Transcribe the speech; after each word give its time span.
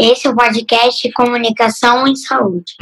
Esse 0.00 0.28
é 0.28 0.30
o 0.30 0.36
podcast 0.36 1.10
Comunicação 1.10 2.06
em 2.06 2.14
Saúde. 2.14 2.76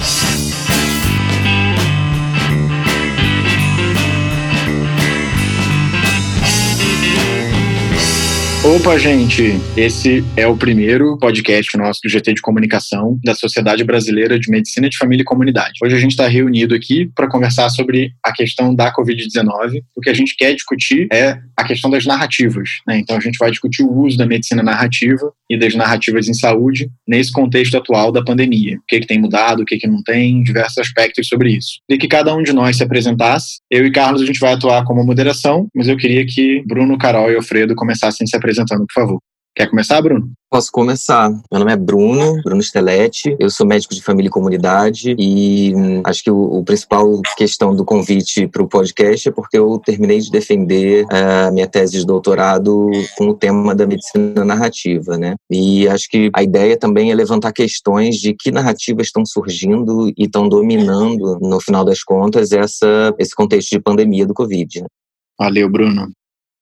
Opa, 8.67 8.99
gente! 8.99 9.61
Esse 9.77 10.25
é 10.37 10.45
o 10.45 10.57
primeiro 10.57 11.17
podcast 11.19 11.79
nosso 11.79 12.01
do 12.03 12.11
GT 12.11 12.35
de 12.35 12.43
Comunicação 12.43 13.17
da 13.23 13.33
Sociedade 13.33 13.85
Brasileira 13.85 14.41
de 14.41 14.51
Medicina 14.51 14.89
de 14.89 14.99
Família 14.99 15.23
e 15.23 15.25
Comunidade. 15.25 15.75
Hoje 15.81 15.95
a 15.95 16.01
gente 16.01 16.11
está 16.11 16.27
reunido 16.27 16.75
aqui 16.75 17.09
para 17.15 17.29
conversar 17.29 17.69
sobre 17.71 18.11
a 18.25 18.33
questão 18.33 18.75
da 18.75 18.93
Covid-19. 18.93 19.85
O 19.95 20.01
que 20.01 20.11
a 20.11 20.15
gente 20.15 20.35
quer 20.37 20.53
discutir 20.53 21.07
é 21.13 21.39
a 21.57 21.63
questão 21.63 21.89
das 21.89 22.05
narrativas. 22.05 22.69
Né? 22.85 22.99
Então 22.99 23.17
a 23.17 23.21
gente 23.21 23.39
vai 23.39 23.53
discutir 23.53 23.85
o 23.85 23.93
uso 24.03 24.19
da 24.19 24.27
medicina 24.27 24.65
narrativa 24.65 25.33
e 25.49 25.57
das 25.57 25.77
narrativas 25.77 26.27
em 26.27 26.35
saúde 26.35 26.91
nesse 27.07 27.31
contexto 27.31 27.77
atual 27.77 28.11
da 28.11 28.25
pandemia. 28.25 28.79
O 28.79 28.87
que, 28.89 28.99
que 28.99 29.07
tem 29.07 29.21
mudado, 29.21 29.63
o 29.63 29.65
que, 29.65 29.79
que 29.79 29.87
não 29.87 30.03
tem, 30.03 30.43
diversos 30.43 30.79
aspectos 30.79 31.29
sobre 31.29 31.53
isso. 31.53 31.79
E 31.89 31.97
que 31.97 32.09
cada 32.09 32.35
um 32.35 32.43
de 32.43 32.53
nós 32.53 32.77
se 32.77 32.83
apresentasse. 32.83 33.61
Eu 33.71 33.87
e 33.87 33.93
Carlos 33.93 34.23
a 34.23 34.27
gente 34.27 34.41
vai 34.41 34.55
atuar 34.55 34.85
como 34.85 35.05
moderação, 35.05 35.69
mas 35.73 35.87
eu 35.87 35.97
queria 35.97 36.27
que 36.27 36.65
Bruno, 36.67 36.99
Carol 36.99 37.31
e 37.31 37.37
Alfredo 37.37 37.77
começassem 37.77 38.27
se 38.27 38.37
apresentando 38.37 38.56
apresentando, 38.57 38.87
por 38.87 38.95
favor. 38.95 39.19
Quer 39.55 39.71
começar, 39.71 40.03
Bruno? 40.03 40.33
Posso 40.51 40.71
começar. 40.71 41.31
Meu 41.31 41.59
nome 41.59 41.73
é 41.73 41.77
Bruno, 41.77 42.43
Bruno 42.43 42.63
Stelletti. 42.63 43.35
Eu 43.41 43.49
sou 43.49 43.67
médico 43.67 43.95
de 43.95 44.03
família 44.03 44.29
e 44.29 44.31
comunidade 44.31 45.17
e 45.19 45.75
hum, 45.75 46.03
acho 46.05 46.23
que 46.23 46.31
o, 46.31 46.59
o 46.59 46.63
principal 46.63 47.23
questão 47.39 47.75
do 47.75 47.83
convite 47.83 48.47
para 48.49 48.63
o 48.63 48.69
podcast 48.69 49.27
é 49.27 49.33
porque 49.33 49.57
eu 49.59 49.79
terminei 49.79 50.21
de 50.21 50.31
defender 50.31 51.07
a 51.11 51.51
minha 51.51 51.67
tese 51.67 52.01
de 52.01 52.05
doutorado 52.05 52.91
com 53.17 53.29
o 53.29 53.35
tema 53.35 53.75
da 53.75 53.87
medicina 53.87 54.45
narrativa, 54.45 55.17
né? 55.17 55.37
E 55.51 55.89
acho 55.89 56.07
que 56.11 56.31
a 56.35 56.43
ideia 56.43 56.77
também 56.77 57.11
é 57.11 57.15
levantar 57.15 57.51
questões 57.51 58.17
de 58.17 58.35
que 58.35 58.51
narrativas 58.51 59.07
estão 59.07 59.25
surgindo 59.25 60.11
e 60.11 60.25
estão 60.25 60.51
dominando, 60.51 61.39
no 61.41 61.59
final 61.63 61.83
das 61.83 62.03
contas, 62.03 62.53
essa, 62.53 63.15
esse 63.19 63.35
contexto 63.35 63.71
de 63.71 63.81
pandemia 63.81 64.27
do 64.27 64.35
Covid. 64.35 64.83
Né? 64.83 64.87
Valeu, 65.39 65.71
Bruno. 65.71 66.11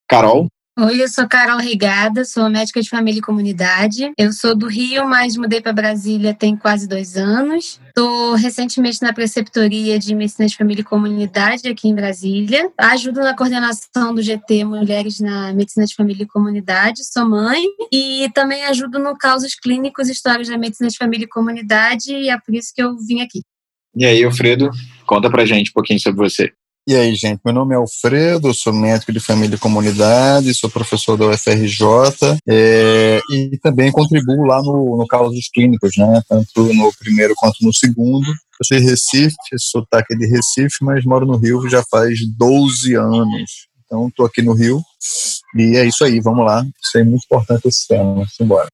Carol? 0.09 0.47
Oi, 0.77 1.01
eu 1.01 1.09
sou 1.09 1.29
Carol 1.29 1.61
Rigada, 1.61 2.25
sou 2.25 2.51
médica 2.51 2.83
de 2.83 2.91
família 2.91 3.21
e 3.21 3.23
comunidade. 3.23 4.11
Eu 4.19 4.33
sou 4.33 4.57
do 4.57 4.67
Rio, 4.67 5.09
mas 5.09 5.37
mudei 5.37 5.61
para 5.61 5.73
Brasília 5.73 6.35
tem 6.35 6.57
quase 6.57 6.89
dois 6.89 7.17
anos. 7.17 7.81
Estou 7.87 8.35
recentemente 8.35 9.01
na 9.01 9.13
preceptoria 9.13 10.01
de 10.01 10.13
medicina 10.17 10.49
de 10.49 10.57
família 10.57 10.81
e 10.81 10.85
comunidade 10.85 11.69
aqui 11.69 11.87
em 11.87 11.95
Brasília. 11.95 12.73
Ajudo 12.77 13.21
na 13.21 13.37
coordenação 13.37 14.13
do 14.13 14.21
GT 14.21 14.65
Mulheres 14.65 15.21
na 15.21 15.53
Medicina 15.53 15.87
de 15.87 15.95
Família 15.95 16.25
e 16.25 16.27
Comunidade. 16.27 17.05
Sou 17.05 17.25
mãe 17.25 17.63
e 17.93 18.29
também 18.35 18.65
ajudo 18.65 18.99
no 18.99 19.17
Causos 19.17 19.55
Clínicos 19.55 20.09
Histórias 20.09 20.49
da 20.49 20.59
Medicina 20.59 20.91
de 20.91 20.99
Família 20.99 21.25
e 21.25 21.29
Comunidade 21.29 22.13
e 22.13 22.29
é 22.29 22.37
por 22.37 22.53
isso 22.53 22.73
que 22.75 22.83
eu 22.83 22.97
vim 22.99 23.21
aqui. 23.21 23.43
E 23.97 24.05
aí, 24.05 24.25
Alfredo, 24.25 24.71
conta 25.07 25.31
pra 25.31 25.47
gente 25.47 25.71
um 25.71 25.75
pouquinho 25.75 26.01
sobre 26.01 26.29
você. 26.29 26.53
E 26.87 26.95
aí, 26.95 27.15
gente, 27.15 27.41
meu 27.43 27.55
nome 27.55 27.75
é 27.75 27.79
Alfredo, 27.79 28.53
sou 28.53 28.71
médico 28.71 29.11
de 29.11 29.19
família 29.19 29.57
e 29.57 29.59
comunidade, 29.59 30.53
sou 30.53 30.69
professor 30.69 31.17
da 31.17 31.29
UFRJ 31.29 31.87
é, 32.47 33.21
e 33.31 33.59
também 33.59 33.91
contribuo 33.91 34.45
lá 34.45 34.61
no, 34.61 34.99
no 34.99 35.07
Causos 35.07 35.49
Clínicos, 35.49 35.97
né, 35.97 36.21
tanto 36.29 36.75
no 36.75 36.93
primeiro 36.99 37.35
quanto 37.37 37.57
no 37.63 37.73
segundo. 37.73 38.27
Eu 38.27 38.67
sou 38.67 38.77
de 38.77 38.85
Recife, 38.85 39.35
sotaque 39.57 40.15
de 40.15 40.27
Recife, 40.27 40.77
mas 40.83 41.07
moro 41.07 41.25
no 41.25 41.39
Rio 41.39 41.67
já 41.71 41.83
faz 41.91 42.19
12 42.37 42.95
anos. 42.95 43.67
Então, 43.87 44.09
estou 44.09 44.27
aqui 44.27 44.43
no 44.43 44.53
Rio 44.53 44.83
e 45.57 45.79
é 45.79 45.87
isso 45.87 46.05
aí, 46.05 46.21
vamos 46.21 46.45
lá. 46.45 46.67
Isso 46.83 46.99
é 46.99 47.03
muito 47.03 47.25
importante 47.25 47.67
esse 47.67 47.89
tema, 47.89 48.13
vamos 48.13 48.37
embora. 48.39 48.69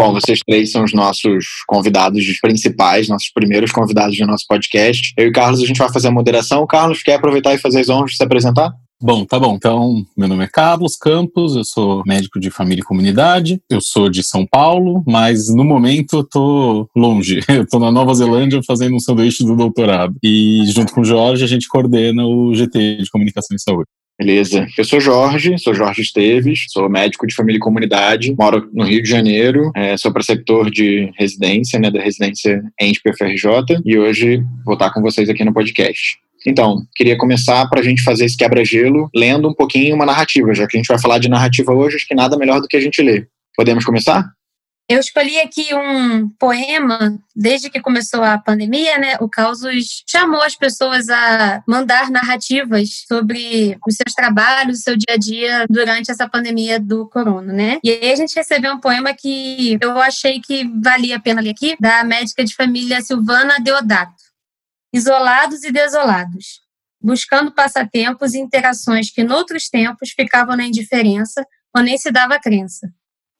Bom, 0.00 0.12
vocês 0.12 0.40
três 0.44 0.72
são 0.72 0.82
os 0.84 0.92
nossos 0.92 1.46
convidados 1.68 2.24
principais, 2.40 3.08
nossos 3.08 3.30
primeiros 3.32 3.70
convidados 3.70 4.16
do 4.16 4.26
nosso 4.26 4.44
podcast. 4.48 5.14
Eu 5.16 5.28
e 5.28 5.32
Carlos, 5.32 5.62
a 5.62 5.66
gente 5.66 5.78
vai 5.78 5.92
fazer 5.92 6.08
a 6.08 6.12
moderação. 6.12 6.66
Carlos, 6.66 7.02
quer 7.02 7.14
aproveitar 7.14 7.54
e 7.54 7.58
fazer 7.58 7.80
as 7.80 7.88
honras 7.88 8.10
de 8.10 8.16
se 8.16 8.24
apresentar? 8.24 8.72
Bom, 9.00 9.24
tá 9.24 9.38
bom. 9.38 9.54
Então, 9.54 10.02
meu 10.16 10.26
nome 10.26 10.44
é 10.44 10.48
Carlos 10.48 10.96
Campos, 10.96 11.54
eu 11.54 11.64
sou 11.64 12.02
médico 12.06 12.40
de 12.40 12.50
família 12.50 12.80
e 12.80 12.84
comunidade. 12.84 13.60
Eu 13.68 13.80
sou 13.80 14.08
de 14.08 14.24
São 14.24 14.46
Paulo, 14.46 15.04
mas 15.06 15.54
no 15.54 15.62
momento 15.62 16.18
eu 16.18 16.24
tô 16.24 16.88
longe. 16.96 17.40
Eu 17.48 17.66
tô 17.66 17.78
na 17.78 17.92
Nova 17.92 18.14
Zelândia 18.14 18.60
fazendo 18.66 18.96
um 18.96 19.00
sanduíche 19.00 19.44
do 19.44 19.54
doutorado. 19.54 20.16
E 20.22 20.64
junto 20.66 20.92
com 20.92 21.02
o 21.02 21.04
Jorge, 21.04 21.44
a 21.44 21.46
gente 21.46 21.68
coordena 21.68 22.24
o 22.26 22.54
GT 22.54 22.96
de 23.02 23.10
Comunicação 23.10 23.54
e 23.54 23.60
Saúde. 23.60 23.88
Beleza. 24.18 24.66
Eu 24.78 24.84
sou 24.84 25.00
Jorge, 25.00 25.58
sou 25.58 25.74
Jorge 25.74 26.02
Esteves, 26.02 26.66
sou 26.68 26.88
médico 26.88 27.26
de 27.26 27.34
família 27.34 27.56
e 27.56 27.60
comunidade, 27.60 28.34
moro 28.38 28.70
no 28.72 28.84
Rio 28.84 29.02
de 29.02 29.08
Janeiro, 29.08 29.72
é, 29.74 29.96
sou 29.96 30.12
preceptor 30.12 30.70
de 30.70 31.10
residência, 31.18 31.80
né, 31.80 31.90
da 31.90 32.00
residência 32.00 32.62
ENSP-FRJ, 32.80 33.80
e 33.84 33.98
hoje 33.98 34.40
vou 34.64 34.74
estar 34.74 34.92
com 34.92 35.02
vocês 35.02 35.28
aqui 35.28 35.44
no 35.44 35.52
podcast. 35.52 36.16
Então, 36.46 36.86
queria 36.94 37.16
começar 37.16 37.66
para 37.68 37.80
a 37.80 37.82
gente 37.82 38.02
fazer 38.02 38.26
esse 38.26 38.36
quebra-gelo 38.36 39.08
lendo 39.14 39.48
um 39.48 39.54
pouquinho 39.54 39.96
uma 39.96 40.06
narrativa, 40.06 40.54
já 40.54 40.66
que 40.66 40.76
a 40.76 40.78
gente 40.78 40.88
vai 40.88 41.00
falar 41.00 41.18
de 41.18 41.28
narrativa 41.28 41.72
hoje, 41.72 41.96
acho 41.96 42.06
que 42.06 42.14
nada 42.14 42.36
melhor 42.36 42.60
do 42.60 42.68
que 42.68 42.76
a 42.76 42.80
gente 42.80 43.02
ler. 43.02 43.28
Podemos 43.56 43.84
começar? 43.84 44.30
Eu 44.86 45.00
escolhi 45.00 45.40
aqui 45.40 45.74
um 45.74 46.28
poema, 46.38 47.18
desde 47.34 47.70
que 47.70 47.80
começou 47.80 48.22
a 48.22 48.36
pandemia, 48.36 48.98
né? 48.98 49.16
O 49.18 49.30
Causos 49.30 50.04
chamou 50.06 50.42
as 50.42 50.54
pessoas 50.54 51.08
a 51.08 51.62
mandar 51.66 52.10
narrativas 52.10 53.04
sobre 53.08 53.78
os 53.86 53.96
seus 53.96 54.14
trabalhos, 54.14 54.80
o 54.80 54.82
seu 54.82 54.94
dia 54.94 55.14
a 55.14 55.16
dia 55.16 55.66
durante 55.70 56.10
essa 56.10 56.28
pandemia 56.28 56.78
do 56.78 57.08
corona, 57.08 57.50
né? 57.50 57.78
E 57.82 57.90
aí 57.90 58.12
a 58.12 58.16
gente 58.16 58.34
recebeu 58.34 58.74
um 58.74 58.80
poema 58.80 59.14
que 59.14 59.78
eu 59.80 59.98
achei 59.98 60.38
que 60.38 60.70
valia 60.82 61.16
a 61.16 61.20
pena 61.20 61.40
ler 61.40 61.50
aqui, 61.52 61.76
da 61.80 62.04
médica 62.04 62.44
de 62.44 62.54
família 62.54 63.00
Silvana 63.00 63.58
Deodato. 63.60 64.22
Isolados 64.92 65.64
e 65.64 65.72
desolados, 65.72 66.60
buscando 67.00 67.50
passatempos 67.52 68.34
e 68.34 68.38
interações 68.38 69.10
que 69.10 69.24
noutros 69.24 69.70
tempos 69.70 70.10
ficavam 70.10 70.54
na 70.54 70.66
indiferença 70.66 71.42
ou 71.74 71.82
nem 71.82 71.96
se 71.96 72.10
dava 72.10 72.38
crença 72.38 72.92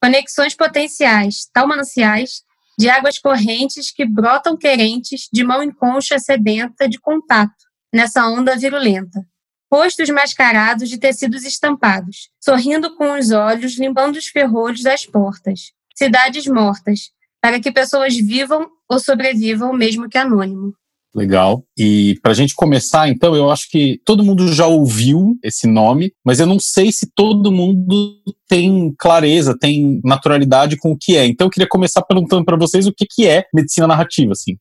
conexões 0.03 0.55
potenciais, 0.55 1.49
talmanciais, 1.53 2.43
de 2.78 2.88
águas 2.91 3.19
correntes 3.19 3.91
que 3.91 4.05
brotam 4.05 4.56
querentes 4.56 5.28
de 5.32 5.44
mão 5.44 5.62
em 5.62 5.71
concha 5.71 6.19
sedenta 6.19 6.88
de 6.88 6.99
contato, 6.99 7.65
nessa 7.93 8.27
onda 8.27 8.56
virulenta. 8.56 9.25
Rostos 9.72 10.10
mascarados 10.10 10.88
de 10.88 10.99
tecidos 10.99 11.44
estampados, 11.44 12.31
sorrindo 12.41 12.94
com 12.97 13.19
os 13.19 13.31
olhos, 13.31 13.78
limpando 13.78 14.16
os 14.16 14.27
ferrolhos 14.27 14.83
das 14.83 15.06
portas. 15.06 15.72
Cidades 15.97 16.47
mortas, 16.47 17.10
para 17.41 17.60
que 17.60 17.72
pessoas 17.72 18.15
vivam 18.16 18.69
ou 18.88 18.99
sobrevivam, 18.99 19.72
mesmo 19.72 20.09
que 20.09 20.19
anônimo. 20.19 20.75
Legal. 21.14 21.64
E 21.78 22.19
para 22.20 22.32
a 22.32 22.34
gente 22.34 22.54
começar, 22.54 23.08
então, 23.08 23.36
eu 23.36 23.48
acho 23.48 23.70
que 23.70 24.00
todo 24.04 24.25
mundo 24.25 24.52
já 24.52 24.66
ouviu 24.66 25.38
esse 25.44 25.66
nome, 25.66 26.12
mas 26.25 26.41
eu 26.41 26.47
não 26.47 26.58
sei 26.58 26.91
se 26.91 27.08
todo 27.14 27.52
mundo 27.52 28.16
tem 28.48 28.92
clareza, 28.98 29.56
tem 29.56 30.00
naturalidade 30.04 30.76
com 30.76 30.91
o 30.91 30.98
que 31.00 31.16
é. 31.16 31.24
Então, 31.24 31.47
eu 31.47 31.50
queria 31.50 31.69
começar 31.69 32.03
perguntando 32.03 32.44
para 32.44 32.56
vocês 32.56 32.86
o 32.86 32.92
que, 32.92 33.06
que 33.08 33.28
é 33.28 33.44
medicina 33.54 33.86
narrativa, 33.86 34.32
assim. 34.32 34.56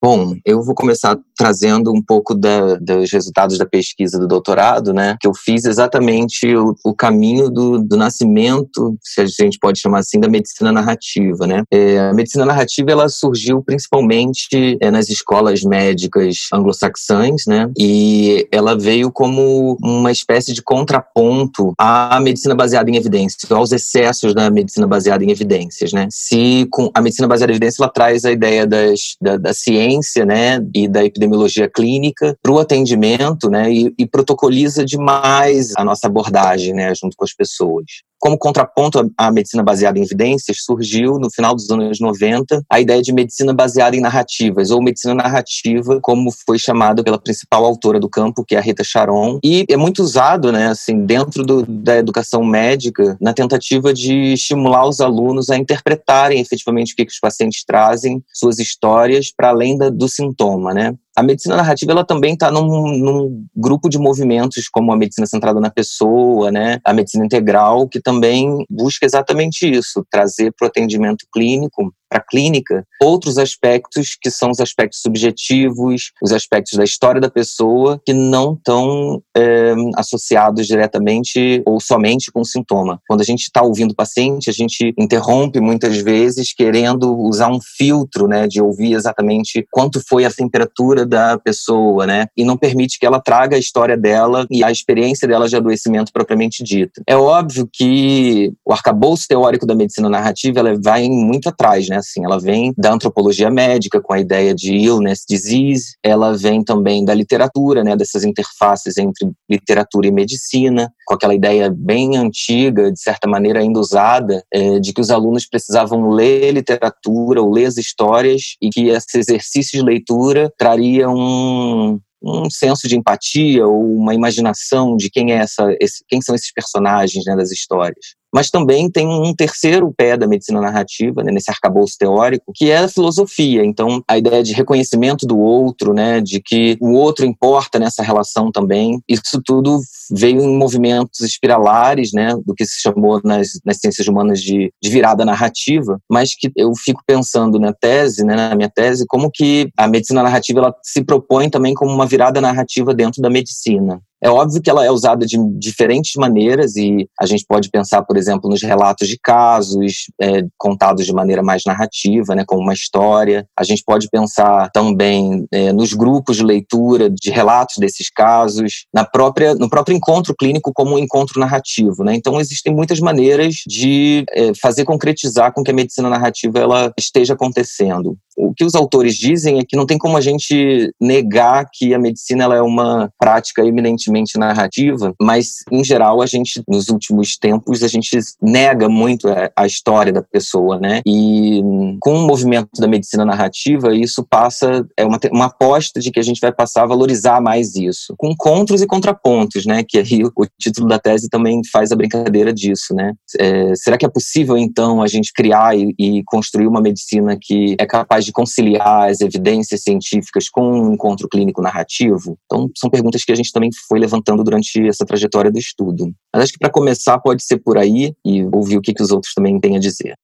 Bom, 0.00 0.36
eu 0.44 0.62
vou 0.62 0.76
começar 0.76 1.18
trazendo 1.36 1.92
um 1.92 2.00
pouco 2.00 2.32
da, 2.32 2.76
dos 2.76 3.10
resultados 3.10 3.58
da 3.58 3.66
pesquisa 3.66 4.16
do 4.16 4.28
doutorado, 4.28 4.92
né? 4.94 5.16
Que 5.20 5.26
eu 5.26 5.34
fiz 5.34 5.64
exatamente 5.64 6.54
o, 6.54 6.76
o 6.84 6.94
caminho 6.94 7.50
do, 7.50 7.82
do, 7.82 7.96
nascimento, 7.96 8.96
se 9.02 9.20
a 9.20 9.26
gente 9.26 9.58
pode 9.58 9.80
chamar 9.80 9.98
assim, 9.98 10.20
da 10.20 10.28
medicina 10.28 10.70
narrativa, 10.70 11.48
né? 11.48 11.64
É, 11.68 11.98
a 11.98 12.14
medicina 12.14 12.44
narrativa 12.44 12.92
ela 12.92 13.08
surgiu 13.08 13.60
principalmente 13.60 14.78
é, 14.80 14.88
nas 14.88 15.08
escolas 15.08 15.62
médicas 15.62 16.46
anglo-saxãs, 16.52 17.42
né? 17.48 17.68
E 17.76 18.46
ela 18.52 18.78
veio 18.78 19.10
como 19.10 19.76
uma 19.82 20.12
espécie 20.12 20.52
de 20.52 20.62
contraponto 20.62 21.72
à 21.76 22.20
medicina 22.20 22.54
baseada 22.54 22.88
em 22.88 22.96
evidências, 22.96 23.50
aos 23.50 23.72
excessos 23.72 24.32
da 24.32 24.48
medicina 24.48 24.86
baseada 24.86 25.24
em 25.24 25.32
evidências, 25.32 25.92
né? 25.92 26.06
Se 26.08 26.68
com 26.70 26.88
a 26.94 27.00
medicina 27.00 27.26
baseada 27.26 27.50
em 27.50 27.56
evidências 27.56 27.80
ela 27.80 27.90
traz 27.90 28.24
a 28.24 28.30
ideia 28.30 28.64
das, 28.64 29.16
da, 29.20 29.36
da 29.36 29.52
ciência 29.52 29.87
ciência 29.88 30.24
né, 30.24 30.60
e 30.74 30.86
da 30.86 31.04
epidemiologia 31.04 31.68
clínica 31.68 32.36
para 32.42 32.52
o 32.52 32.58
atendimento 32.58 33.48
né, 33.48 33.72
e, 33.72 33.94
e, 33.98 34.06
protocoliza 34.06 34.84
demais 34.84 35.72
a 35.76 35.84
nossa 35.84 36.06
abordagem 36.06 36.74
né, 36.74 36.92
junto 36.94 37.16
com 37.16 37.24
as 37.24 37.34
pessoas. 37.34 37.84
Como 38.18 38.36
contraponto 38.36 39.10
à 39.16 39.30
medicina 39.30 39.62
baseada 39.62 39.98
em 39.98 40.02
evidências, 40.02 40.58
surgiu 40.64 41.18
no 41.18 41.30
final 41.30 41.54
dos 41.54 41.70
anos 41.70 42.00
90 42.00 42.62
a 42.68 42.80
ideia 42.80 43.00
de 43.00 43.12
medicina 43.12 43.54
baseada 43.54 43.96
em 43.96 44.00
narrativas, 44.00 44.70
ou 44.70 44.82
medicina 44.82 45.14
narrativa, 45.14 45.98
como 46.02 46.30
foi 46.46 46.58
chamada 46.58 47.02
pela 47.02 47.18
principal 47.18 47.64
autora 47.64 48.00
do 48.00 48.08
campo, 48.08 48.44
que 48.44 48.54
é 48.54 48.58
a 48.58 48.62
Rita 48.62 48.82
Charon. 48.82 49.38
E 49.44 49.64
é 49.68 49.76
muito 49.76 50.02
usado, 50.02 50.50
né, 50.50 50.68
assim, 50.68 51.04
dentro 51.04 51.44
do, 51.44 51.64
da 51.64 51.96
educação 51.96 52.42
médica, 52.44 53.16
na 53.20 53.32
tentativa 53.32 53.94
de 53.94 54.32
estimular 54.32 54.86
os 54.86 55.00
alunos 55.00 55.50
a 55.50 55.56
interpretarem 55.56 56.40
efetivamente 56.40 56.92
o 56.92 56.96
que, 56.96 57.06
que 57.06 57.12
os 57.12 57.20
pacientes 57.20 57.64
trazem, 57.64 58.22
suas 58.32 58.58
histórias, 58.58 59.32
para 59.34 59.50
além 59.50 59.76
da, 59.76 59.88
do 59.88 60.08
sintoma, 60.08 60.74
né? 60.74 60.94
A 61.18 61.22
medicina 61.24 61.56
narrativa 61.56 61.90
ela 61.90 62.04
também 62.04 62.34
está 62.34 62.48
num, 62.48 62.96
num, 62.96 63.44
grupo 63.56 63.88
de 63.88 63.98
movimentos 63.98 64.68
como 64.68 64.92
a 64.92 64.96
medicina 64.96 65.26
centrada 65.26 65.58
na 65.58 65.68
pessoa, 65.68 66.52
né? 66.52 66.78
A 66.84 66.92
medicina 66.92 67.26
integral 67.26 67.88
que 67.88 68.00
também 68.00 68.64
busca 68.70 69.04
exatamente 69.04 69.68
isso, 69.68 70.06
trazer 70.08 70.52
para 70.56 70.66
o 70.66 70.68
atendimento 70.68 71.26
clínico 71.34 71.92
para 72.08 72.18
a 72.18 72.24
clínica 72.24 72.86
outros 73.00 73.38
aspectos 73.38 74.16
que 74.20 74.30
são 74.30 74.50
os 74.50 74.60
aspectos 74.60 75.00
subjetivos, 75.00 76.12
os 76.22 76.32
aspectos 76.32 76.76
da 76.76 76.84
história 76.84 77.20
da 77.20 77.30
pessoa 77.30 78.00
que 78.04 78.12
não 78.12 78.54
estão 78.54 79.22
é, 79.36 79.74
associados 79.96 80.66
diretamente 80.66 81.62
ou 81.64 81.80
somente 81.80 82.30
com 82.32 82.40
o 82.40 82.44
sintoma. 82.44 83.00
Quando 83.08 83.20
a 83.20 83.24
gente 83.24 83.42
está 83.42 83.62
ouvindo 83.62 83.92
o 83.92 83.96
paciente, 83.96 84.50
a 84.50 84.52
gente 84.52 84.94
interrompe 84.98 85.60
muitas 85.60 85.98
vezes 85.98 86.52
querendo 86.52 87.16
usar 87.16 87.50
um 87.50 87.60
filtro, 87.60 88.26
né, 88.26 88.46
de 88.46 88.60
ouvir 88.60 88.94
exatamente 88.94 89.66
quanto 89.70 90.02
foi 90.08 90.24
a 90.24 90.30
temperatura 90.30 91.06
da 91.06 91.38
pessoa, 91.38 92.06
né, 92.06 92.26
e 92.36 92.44
não 92.44 92.56
permite 92.56 92.98
que 92.98 93.06
ela 93.06 93.20
traga 93.20 93.56
a 93.56 93.60
história 93.60 93.96
dela 93.96 94.46
e 94.50 94.64
a 94.64 94.70
experiência 94.70 95.28
dela 95.28 95.48
de 95.48 95.56
adoecimento 95.56 96.12
propriamente 96.12 96.64
dita. 96.64 97.02
É 97.06 97.16
óbvio 97.16 97.68
que 97.72 98.52
o 98.64 98.72
arcabouço 98.72 99.26
teórico 99.28 99.66
da 99.66 99.74
medicina 99.74 100.08
narrativa 100.08 100.60
ela 100.60 100.78
vai 100.82 101.08
muito 101.08 101.48
atrás, 101.48 101.88
né, 101.88 101.97
assim, 101.98 102.24
ela 102.24 102.38
vem 102.38 102.72
da 102.76 102.92
antropologia 102.92 103.50
médica 103.50 104.00
com 104.00 104.12
a 104.12 104.20
ideia 104.20 104.54
de 104.54 104.74
illness, 104.74 105.24
disease, 105.28 105.96
ela 106.02 106.36
vem 106.36 106.62
também 106.62 107.04
da 107.04 107.14
literatura, 107.14 107.84
né, 107.84 107.96
dessas 107.96 108.24
interfaces 108.24 108.96
entre 108.96 109.30
literatura 109.48 110.06
e 110.06 110.12
medicina, 110.12 110.92
com 111.06 111.14
aquela 111.14 111.34
ideia 111.34 111.72
bem 111.74 112.16
antiga, 112.16 112.90
de 112.92 113.00
certa 113.00 113.28
maneira 113.28 113.60
ainda 113.60 113.78
usada, 113.78 114.42
é, 114.52 114.78
de 114.78 114.92
que 114.92 115.00
os 115.00 115.10
alunos 115.10 115.46
precisavam 115.46 116.10
ler 116.10 116.52
literatura 116.52 117.42
ou 117.42 117.50
ler 117.50 117.66
as 117.66 117.76
histórias 117.76 118.56
e 118.60 118.70
que 118.70 118.88
esse 118.88 119.18
exercício 119.18 119.78
de 119.78 119.84
leitura 119.84 120.52
traria 120.58 121.08
um, 121.08 121.98
um 122.22 122.50
senso 122.50 122.88
de 122.88 122.96
empatia 122.96 123.66
ou 123.66 123.94
uma 123.94 124.14
imaginação 124.14 124.96
de 124.96 125.10
quem 125.10 125.32
é 125.32 125.36
essa, 125.36 125.74
esse, 125.80 126.04
quem 126.08 126.20
são 126.20 126.34
esses 126.34 126.52
personagens 126.52 127.24
né, 127.26 127.36
das 127.36 127.50
histórias. 127.50 128.17
Mas 128.32 128.50
também 128.50 128.90
tem 128.90 129.06
um 129.06 129.34
terceiro 129.34 129.92
pé 129.96 130.16
da 130.16 130.26
medicina 130.26 130.60
narrativa, 130.60 131.22
né, 131.22 131.32
nesse 131.32 131.50
arcabouço 131.50 131.96
teórico, 131.98 132.52
que 132.54 132.70
é 132.70 132.78
a 132.78 132.88
filosofia. 132.88 133.64
Então, 133.64 134.02
a 134.06 134.18
ideia 134.18 134.42
de 134.42 134.52
reconhecimento 134.52 135.26
do 135.26 135.38
outro, 135.38 135.94
né, 135.94 136.20
de 136.20 136.40
que 136.40 136.76
o 136.80 136.92
outro 136.92 137.24
importa 137.24 137.78
nessa 137.78 138.02
relação 138.02 138.50
também. 138.52 139.00
Isso 139.08 139.40
tudo 139.44 139.80
veio 140.10 140.40
em 140.40 140.56
movimentos 140.56 141.20
espiralares, 141.20 142.12
né, 142.12 142.34
do 142.44 142.54
que 142.54 142.64
se 142.64 142.80
chamou 142.80 143.20
nas, 143.24 143.48
nas 143.64 143.78
ciências 143.78 144.06
humanas 144.06 144.40
de, 144.40 144.72
de 144.82 144.90
virada 144.90 145.24
narrativa, 145.24 145.98
mas 146.10 146.34
que 146.34 146.50
eu 146.56 146.72
fico 146.76 147.02
pensando 147.06 147.58
na 147.58 147.72
tese, 147.72 148.24
né, 148.24 148.34
na 148.34 148.54
minha 148.54 148.70
tese, 148.70 149.06
como 149.06 149.30
que 149.30 149.70
a 149.76 149.88
medicina 149.88 150.22
narrativa 150.22 150.60
ela 150.60 150.74
se 150.82 151.02
propõe 151.02 151.50
também 151.50 151.74
como 151.74 151.92
uma 151.92 152.06
virada 152.06 152.40
narrativa 152.40 152.94
dentro 152.94 153.22
da 153.22 153.30
medicina. 153.30 154.00
É 154.22 154.28
óbvio 154.28 154.60
que 154.60 154.68
ela 154.68 154.84
é 154.84 154.90
usada 154.90 155.24
de 155.24 155.36
diferentes 155.58 156.14
maneiras 156.16 156.76
e 156.76 157.08
a 157.20 157.26
gente 157.26 157.44
pode 157.48 157.70
pensar, 157.70 158.02
por 158.02 158.16
exemplo, 158.16 158.50
nos 158.50 158.62
relatos 158.62 159.06
de 159.06 159.18
casos 159.22 160.06
é, 160.20 160.42
contados 160.56 161.06
de 161.06 161.12
maneira 161.12 161.42
mais 161.42 161.62
narrativa, 161.64 162.34
né, 162.34 162.44
como 162.46 162.62
uma 162.62 162.72
história. 162.72 163.46
A 163.56 163.62
gente 163.62 163.82
pode 163.84 164.08
pensar 164.08 164.70
também 164.70 165.46
é, 165.52 165.72
nos 165.72 165.92
grupos 165.92 166.36
de 166.36 166.44
leitura 166.44 167.08
de 167.08 167.30
relatos 167.30 167.76
desses 167.78 168.10
casos, 168.10 168.86
na 168.92 169.04
própria, 169.04 169.54
no 169.54 169.70
próprio 169.70 169.96
encontro 169.96 170.34
clínico 170.34 170.72
como 170.74 170.96
um 170.96 170.98
encontro 170.98 171.38
narrativo. 171.38 172.02
Né? 172.02 172.14
Então, 172.14 172.40
existem 172.40 172.74
muitas 172.74 172.98
maneiras 172.98 173.56
de 173.66 174.24
é, 174.32 174.52
fazer 174.60 174.84
concretizar 174.84 175.52
com 175.52 175.62
que 175.62 175.70
a 175.70 175.74
medicina 175.74 176.08
narrativa 176.08 176.58
ela 176.58 176.92
esteja 176.98 177.34
acontecendo 177.34 178.16
o 178.38 178.54
que 178.54 178.64
os 178.64 178.74
autores 178.74 179.16
dizem 179.16 179.58
é 179.58 179.64
que 179.64 179.76
não 179.76 179.84
tem 179.84 179.98
como 179.98 180.16
a 180.16 180.20
gente 180.20 180.92
negar 181.00 181.66
que 181.72 181.92
a 181.92 181.98
medicina 181.98 182.44
ela 182.44 182.54
é 182.54 182.62
uma 182.62 183.10
prática 183.18 183.64
eminentemente 183.64 184.38
narrativa, 184.38 185.12
mas 185.20 185.56
em 185.72 185.82
geral 185.82 186.22
a 186.22 186.26
gente 186.26 186.62
nos 186.68 186.88
últimos 186.88 187.36
tempos 187.36 187.82
a 187.82 187.88
gente 187.88 188.16
nega 188.40 188.88
muito 188.88 189.28
a, 189.56 189.66
história 189.66 190.12
da 190.12 190.22
pessoa, 190.22 190.78
né? 190.78 191.02
E 191.04 191.60
com 192.00 192.14
o 192.14 192.26
movimento 192.26 192.68
da 192.78 192.86
medicina 192.86 193.24
narrativa 193.24 193.94
isso 193.94 194.24
passa 194.28 194.86
é 194.96 195.04
uma, 195.04 195.18
uma 195.32 195.46
aposta 195.46 196.00
de 196.00 196.10
que 196.10 196.20
a 196.20 196.22
gente 196.22 196.40
vai 196.40 196.52
passar 196.52 196.84
a 196.84 196.86
valorizar 196.86 197.40
mais 197.40 197.74
isso, 197.74 198.14
com 198.16 198.34
contras 198.36 198.80
e 198.80 198.86
contrapontos, 198.86 199.66
né? 199.66 199.82
Que 199.86 199.98
aí 199.98 200.24
o 200.24 200.46
título 200.58 200.86
da 200.86 200.98
tese 200.98 201.28
também 201.28 201.60
faz 201.72 201.90
a 201.90 201.96
brincadeira 201.96 202.52
disso, 202.52 202.94
né? 202.94 203.14
É, 203.38 203.74
será 203.74 203.98
que 203.98 204.06
é 204.06 204.08
possível 204.08 204.56
então 204.56 205.02
a 205.02 205.08
gente 205.08 205.32
criar 205.32 205.76
e, 205.76 205.94
e 205.98 206.22
construir 206.24 206.66
uma 206.66 206.80
medicina 206.80 207.36
que 207.40 207.74
é 207.78 207.86
capaz 207.86 208.27
de 208.28 208.32
conciliar 208.32 209.08
as 209.08 209.20
evidências 209.20 209.82
científicas 209.82 210.48
com 210.48 210.62
um 210.62 210.92
encontro 210.92 211.28
clínico 211.28 211.62
narrativo? 211.62 212.38
Então, 212.44 212.70
são 212.76 212.90
perguntas 212.90 213.24
que 213.24 213.32
a 213.32 213.34
gente 213.34 213.50
também 213.50 213.70
foi 213.88 213.98
levantando 213.98 214.44
durante 214.44 214.86
essa 214.86 215.04
trajetória 215.04 215.50
do 215.50 215.58
estudo. 215.58 216.12
Mas 216.32 216.44
acho 216.44 216.52
que 216.52 216.58
para 216.58 216.70
começar 216.70 217.18
pode 217.18 217.42
ser 217.42 217.58
por 217.58 217.78
aí 217.78 218.12
e 218.24 218.44
ouvir 218.52 218.76
o 218.76 218.82
que, 218.82 218.92
que 218.92 219.02
os 219.02 219.10
outros 219.10 219.32
também 219.34 219.58
têm 219.58 219.76
a 219.76 219.80
dizer. 219.80 220.14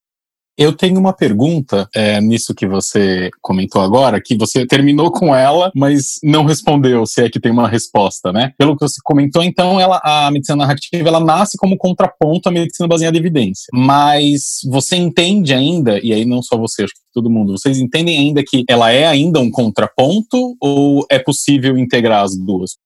Eu 0.57 0.73
tenho 0.73 1.01
uma 1.01 1.13
pergunta 1.13 1.89
é, 1.93 2.21
nisso 2.21 2.55
que 2.55 2.65
você 2.67 3.29
comentou 3.43 3.83
agora, 3.83 4.21
que 4.25 4.37
você 4.37 4.65
terminou 4.65 5.11
com 5.11 5.35
ela, 5.35 5.73
mas 5.75 6.21
não 6.23 6.45
respondeu, 6.45 7.05
se 7.07 7.25
é 7.25 7.29
que 7.29 7.41
tem 7.41 7.51
uma 7.51 7.69
resposta, 7.69 8.33
né? 8.33 8.53
Pelo 8.57 8.77
que 8.77 8.87
você 8.87 9.01
comentou, 9.03 9.43
então, 9.43 9.81
ela, 9.81 10.01
a 10.05 10.31
medicina 10.31 10.57
narrativa 10.57 11.09
ela 11.09 11.19
nasce 11.19 11.59
como 11.59 11.77
contraponto 11.77 12.49
à 12.49 12.53
medicina 12.53 12.87
baseada 12.87 13.17
em 13.17 13.21
evidência. 13.21 13.67
Mas 13.73 14.61
você 14.71 14.95
entende 14.95 15.53
ainda, 15.53 15.99
e 15.99 16.13
aí 16.13 16.25
não 16.25 16.41
só 16.41 16.57
você, 16.57 16.85
acho 16.85 16.95
que 16.95 17.01
todo 17.13 17.31
mundo, 17.31 17.59
vocês 17.59 17.79
entendem 17.79 18.17
ainda 18.17 18.43
que 18.47 18.65
ela 18.69 18.93
é 18.93 19.07
ainda 19.07 19.41
um 19.41 19.51
contraponto 19.51 20.57
ou 20.61 21.05
é 21.11 21.19
possível 21.19 21.77
integrar 21.77 22.23
as 22.23 22.37
duas? 22.37 22.77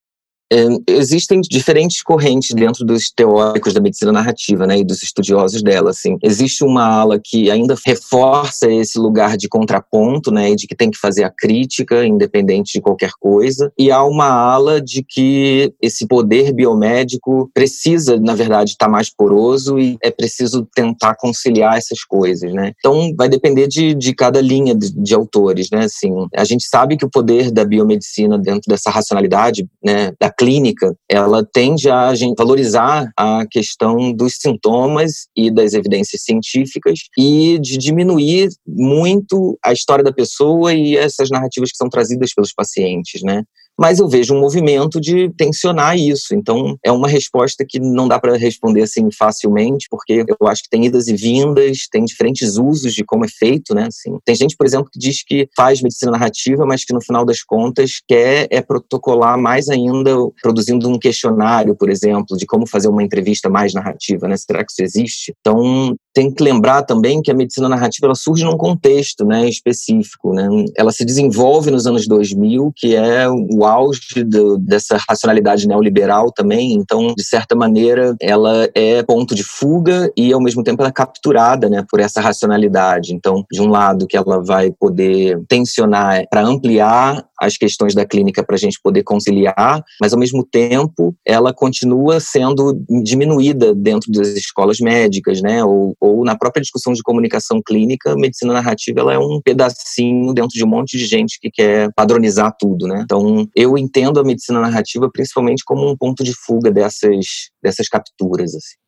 Existem 0.87 1.41
diferentes 1.41 2.03
correntes 2.03 2.55
dentro 2.55 2.85
dos 2.85 3.11
teóricos 3.11 3.75
da 3.75 3.81
medicina 3.81 4.13
narrativa, 4.13 4.67
né, 4.67 4.79
e 4.79 4.85
dos 4.85 5.03
estudiosos 5.03 5.63
dela, 5.63 5.91
assim. 5.91 6.17
Existe 6.23 6.65
uma 6.65 6.85
ala 6.85 7.21
que 7.23 7.51
ainda 7.51 7.77
reforça 7.87 8.71
esse 8.71 8.99
lugar 8.99 9.37
de 9.37 9.49
contraponto, 9.49 10.31
né, 10.31 10.55
de 10.55 10.67
que 10.67 10.75
tem 10.75 10.91
que 10.91 10.99
fazer 10.99 11.25
a 11.25 11.31
crítica, 11.31 12.07
independente 12.07 12.73
de 12.73 12.81
qualquer 12.81 13.11
coisa, 13.21 13.71
e 13.79 13.91
há 13.91 14.03
uma 14.05 14.27
ala 14.27 14.81
de 14.81 15.05
que 15.07 15.73
esse 15.83 16.07
poder 16.07 16.53
biomédico 16.53 17.51
precisa, 17.53 18.19
na 18.19 18.35
verdade, 18.35 18.71
estar 18.71 18.87
tá 18.87 18.91
mais 18.91 19.15
poroso 19.15 19.79
e 19.79 19.99
é 20.03 20.11
preciso 20.11 20.67
tentar 20.75 21.15
conciliar 21.17 21.77
essas 21.77 22.05
coisas, 22.05 22.53
né. 22.53 22.73
Então, 22.79 23.13
vai 23.17 23.29
depender 23.29 23.67
de, 23.67 23.95
de 23.95 24.15
cada 24.15 24.41
linha 24.41 24.75
de, 24.75 24.91
de 24.91 25.15
autores, 25.15 25.69
né, 25.71 25.85
assim. 25.85 26.13
A 26.35 26.45
gente 26.45 26.65
sabe 26.65 26.97
que 26.97 27.05
o 27.05 27.11
poder 27.11 27.51
da 27.51 27.65
biomedicina 27.65 28.39
dentro 28.39 28.63
dessa 28.69 28.91
racionalidade, 28.91 29.69
né, 29.85 30.13
da 30.19 30.31
clínica, 30.39 30.95
ela 31.11 31.45
tende 31.45 31.91
a 31.91 32.13
valorizar 32.37 33.11
a 33.17 33.45
questão 33.51 34.13
dos 34.13 34.37
sintomas 34.41 35.27
e 35.37 35.51
das 35.51 35.75
evidências 35.75 36.23
científicas 36.23 37.01
e 37.19 37.59
de 37.59 37.77
diminuir 37.77 38.49
muito 38.67 39.59
a 39.65 39.73
história 39.73 40.05
da 40.05 40.13
pessoa 40.13 40.73
e 40.73 40.97
essas 40.97 41.29
narrativas 41.29 41.73
que 41.73 41.77
são 41.77 41.89
trazidas 41.89 42.33
pelos 42.33 42.53
pacientes, 42.55 43.21
né? 43.23 43.43
Mas 43.79 44.01
eu 44.01 44.09
vejo 44.09 44.35
um 44.35 44.41
movimento 44.41 45.01
de 45.01 45.31
tensionar 45.37 45.97
isso. 45.97 46.35
Então, 46.35 46.77
é 46.85 46.91
uma 46.91 47.07
resposta 47.09 47.65
que 47.67 47.79
não 47.79 48.09
dá 48.09 48.19
para 48.19 48.37
responder 48.37 48.83
assim 48.83 49.09
facilmente, 49.11 49.87
porque 49.89 50.25
eu 50.41 50.49
acho 50.49 50.65
que 50.65 50.71
tem 50.71 50.85
idas 50.85 51.07
e 51.07 51.15
vindas, 51.15 51.87
tem 51.91 52.05
diferentes 52.05 52.57
usos 52.57 52.93
de 52.93 53.05
como 53.05 53.25
é 53.25 53.29
feito, 53.29 53.75
né? 53.75 53.87
Assim, 53.87 54.19
tem 54.25 54.35
gente, 54.35 54.57
por 54.57 54.67
exemplo, 54.67 54.91
que 54.93 54.99
diz 54.99 55.23
que 55.23 55.49
faz 55.57 55.81
medicina 55.81 56.13
narrativa, 56.13 56.67
mas 56.67 56.85
que 56.85 56.93
no 56.93 57.01
final 57.01 57.25
das 57.25 57.43
contas 57.43 58.03
quer 58.07 58.49
é 58.51 58.61
protocolar 58.61 59.39
mais 59.39 59.69
ainda, 59.69 60.17
produzindo 60.43 60.89
um 60.89 60.99
questionário, 60.99 61.77
por 61.77 61.89
exemplo, 61.89 62.37
de 62.37 62.47
como 62.47 62.67
fazer 62.67 62.89
uma 62.89 63.03
entrevista 63.03 63.49
mais 63.49 63.73
narrativa, 63.73 64.27
né? 64.27 64.37
Será 64.37 64.65
que 64.65 64.73
isso 64.73 64.83
existe? 64.83 65.35
Então, 65.41 65.95
tem 66.13 66.33
que 66.33 66.43
lembrar 66.43 66.83
também 66.83 67.23
que 67.23 67.31
a 67.31 67.35
medicina 67.35 67.69
narrativa 67.69 68.09
ela 68.09 68.15
surge 68.15 68.45
num 68.45 68.57
contexto, 68.57 69.25
né, 69.25 69.49
específico, 69.49 70.33
né? 70.33 70.49
Ela 70.77 70.91
se 70.91 71.05
desenvolve 71.05 71.71
nos 71.71 71.87
anos 71.87 72.09
2000, 72.09 72.73
que 72.75 72.97
é 72.97 73.29
o 73.29 73.65
auge 73.69 74.25
do, 74.25 74.59
dessa 74.59 74.99
racionalidade 75.09 75.67
neoliberal 75.67 76.33
também. 76.33 76.73
Então, 76.73 77.15
de 77.17 77.25
certa 77.25 77.55
maneira, 77.55 78.17
ela 78.21 78.69
é 78.75 79.03
ponto 79.03 79.35
de 79.35 79.45
fuga 79.45 80.11
e, 80.17 80.33
ao 80.33 80.41
mesmo 80.41 80.63
tempo, 80.63 80.83
ela 80.83 80.91
é 80.91 80.93
capturada 80.93 81.69
né, 81.69 81.85
por 81.89 82.01
essa 82.01 82.21
racionalidade. 82.21 83.15
Então, 83.15 83.45
de 83.51 83.61
um 83.61 83.69
lado, 83.69 84.07
que 84.07 84.17
ela 84.17 84.43
vai 84.43 84.71
poder 84.71 85.41
tensionar 85.49 86.25
para 86.31 86.43
ampliar 86.43 87.25
as 87.41 87.57
questões 87.57 87.95
da 87.95 88.05
clínica 88.05 88.43
para 88.43 88.57
a 88.57 88.59
gente 88.59 88.79
poder 88.83 89.03
conciliar, 89.03 89.83
mas 90.01 90.13
ao 90.13 90.19
mesmo 90.19 90.45
tempo 90.45 91.15
ela 91.25 91.53
continua 91.53 92.21
sendo 92.21 92.81
diminuída 93.03 93.75
dentro 93.75 94.11
das 94.13 94.29
escolas 94.29 94.79
médicas, 94.81 95.41
né? 95.41 95.65
Ou, 95.65 95.95
ou 96.01 96.25
na 96.25 96.37
própria 96.37 96.61
discussão 96.61 96.93
de 96.93 97.03
comunicação 97.03 97.61
clínica, 97.65 98.17
medicina 98.17 98.53
narrativa 98.53 99.01
ela 99.01 99.15
é 99.15 99.19
um 99.19 99.41
pedacinho 99.43 100.33
dentro 100.33 100.51
de 100.55 100.65
um 100.65 100.69
monte 100.69 100.97
de 100.97 101.07
gente 101.07 101.39
que 101.41 101.51
quer 101.51 101.91
padronizar 101.95 102.55
tudo, 102.59 102.87
né? 102.87 103.03
Então 103.05 103.47
eu 103.55 103.77
entendo 103.79 104.19
a 104.21 104.25
medicina 104.25 104.61
narrativa 104.61 105.09
principalmente 105.13 105.63
como 105.65 105.89
um 105.89 105.97
ponto 105.97 106.25
de 106.25 106.35
fuga 106.35 106.71
dessas 106.71 107.27
dessas 107.63 107.89
capturas, 107.89 108.55
assim. 108.55 108.88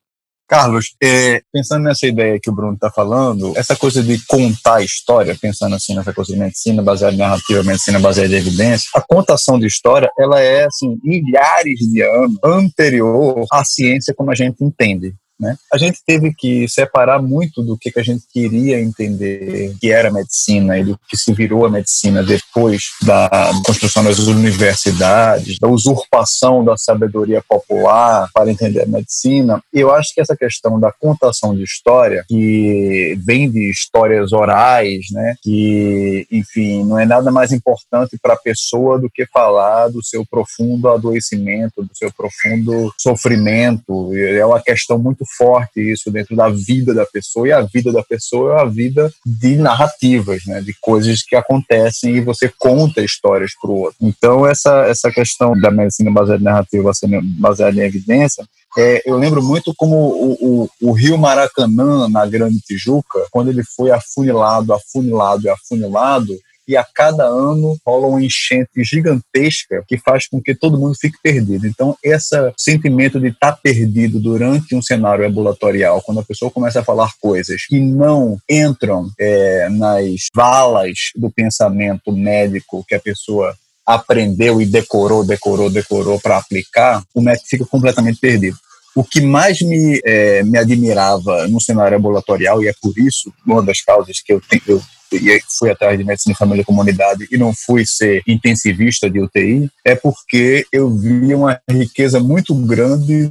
Carlos, 0.51 0.97
é, 1.01 1.43
pensando 1.53 1.85
nessa 1.85 2.09
ideia 2.09 2.41
que 2.43 2.51
o 2.51 2.53
Bruno 2.53 2.75
está 2.75 2.91
falando, 2.91 3.57
essa 3.57 3.77
coisa 3.77 4.03
de 4.03 4.21
contar 4.27 4.83
história, 4.83 5.39
pensando 5.41 5.77
assim 5.77 5.95
nessa 5.95 6.13
coisa 6.13 6.33
de 6.33 6.39
medicina 6.41 6.83
baseada 6.83 7.15
em 7.15 7.19
narrativa, 7.19 7.63
medicina 7.63 8.01
baseada 8.01 8.35
em 8.35 8.39
evidência, 8.39 8.91
a 8.93 9.01
contação 9.01 9.61
de 9.61 9.69
história, 9.69 10.11
ela 10.19 10.41
é 10.41 10.65
assim 10.65 10.99
milhares 11.05 11.79
de 11.79 12.03
anos 12.03 12.37
anterior 12.45 13.47
à 13.53 13.65
ciência 13.65 14.13
como 14.13 14.33
a 14.33 14.35
gente 14.35 14.65
entende. 14.65 15.15
Né? 15.41 15.57
A 15.73 15.79
gente 15.79 16.01
teve 16.07 16.35
que 16.35 16.69
separar 16.69 17.23
muito 17.23 17.63
do 17.63 17.77
que, 17.77 17.91
que 17.91 17.99
a 17.99 18.03
gente 18.03 18.25
queria 18.31 18.79
entender 18.79 19.75
que 19.81 19.91
era 19.91 20.13
medicina 20.13 20.79
e 20.79 20.85
do 20.85 21.01
que 21.09 21.17
se 21.17 21.33
virou 21.33 21.65
a 21.65 21.71
medicina 21.71 22.23
depois 22.23 22.83
da 23.03 23.51
construção 23.65 24.05
das 24.05 24.19
universidades, 24.19 25.59
da 25.59 25.67
usurpação 25.67 26.63
da 26.63 26.77
sabedoria 26.77 27.43
popular 27.49 28.29
para 28.35 28.51
entender 28.51 28.83
a 28.83 28.87
medicina. 28.87 29.63
Eu 29.73 29.95
acho 29.95 30.13
que 30.15 30.21
essa 30.21 30.37
questão 30.37 30.79
da 30.79 30.93
contação 30.93 31.57
de 31.57 31.63
história, 31.63 32.23
que 32.29 33.19
vem 33.25 33.51
de 33.51 33.71
histórias 33.71 34.33
orais, 34.33 35.07
né, 35.11 35.37
que, 35.43 36.27
enfim, 36.31 36.85
não 36.85 36.99
é 36.99 37.07
nada 37.07 37.31
mais 37.31 37.51
importante 37.51 38.19
para 38.21 38.35
a 38.35 38.39
pessoa 38.39 38.99
do 38.99 39.09
que 39.09 39.25
falar 39.25 39.89
do 39.89 40.05
seu 40.05 40.23
profundo 40.27 40.89
adoecimento, 40.89 41.83
do 41.83 41.97
seu 41.97 42.13
profundo 42.13 42.93
sofrimento. 42.99 44.15
É 44.15 44.45
uma 44.45 44.61
questão 44.61 44.99
muito 44.99 45.25
forte 45.37 45.81
isso 45.81 46.11
dentro 46.11 46.37
da 46.37 46.49
vida 46.49 46.95
da 46.95 47.07
pessoa, 47.07 47.49
e 47.49 47.53
a 47.53 47.63
vida 47.63 47.93
da 47.93 48.03
pessoa 48.03 48.55
é 48.55 48.61
a 48.61 48.65
vida 48.65 49.13
de 49.25 49.57
narrativas, 49.57 50.43
né, 50.47 50.61
de 50.61 50.75
coisas 50.81 51.23
que 51.23 51.37
acontecem 51.37 52.17
e 52.17 52.21
você 52.21 52.53
conta 52.59 53.03
histórias 53.03 53.53
para 53.61 53.71
o 53.71 53.79
outro. 53.79 53.97
Então, 54.01 54.47
essa, 54.47 54.87
essa 54.87 55.11
questão 55.11 55.59
da 55.59 55.71
medicina 55.71 56.11
baseada 56.11 56.41
em 56.41 56.45
narrativa, 56.45 56.91
baseada 57.39 57.77
em 57.77 57.87
evidência, 57.87 58.45
é, 58.79 59.03
eu 59.05 59.17
lembro 59.17 59.43
muito 59.43 59.75
como 59.77 59.97
o, 59.97 60.37
o, 60.41 60.71
o, 60.81 60.93
Rio 60.93 61.19
Maracanã, 61.19 62.09
na 62.09 62.25
Grande 62.25 62.61
Tijuca, 62.61 63.27
quando 63.31 63.51
ele 63.51 63.65
foi 63.65 63.91
afunilado, 63.91 64.73
afunilado 64.73 65.45
e 65.45 65.49
afunilado, 65.49 66.39
e 66.67 66.77
a 66.77 66.85
cada 66.85 67.25
ano 67.25 67.77
rola 67.85 68.07
uma 68.07 68.23
enchente 68.23 68.85
gigantesca 68.85 69.83
que 69.89 69.99
faz 69.99 70.27
com 70.29 70.41
que 70.41 70.55
todo 70.55 70.79
mundo 70.79 70.95
fique 71.01 71.17
perdido. 71.23 71.67
Então, 71.67 71.97
esse 72.03 72.37
sentimento 72.57 73.19
de 73.19 73.29
estar 73.29 73.53
tá 73.53 73.59
perdido 73.63 74.21
durante 74.21 74.75
um 74.75 74.83
cenário 74.83 75.27
ambulatorial, 75.27 76.03
quando 76.03 76.21
a 76.21 76.25
pessoa 76.25 76.51
começa 76.51 76.81
a 76.81 76.85
falar 76.85 77.13
coisas 77.21 77.65
que 77.67 77.81
não 77.81 78.39
entram 78.49 79.11
é, 79.19 79.69
nas 79.69 80.27
valas 80.35 81.11
do 81.17 81.31
pensamento 81.31 82.13
médico 82.13 82.85
que 82.87 82.95
a 82.95 83.01
pessoa 83.01 83.55
aprendeu 83.85 84.61
e 84.61 84.67
decorou, 84.67 85.25
decorou, 85.25 85.71
decorou 85.71 86.21
para 86.21 86.37
aplicar, 86.37 87.03
o 87.15 87.21
médico 87.21 87.49
fica 87.49 87.67
completamente 87.67 88.19
perdido. 88.21 88.57
O 88.95 89.05
que 89.05 89.21
mais 89.21 89.61
me, 89.61 90.01
é, 90.05 90.43
me 90.43 90.59
admirava 90.59 91.47
no 91.49 91.61
cenário 91.61 91.97
ambulatorial, 91.97 92.63
e 92.63 92.69
é 92.69 92.75
por 92.81 92.97
isso, 92.99 93.33
uma 93.47 93.63
das 93.63 93.81
causas 93.81 94.21
que 94.21 94.33
eu, 94.33 94.41
tenho, 94.41 94.63
eu 94.67 94.83
e 95.17 95.41
fui 95.59 95.71
atrás 95.71 95.99
de 95.99 96.05
medicina 96.05 96.35
família 96.35 96.63
e 96.63 96.65
comunidade 96.65 97.27
e 97.31 97.37
não 97.37 97.53
fui 97.55 97.85
ser 97.87 98.23
intensivista 98.27 99.09
de 99.11 99.21
UTI, 99.21 99.71
é 99.85 99.95
porque 99.95 100.67
eu 100.73 100.91
vi 100.91 101.35
uma 101.35 101.61
riqueza 101.69 102.21
muito 102.21 102.55
grande 102.55 103.29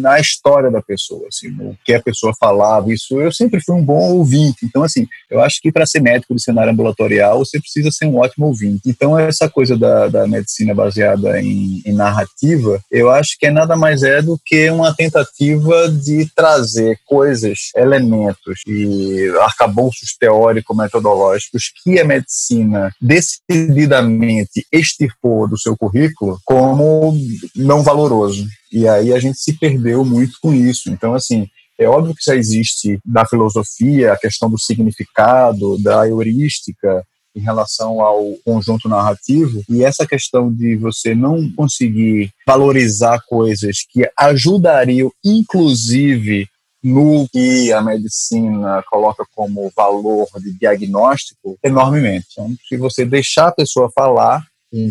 na 0.00 0.18
história 0.18 0.70
da 0.70 0.82
pessoa, 0.82 1.26
assim, 1.28 1.48
no 1.48 1.76
que 1.84 1.94
a 1.94 2.02
pessoa 2.02 2.32
falava, 2.38 2.92
isso 2.92 3.20
eu 3.20 3.32
sempre 3.32 3.60
fui 3.60 3.74
um 3.74 3.84
bom 3.84 4.12
ouvinte. 4.12 4.64
Então, 4.64 4.82
assim, 4.82 5.06
eu 5.30 5.40
acho 5.40 5.60
que 5.60 5.72
para 5.72 5.86
ser 5.86 6.00
médico 6.00 6.34
de 6.34 6.42
cenário 6.42 6.72
ambulatorial, 6.72 7.38
você 7.38 7.60
precisa 7.60 7.90
ser 7.90 8.06
um 8.06 8.16
ótimo 8.16 8.46
ouvinte. 8.46 8.82
Então, 8.86 9.18
essa 9.18 9.48
coisa 9.48 9.76
da, 9.76 10.08
da 10.08 10.26
medicina 10.26 10.74
baseada 10.74 11.40
em, 11.40 11.82
em 11.84 11.92
narrativa, 11.92 12.80
eu 12.90 13.10
acho 13.10 13.38
que 13.38 13.46
é 13.46 13.50
nada 13.50 13.76
mais 13.76 14.02
é 14.02 14.22
do 14.22 14.38
que 14.44 14.70
uma 14.70 14.94
tentativa 14.94 15.88
de 15.90 16.28
trazer 16.34 16.98
coisas, 17.06 17.70
elementos 17.76 18.60
e 18.66 19.28
arcabouços 19.40 20.16
teórico-metodológicos 20.18 21.72
que 21.82 21.98
a 21.98 22.04
medicina 22.04 22.92
decididamente 23.00 24.66
extirpou 24.72 25.48
do 25.48 25.58
seu 25.58 25.76
currículo 25.76 26.38
como 26.44 27.16
não 27.54 27.82
valoroso. 27.82 28.46
E 28.72 28.88
aí 28.88 29.12
a 29.12 29.18
gente 29.18 29.38
se 29.38 29.52
perdeu 29.52 30.04
muito 30.04 30.38
com 30.40 30.54
isso. 30.54 30.90
Então, 30.90 31.14
assim, 31.14 31.46
é 31.78 31.86
óbvio 31.86 32.14
que 32.14 32.24
já 32.24 32.34
existe 32.34 32.98
da 33.04 33.26
filosofia 33.26 34.12
a 34.12 34.18
questão 34.18 34.50
do 34.50 34.58
significado, 34.58 35.78
da 35.82 36.08
heurística 36.08 37.04
em 37.34 37.40
relação 37.40 38.00
ao 38.00 38.22
conjunto 38.44 38.88
narrativo, 38.88 39.62
e 39.68 39.82
essa 39.82 40.06
questão 40.06 40.52
de 40.52 40.76
você 40.76 41.14
não 41.14 41.50
conseguir 41.52 42.30
valorizar 42.46 43.22
coisas 43.26 43.78
que 43.90 44.08
ajudariam, 44.18 45.10
inclusive, 45.24 46.46
no 46.82 47.26
que 47.30 47.72
a 47.72 47.80
medicina 47.80 48.82
coloca 48.90 49.24
como 49.34 49.72
valor 49.74 50.26
de 50.40 50.52
diagnóstico, 50.58 51.56
enormemente. 51.62 52.26
Então, 52.32 52.54
se 52.68 52.76
você 52.76 53.04
deixar 53.04 53.48
a 53.48 53.54
pessoa 53.54 53.90
falar, 53.94 54.44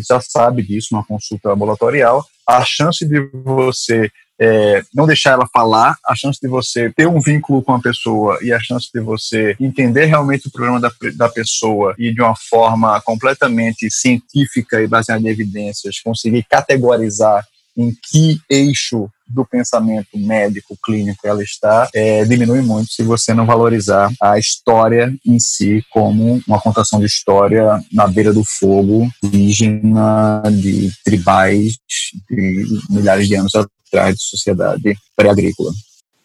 já 0.08 0.20
sabe 0.20 0.62
disso 0.62 0.88
numa 0.92 1.04
consulta 1.04 1.50
ambulatorial, 1.52 2.24
a 2.48 2.64
chance 2.64 3.06
de 3.06 3.20
você 3.32 4.10
é, 4.40 4.82
não 4.92 5.06
deixar 5.06 5.32
ela 5.32 5.48
falar, 5.52 5.96
a 6.04 6.16
chance 6.16 6.38
de 6.40 6.48
você 6.48 6.90
ter 6.90 7.06
um 7.06 7.20
vínculo 7.20 7.62
com 7.62 7.74
a 7.74 7.80
pessoa 7.80 8.38
e 8.42 8.52
a 8.52 8.58
chance 8.58 8.88
de 8.92 9.00
você 9.00 9.56
entender 9.60 10.06
realmente 10.06 10.48
o 10.48 10.50
problema 10.50 10.80
da, 10.80 10.90
da 11.14 11.28
pessoa 11.28 11.94
e 11.96 12.12
de 12.12 12.20
uma 12.20 12.34
forma 12.34 13.00
completamente 13.02 13.88
científica 13.90 14.82
e 14.82 14.88
baseada 14.88 15.22
em 15.22 15.30
evidências, 15.30 16.00
conseguir 16.00 16.44
categorizar 16.48 17.46
em 17.76 17.92
que 18.10 18.38
eixo 18.50 19.08
do 19.26 19.46
pensamento 19.46 20.18
médico 20.18 20.76
clínico 20.84 21.26
ela 21.26 21.42
está 21.42 21.88
é, 21.94 22.24
diminui 22.24 22.60
muito 22.60 22.92
se 22.92 23.02
você 23.02 23.32
não 23.32 23.46
valorizar 23.46 24.12
a 24.20 24.38
história 24.38 25.14
em 25.26 25.38
si 25.38 25.82
como 25.90 26.42
uma 26.46 26.60
contação 26.60 27.00
de 27.00 27.06
história 27.06 27.82
na 27.92 28.06
beira 28.06 28.32
do 28.32 28.44
fogo 28.44 29.08
indígena 29.22 30.42
de 30.50 30.90
tribais 31.04 31.78
de 32.30 32.66
milhares 32.90 33.26
de 33.26 33.36
anos 33.36 33.52
atrás 33.54 34.16
de 34.16 34.22
sociedade 34.22 34.94
pré-agrícola. 35.16 35.72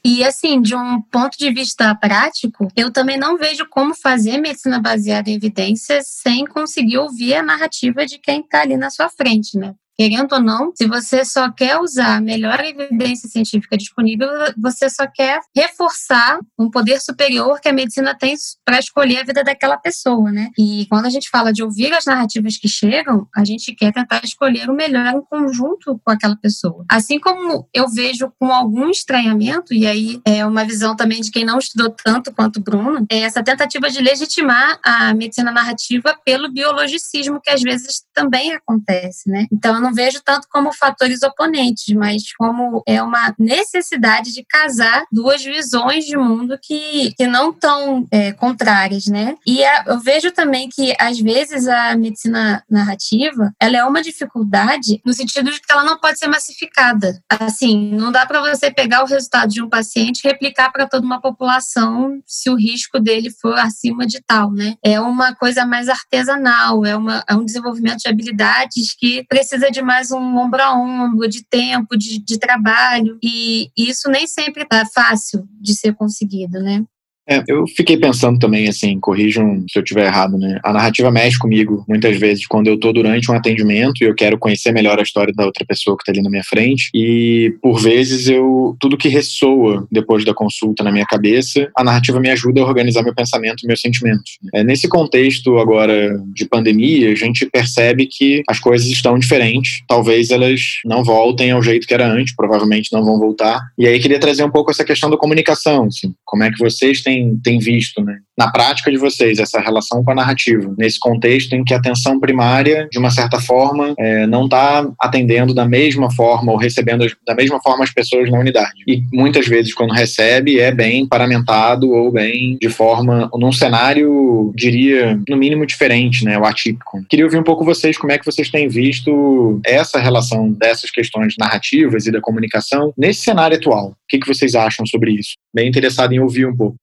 E 0.04 0.24
assim, 0.24 0.62
de 0.62 0.74
um 0.74 1.01
ponto 1.01 1.38
de 1.38 1.51
vista 1.51 1.94
prático, 1.96 2.70
eu 2.77 2.92
também 2.92 3.18
não 3.18 3.38
vejo 3.38 3.68
como 3.70 3.94
fazer 3.94 4.38
medicina 4.38 4.80
baseada 4.80 5.30
em 5.30 5.36
evidências 5.36 6.08
sem 6.08 6.46
conseguir 6.46 6.98
ouvir 6.98 7.36
a 7.36 7.44
narrativa 7.44 8.06
de 8.06 8.18
quem 8.18 8.39
está 8.39 8.62
ali 8.62 8.77
na 8.77 8.89
sua 8.89 9.10
frente, 9.10 9.58
né? 9.58 9.75
Querendo 9.98 10.34
ou 10.34 10.42
não, 10.42 10.72
se 10.75 10.88
você 10.88 11.25
só 11.25 11.51
quer 11.51 11.80
usar 11.80 12.18
a 12.18 12.22
melhor 12.22 12.60
evidência 12.63 13.27
científica 13.27 13.75
disponível, 13.75 14.27
você 14.56 14.89
só 14.89 15.08
quer 15.08 15.39
reforçar 15.56 16.39
um 16.58 16.70
poder 16.70 17.01
superior 17.01 17.60
que 17.60 17.68
a 17.68 17.74
medicina 17.74 18.16
tem 18.16 18.36
para 18.63 18.77
escolher 18.77 19.20
a 19.20 19.24
vida 19.24 19.44
daquela 19.44 19.75
pessoa, 19.75 20.32
né? 20.32 20.50
E 20.58 20.86
quando 20.88 21.08
a 21.08 21.10
gente 21.10 21.30
fala 21.30 21.51
de 21.51 21.63
ouvir 21.63 21.92
as 21.94 22.06
narrativas 22.06 22.58
que 22.58 22.68
chegam, 22.68 23.27
a 23.36 23.44
gente 23.44 23.74
quer 23.74 23.92
tentar 23.92 24.22
escolher 24.24 24.70
o 24.70 24.75
melhor 24.75 25.16
em 25.16 25.22
conjunto 25.22 26.00
com 26.06 26.12
aquela 26.12 26.36
pessoa. 26.36 26.86
Assim 26.92 27.20
como 27.20 27.68
eu 27.74 27.88
vejo 27.89 28.32
com 28.39 28.51
algum 28.51 28.92
estranhamento, 28.92 29.74
e 29.74 29.88
aí 29.88 30.22
é 30.24 30.46
uma 30.46 30.63
visão 30.63 30.96
também 30.96 31.22
de 31.22 31.32
quem 31.32 31.44
não 31.44 31.58
estudou 31.58 31.89
tanto 31.89 32.32
quanto 32.32 32.58
o 32.58 32.63
Bruno, 32.63 33.04
é 33.10 33.22
essa 33.22 33.44
tentativa 33.44 33.89
de 33.89 34.00
legitimar 34.00 34.80
a 34.84 35.13
medicina 35.16 35.51
narrativa 35.51 36.16
pelo 36.24 36.51
biologicismo 36.51 37.42
que 37.42 37.50
às 37.50 37.62
vezes 37.62 38.04
também 38.13 38.54
acontece, 38.54 39.30
né? 39.30 39.48
Então, 39.51 39.87
não 39.88 39.94
vejo 39.94 40.22
tanto 40.24 40.48
como 40.51 40.74
fatores 40.74 41.24
oponentes, 41.24 41.96
mas 41.96 42.34
como 42.36 42.84
é 42.86 43.01
uma 43.01 43.34
necessidade 43.39 44.34
de 44.34 44.44
casar 44.44 45.06
duas 45.12 45.44
visões 45.44 46.06
de 46.06 46.17
mundo 46.17 46.60
que, 46.62 47.13
que 47.15 47.25
não 47.25 47.51
estão 47.51 48.06
é, 48.12 48.34
contrárias, 48.34 49.06
né? 49.06 49.36
E 49.46 49.63
a, 49.63 49.86
eu 49.88 50.00
vejo 50.00 50.32
também 50.32 50.67
que, 50.67 50.94
às 51.00 51.20
vezes, 51.20 51.67
a 51.67 51.96
medicina 51.96 52.63
narrativa, 52.70 53.53
ela 53.60 53.77
é 53.77 53.84
uma 53.84 54.01
dificuldade 54.01 55.01
no 55.06 55.13
sentido 55.13 55.51
de 55.51 55.62
que 55.62 55.72
ela 55.72 55.84
não 55.84 55.98
pode 55.98 56.20
ser 56.20 56.27
massificada. 56.27 57.22
Assim, 57.29 57.91
não 57.91 58.12
dá 58.12 58.25
para 58.25 58.41
você 58.41 58.70
pegar 58.70 59.03
o 59.03 59.08
resultado 59.08 59.50
de 59.50 59.62
um 59.62 59.70
paciente 59.70 60.20
e 60.20 60.27
replicar 60.27 60.72
para 60.72 60.88
toda 60.88 61.06
uma 61.06 61.22
população 61.22 62.22
se 62.25 62.50
o 62.50 62.56
risco 62.56 63.00
dele 63.00 63.29
for 63.32 63.58
acima 63.58 64.06
de 64.06 64.22
tal, 64.22 64.51
né? 64.51 64.75
É 64.84 65.00
uma 65.00 65.34
coisa 65.34 65.65
mais 65.65 65.88
artesanal, 65.88 66.86
é, 66.86 66.96
uma, 66.96 67.24
é 67.27 67.36
um 67.36 67.46
desenvolvimento 67.46 68.00
de 68.00 68.10
habilidades 68.10 68.94
que 68.98 69.24
precisa 69.29 69.72
de 69.72 69.76
de 69.77 69.81
mais 69.84 70.12
um 70.12 70.38
ombro 70.38 70.62
a 70.62 70.74
ombro, 70.74 71.27
de 71.27 71.43
tempo, 71.46 71.96
de, 71.96 72.17
de 72.19 72.39
trabalho, 72.39 73.17
e 73.22 73.69
isso 73.77 74.10
nem 74.10 74.25
sempre 74.25 74.65
é 74.72 74.86
fácil 74.86 75.48
de 75.62 75.75
ser 75.75 75.93
conseguido, 75.93 76.60
né? 76.60 76.84
É, 77.29 77.43
eu 77.48 77.67
fiquei 77.67 77.98
pensando 77.98 78.39
também, 78.39 78.69
assim, 78.69 78.98
corrijam 79.00 79.65
se 79.69 79.77
eu 79.77 79.84
estiver 79.84 80.05
errado, 80.05 80.38
né? 80.38 80.60
A 80.63 80.72
narrativa 80.72 81.12
mexe 81.12 81.38
comigo 81.38 81.84
muitas 81.88 82.17
vezes 82.17 82.48
quando 82.48 82.67
eu 82.67 82.75
estou 82.75 82.93
durante 82.93 83.29
um 83.29 83.36
atendimento 83.36 84.01
e 84.01 84.05
eu 84.05 84.15
quero 84.15 84.38
conhecer 84.38 84.72
melhor 84.72 84.98
a 84.98 85.03
história 85.03 85.34
da 85.34 85.46
outra 85.46 85.65
pessoa 85.65 85.98
que 85.98 86.03
está 86.03 86.13
ali 86.13 86.22
na 86.22 86.29
minha 86.29 86.43
frente. 86.43 86.89
E 86.93 87.53
por 87.62 87.81
vezes 87.81 88.29
eu 88.29 88.77
tudo 88.79 88.98
que 88.98 89.10
ressoa 89.10 89.86
depois 89.91 90.24
da 90.24 90.34
consulta 90.34 90.84
na 90.84 90.91
minha 90.91 91.05
cabeça, 91.05 91.69
a 91.75 91.84
narrativa 91.84 92.19
me 92.19 92.29
ajuda 92.29 92.62
a 92.62 92.65
organizar 92.65 93.03
meu 93.03 93.13
pensamento 93.13 93.63
e 93.63 93.67
meus 93.67 93.81
sentimentos. 93.81 94.38
É, 94.53 94.63
nesse 94.63 94.88
contexto 94.88 95.57
agora 95.57 96.17
de 96.34 96.46
pandemia, 96.46 97.12
a 97.12 97.15
gente 97.15 97.46
percebe 97.46 98.07
que 98.10 98.41
as 98.48 98.60
coisas 98.60 98.88
estão 98.88 99.19
diferentes. 99.19 99.81
Talvez 99.88 100.31
elas 100.31 100.79
não 100.86 101.03
voltem 101.03 101.51
ao 101.51 101.62
jeito 101.62 101.86
que 101.86 101.93
era 101.93 102.07
antes, 102.07 102.34
provavelmente 102.36 102.89
não 102.93 103.03
vão 103.03 103.19
voltar. 103.19 103.60
E 103.77 103.86
aí 103.86 104.00
queria 104.00 104.19
trazer 104.19 104.43
um 104.43 104.51
pouco 104.51 104.72
essa 104.72 104.86
questão 104.86 105.10
da 105.10 105.17
comunicação, 105.17 105.86
assim, 105.86 106.13
como 106.25 106.43
é 106.43 106.51
que 106.51 106.60
vocês 106.60 107.01
têm 107.01 107.16
têm, 107.17 107.39
têm 107.43 107.59
visto, 107.59 108.03
né? 108.03 108.19
na 108.38 108.51
prática 108.51 108.91
de 108.91 108.97
vocês, 108.97 109.39
essa 109.39 109.59
relação 109.59 110.03
com 110.03 110.12
a 110.12 110.15
narrativa, 110.15 110.71
nesse 110.77 111.00
contexto 111.00 111.53
em 111.53 111.63
que 111.63 111.74
a 111.74 111.77
atenção 111.77 112.19
primária, 112.19 112.88
de 112.91 113.00
uma 113.00 113.09
certa 113.09 113.41
forma, 113.41 113.95
é, 113.97 114.27
não 114.27 114.45
está 114.45 114.88
atendendo 115.01 115.55
da 115.55 115.67
mesma 115.67 116.12
forma 116.12 116.51
ou 116.51 116.57
recebendo 116.57 117.07
da 117.25 117.33
mesma 117.33 117.59
forma 117.59 117.83
as 117.83 117.91
pessoas 117.91 118.29
na 118.29 118.38
unidade. 118.38 118.83
E 118.88 119.01
muitas 119.12 119.47
vezes, 119.47 119.74
quando 119.74 119.91
recebe, 119.91 120.59
é 120.59 120.71
bem 120.71 121.07
paramentado 121.07 121.89
ou 121.89 122.12
bem 122.12 122.57
de 122.62 122.69
forma, 122.69 123.27
num 123.33 123.51
cenário, 123.51 124.53
diria, 124.55 125.19
no 125.27 125.36
mínimo 125.36 125.65
diferente, 125.65 126.24
né, 126.24 126.38
o 126.38 126.45
atípico. 126.45 127.03
Queria 127.09 127.25
ouvir 127.25 127.39
um 127.39 127.43
pouco 127.43 127.65
vocês, 127.65 127.97
como 127.97 128.12
é 128.12 128.19
que 128.19 128.25
vocês 128.25 128.51
têm 128.51 128.67
visto 128.67 129.59
essa 129.65 130.00
relação 130.00 130.51
dessas 130.51 130.91
questões 130.91 131.33
narrativas 131.39 132.05
e 132.05 132.12
da 132.12 132.21
comunicação 132.21 132.93
nesse 132.95 133.21
cenário 133.21 133.57
atual. 133.57 133.89
O 133.89 133.95
que, 134.07 134.19
que 134.19 134.27
vocês 134.27 134.53
acham 134.53 134.86
sobre 134.86 135.12
isso? 135.12 135.33
Bem 135.53 135.67
interessado 135.67 136.13
em 136.13 136.19
ouvir 136.19 136.45
um 136.45 136.55
pouco. 136.55 136.75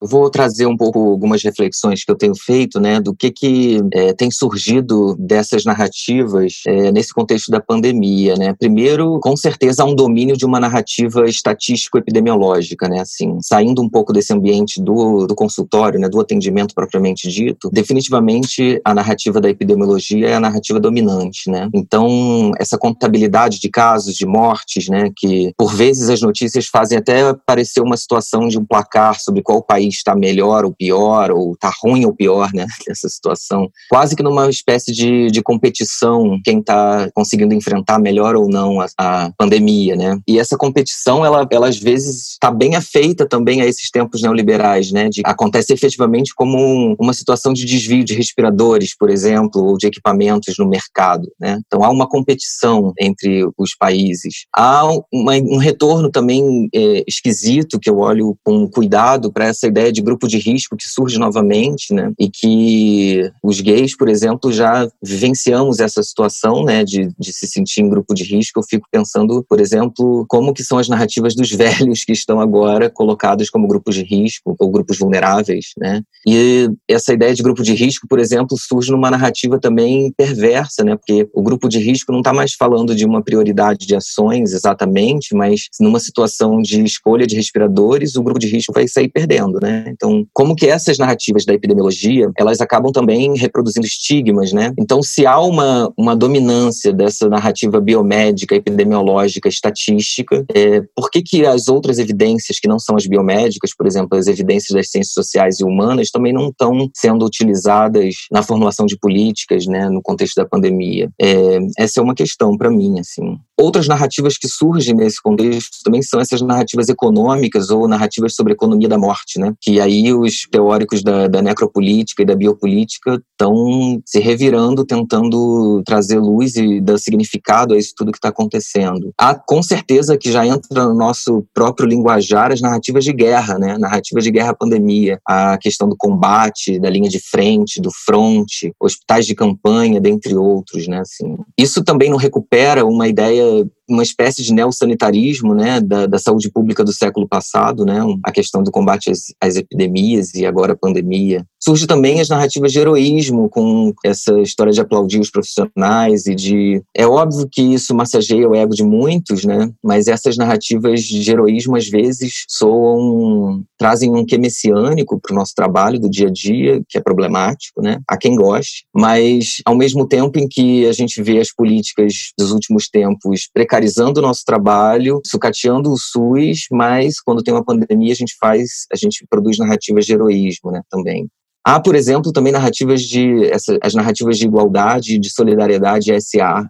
Eu 0.00 0.08
vou 0.08 0.28
trazer 0.28 0.66
um 0.66 0.76
pouco 0.76 0.98
algumas 0.98 1.42
reflexões 1.42 2.04
que 2.04 2.10
eu 2.10 2.16
tenho 2.16 2.34
feito, 2.34 2.78
né, 2.78 3.00
do 3.00 3.14
que 3.14 3.30
que 3.30 3.80
é, 3.94 4.12
tem 4.12 4.30
surgido 4.30 5.16
dessas 5.18 5.64
narrativas 5.64 6.60
é, 6.66 6.92
nesse 6.92 7.14
contexto 7.14 7.50
da 7.50 7.60
pandemia, 7.60 8.34
né. 8.36 8.54
Primeiro, 8.58 9.18
com 9.20 9.34
certeza, 9.36 9.82
há 9.82 9.86
um 9.86 9.94
domínio 9.94 10.36
de 10.36 10.44
uma 10.44 10.60
narrativa 10.60 11.24
estatístico-epidemiológica, 11.26 12.88
né, 12.88 13.00
assim, 13.00 13.38
saindo 13.40 13.80
um 13.80 13.88
pouco 13.88 14.12
desse 14.12 14.34
ambiente 14.34 14.82
do, 14.82 15.26
do 15.26 15.34
consultório, 15.34 15.98
né, 15.98 16.10
do 16.10 16.20
atendimento 16.20 16.74
propriamente 16.74 17.30
dito. 17.30 17.70
Definitivamente, 17.72 18.78
a 18.84 18.92
narrativa 18.92 19.40
da 19.40 19.48
epidemiologia 19.48 20.28
é 20.28 20.34
a 20.34 20.40
narrativa 20.40 20.78
dominante, 20.78 21.50
né. 21.50 21.70
Então, 21.74 22.50
essa 22.60 22.76
contabilidade 22.76 23.58
de 23.58 23.70
casos, 23.70 24.14
de 24.14 24.26
mortes, 24.26 24.88
né, 24.88 25.10
que 25.16 25.54
por 25.56 25.74
vezes 25.74 26.10
as 26.10 26.20
notícias 26.20 26.66
fazem 26.66 26.98
até 26.98 27.32
parecer 27.46 27.80
uma 27.80 27.96
situação 27.96 28.46
de 28.46 28.58
um 28.58 28.64
placar 28.64 29.18
sobre 29.18 29.42
qual 29.42 29.62
país 29.62 29.85
país 29.86 29.96
está 29.96 30.14
melhor 30.14 30.64
ou 30.64 30.72
pior, 30.72 31.30
ou 31.30 31.52
está 31.52 31.72
ruim 31.82 32.04
ou 32.04 32.14
pior, 32.14 32.50
né, 32.52 32.66
nessa 32.88 33.08
situação. 33.08 33.70
Quase 33.88 34.16
que 34.16 34.22
numa 34.22 34.48
espécie 34.48 34.92
de, 34.92 35.30
de 35.30 35.42
competição, 35.42 36.38
quem 36.44 36.58
está 36.58 37.08
conseguindo 37.14 37.54
enfrentar 37.54 37.98
melhor 37.98 38.36
ou 38.36 38.48
não 38.48 38.80
a, 38.80 38.86
a, 38.98 39.32
pandemia, 39.36 39.96
né. 39.96 40.18
E 40.26 40.38
essa 40.38 40.56
competição, 40.56 41.24
ela, 41.24 41.46
ela 41.50 41.68
às 41.68 41.78
vezes 41.78 42.32
está 42.32 42.50
bem 42.50 42.74
afeita 42.74 43.26
também 43.26 43.60
a 43.60 43.66
esses 43.66 43.90
tempos 43.90 44.22
neoliberais, 44.22 44.90
né, 44.90 45.08
de, 45.08 45.22
acontece 45.24 45.72
efetivamente 45.72 46.32
como 46.34 46.58
um, 46.58 46.96
uma 46.98 47.12
situação 47.12 47.52
de 47.52 47.64
desvio 47.64 48.04
de 48.04 48.14
respiradores, 48.14 48.96
por 48.96 49.10
exemplo, 49.10 49.62
ou 49.62 49.76
de 49.76 49.86
equipamentos 49.86 50.54
no 50.58 50.66
mercado, 50.66 51.28
né. 51.40 51.60
Então 51.66 51.84
há 51.84 51.90
uma 51.90 52.08
competição 52.08 52.92
entre 52.98 53.46
os 53.56 53.74
países. 53.76 54.46
Há 54.54 54.84
uma, 55.12 55.34
um 55.34 55.58
retorno 55.58 56.10
também 56.10 56.68
é, 56.74 57.04
esquisito 57.06 57.78
que 57.78 57.90
eu 57.90 57.98
olho 57.98 58.36
com 58.44 58.68
cuidado 58.68 59.32
para 59.32 59.46
essa 59.46 59.66
ideia 59.76 59.92
de 59.92 60.02
grupo 60.02 60.28
de 60.28 60.38
risco 60.38 60.76
que 60.76 60.88
surge 60.88 61.18
novamente, 61.18 61.92
né? 61.92 62.12
E 62.18 62.30
que 62.30 63.30
os 63.42 63.60
gays, 63.60 63.96
por 63.96 64.08
exemplo, 64.08 64.52
já 64.52 64.88
vivenciamos 65.02 65.80
essa 65.80 66.02
situação, 66.02 66.64
né? 66.64 66.84
De, 66.84 67.10
de 67.18 67.32
se 67.32 67.46
sentir 67.46 67.82
em 67.82 67.88
grupo 67.88 68.14
de 68.14 68.24
risco. 68.24 68.60
Eu 68.60 68.64
fico 68.64 68.86
pensando, 68.90 69.44
por 69.48 69.60
exemplo, 69.60 70.24
como 70.28 70.54
que 70.54 70.64
são 70.64 70.78
as 70.78 70.88
narrativas 70.88 71.34
dos 71.34 71.50
velhos 71.56 72.04
que 72.04 72.12
estão 72.12 72.40
agora 72.40 72.88
colocados 72.88 73.50
como 73.50 73.68
grupos 73.68 73.94
de 73.94 74.02
risco 74.02 74.54
ou 74.58 74.70
grupos 74.70 74.98
vulneráveis, 74.98 75.72
né? 75.78 76.02
E 76.26 76.70
essa 76.88 77.12
ideia 77.12 77.34
de 77.34 77.42
grupo 77.42 77.62
de 77.62 77.74
risco, 77.74 78.06
por 78.08 78.18
exemplo, 78.18 78.56
surge 78.58 78.90
numa 78.90 79.10
narrativa 79.10 79.58
também 79.58 80.12
perversa, 80.16 80.84
né? 80.84 80.96
Porque 80.96 81.28
o 81.34 81.42
grupo 81.42 81.68
de 81.68 81.78
risco 81.78 82.12
não 82.12 82.20
está 82.20 82.32
mais 82.32 82.54
falando 82.54 82.94
de 82.94 83.04
uma 83.04 83.22
prioridade 83.22 83.86
de 83.86 83.94
ações 83.94 84.52
exatamente, 84.52 85.34
mas 85.34 85.68
numa 85.80 86.00
situação 86.00 86.62
de 86.62 86.82
escolha 86.82 87.26
de 87.26 87.36
respiradores, 87.36 88.16
o 88.16 88.22
grupo 88.22 88.38
de 88.38 88.46
risco 88.46 88.72
vai 88.72 88.86
sair 88.88 89.08
perdendo 89.08 89.56
né? 89.60 89.65
Então, 89.88 90.26
como 90.32 90.54
que 90.54 90.66
essas 90.66 90.98
narrativas 90.98 91.44
da 91.44 91.54
epidemiologia, 91.54 92.30
elas 92.38 92.60
acabam 92.60 92.92
também 92.92 93.36
reproduzindo 93.36 93.86
estigmas, 93.86 94.52
né? 94.52 94.72
Então, 94.78 95.02
se 95.02 95.26
há 95.26 95.38
uma, 95.40 95.92
uma 95.96 96.16
dominância 96.16 96.92
dessa 96.92 97.28
narrativa 97.28 97.80
biomédica, 97.80 98.54
epidemiológica, 98.54 99.48
estatística, 99.48 100.44
é, 100.54 100.82
por 100.94 101.10
que 101.10 101.22
que 101.22 101.46
as 101.46 101.68
outras 101.68 101.98
evidências 101.98 102.58
que 102.58 102.68
não 102.68 102.78
são 102.78 102.96
as 102.96 103.06
biomédicas, 103.06 103.74
por 103.74 103.86
exemplo, 103.86 104.18
as 104.18 104.26
evidências 104.26 104.74
das 104.76 104.90
ciências 104.90 105.12
sociais 105.12 105.60
e 105.60 105.64
humanas, 105.64 106.10
também 106.10 106.32
não 106.32 106.48
estão 106.48 106.88
sendo 106.94 107.24
utilizadas 107.24 108.14
na 108.30 108.42
formulação 108.42 108.86
de 108.86 108.98
políticas, 108.98 109.66
né, 109.66 109.88
no 109.88 110.02
contexto 110.02 110.36
da 110.36 110.46
pandemia? 110.46 111.10
É, 111.20 111.58
essa 111.78 112.00
é 112.00 112.02
uma 112.02 112.14
questão 112.14 112.56
para 112.56 112.70
mim, 112.70 112.98
assim. 113.00 113.38
Outras 113.58 113.88
narrativas 113.88 114.36
que 114.36 114.48
surgem 114.48 114.94
nesse 114.94 115.20
contexto 115.20 115.78
também 115.82 116.02
são 116.02 116.20
essas 116.20 116.42
narrativas 116.42 116.88
econômicas 116.88 117.70
ou 117.70 117.88
narrativas 117.88 118.34
sobre 118.34 118.52
economia 118.52 118.88
da 118.88 118.98
morte, 118.98 119.38
né? 119.40 119.54
Que 119.60 119.80
aí 119.80 120.12
os 120.12 120.46
teóricos 120.50 121.02
da, 121.02 121.28
da 121.28 121.42
necropolítica 121.42 122.22
e 122.22 122.26
da 122.26 122.34
biopolítica 122.34 123.20
estão 123.32 124.00
se 124.04 124.18
revirando, 124.18 124.84
tentando 124.84 125.82
trazer 125.84 126.18
luz 126.18 126.56
e 126.56 126.80
dar 126.80 126.98
significado 126.98 127.74
a 127.74 127.78
isso 127.78 127.92
tudo 127.96 128.12
que 128.12 128.18
está 128.18 128.28
acontecendo. 128.28 129.12
Há 129.18 129.34
com 129.34 129.62
certeza 129.62 130.16
que 130.16 130.30
já 130.30 130.46
entra 130.46 130.86
no 130.86 130.94
nosso 130.94 131.44
próprio 131.54 131.88
linguajar 131.88 132.52
as 132.52 132.60
narrativas 132.60 133.04
de 133.04 133.12
guerra, 133.12 133.58
né? 133.58 133.78
Narrativas 133.78 134.24
de 134.24 134.30
guerra-pandemia, 134.30 135.18
a 135.26 135.58
questão 135.58 135.88
do 135.88 135.96
combate, 135.96 136.78
da 136.78 136.90
linha 136.90 137.08
de 137.08 137.20
frente, 137.20 137.80
do 137.80 137.90
fronte, 138.04 138.72
hospitais 138.80 139.26
de 139.26 139.34
campanha, 139.34 140.00
dentre 140.00 140.34
outros, 140.36 140.86
né? 140.88 141.00
Assim, 141.00 141.36
isso 141.58 141.84
também 141.84 142.10
não 142.10 142.16
recupera 142.16 142.84
uma 142.84 143.08
ideia 143.08 143.66
uma 143.88 144.02
espécie 144.02 144.42
de 144.42 144.52
neossanitarismo 144.52 145.54
né, 145.54 145.80
da, 145.80 146.06
da, 146.06 146.18
saúde 146.18 146.50
pública 146.50 146.84
do 146.84 146.92
século 146.92 147.28
passado, 147.28 147.84
né, 147.84 148.00
a 148.24 148.32
questão 148.32 148.62
do 148.62 148.70
combate 148.70 149.10
às, 149.10 149.34
às, 149.40 149.56
epidemias 149.56 150.34
e 150.34 150.44
agora 150.44 150.72
a 150.72 150.76
pandemia. 150.76 151.46
Surge 151.62 151.86
também 151.86 152.20
as 152.20 152.28
narrativas 152.28 152.72
de 152.72 152.78
heroísmo, 152.78 153.48
com 153.48 153.92
essa 154.04 154.38
história 154.40 154.72
de 154.72 154.80
aplaudir 154.80 155.20
os 155.20 155.30
profissionais 155.30 156.26
e 156.26 156.34
de... 156.34 156.82
É 156.94 157.06
óbvio 157.06 157.48
que 157.50 157.62
isso 157.62 157.94
massageia 157.94 158.48
o 158.48 158.54
ego 158.54 158.74
de 158.74 158.84
muitos, 158.84 159.44
né, 159.44 159.70
mas 159.82 160.08
essas 160.08 160.36
narrativas 160.36 161.02
de 161.02 161.30
heroísmo, 161.30 161.76
às 161.76 161.88
vezes, 161.88 162.44
soam... 162.48 163.62
trazem 163.78 164.10
um 164.10 164.24
quê 164.24 164.36
messiânico 164.36 165.20
para 165.20 165.32
o 165.32 165.36
nosso 165.36 165.54
trabalho 165.54 166.00
do 166.00 166.10
dia 166.10 166.28
a 166.28 166.32
dia, 166.32 166.82
que 166.88 166.98
é 166.98 167.00
problemático, 167.00 167.80
né, 167.80 168.00
a 168.08 168.16
quem 168.16 168.34
goste, 168.34 168.84
mas 168.94 169.56
ao 169.64 169.76
mesmo 169.76 170.06
tempo 170.06 170.38
em 170.38 170.48
que 170.48 170.86
a 170.86 170.92
gente 170.92 171.22
vê 171.22 171.38
as 171.38 171.52
políticas 171.52 172.32
dos 172.38 172.50
últimos 172.50 172.88
tempos 172.88 173.48
precarizadas 173.52 173.75
precarizando 173.76 174.20
o 174.20 174.22
nosso 174.22 174.42
trabalho, 174.44 175.20
sucateando 175.24 175.92
o 175.92 175.98
SUS, 175.98 176.66
mas 176.70 177.20
quando 177.20 177.42
tem 177.42 177.52
uma 177.52 177.64
pandemia 177.64 178.12
a 178.12 178.16
gente 178.16 178.34
faz, 178.40 178.86
a 178.90 178.96
gente 178.96 179.26
produz 179.28 179.58
narrativas 179.58 180.06
de 180.06 180.14
heroísmo, 180.14 180.70
né, 180.70 180.80
também. 180.90 181.28
Há, 181.66 181.80
por 181.80 181.96
exemplo, 181.96 182.30
também 182.30 182.52
narrativas 182.52 183.02
de 183.02 183.44
essa, 183.46 183.76
as 183.82 183.92
narrativas 183.92 184.38
de 184.38 184.46
igualdade, 184.46 185.18
de 185.18 185.28
solidariedade 185.28 186.12
SA, 186.20 186.64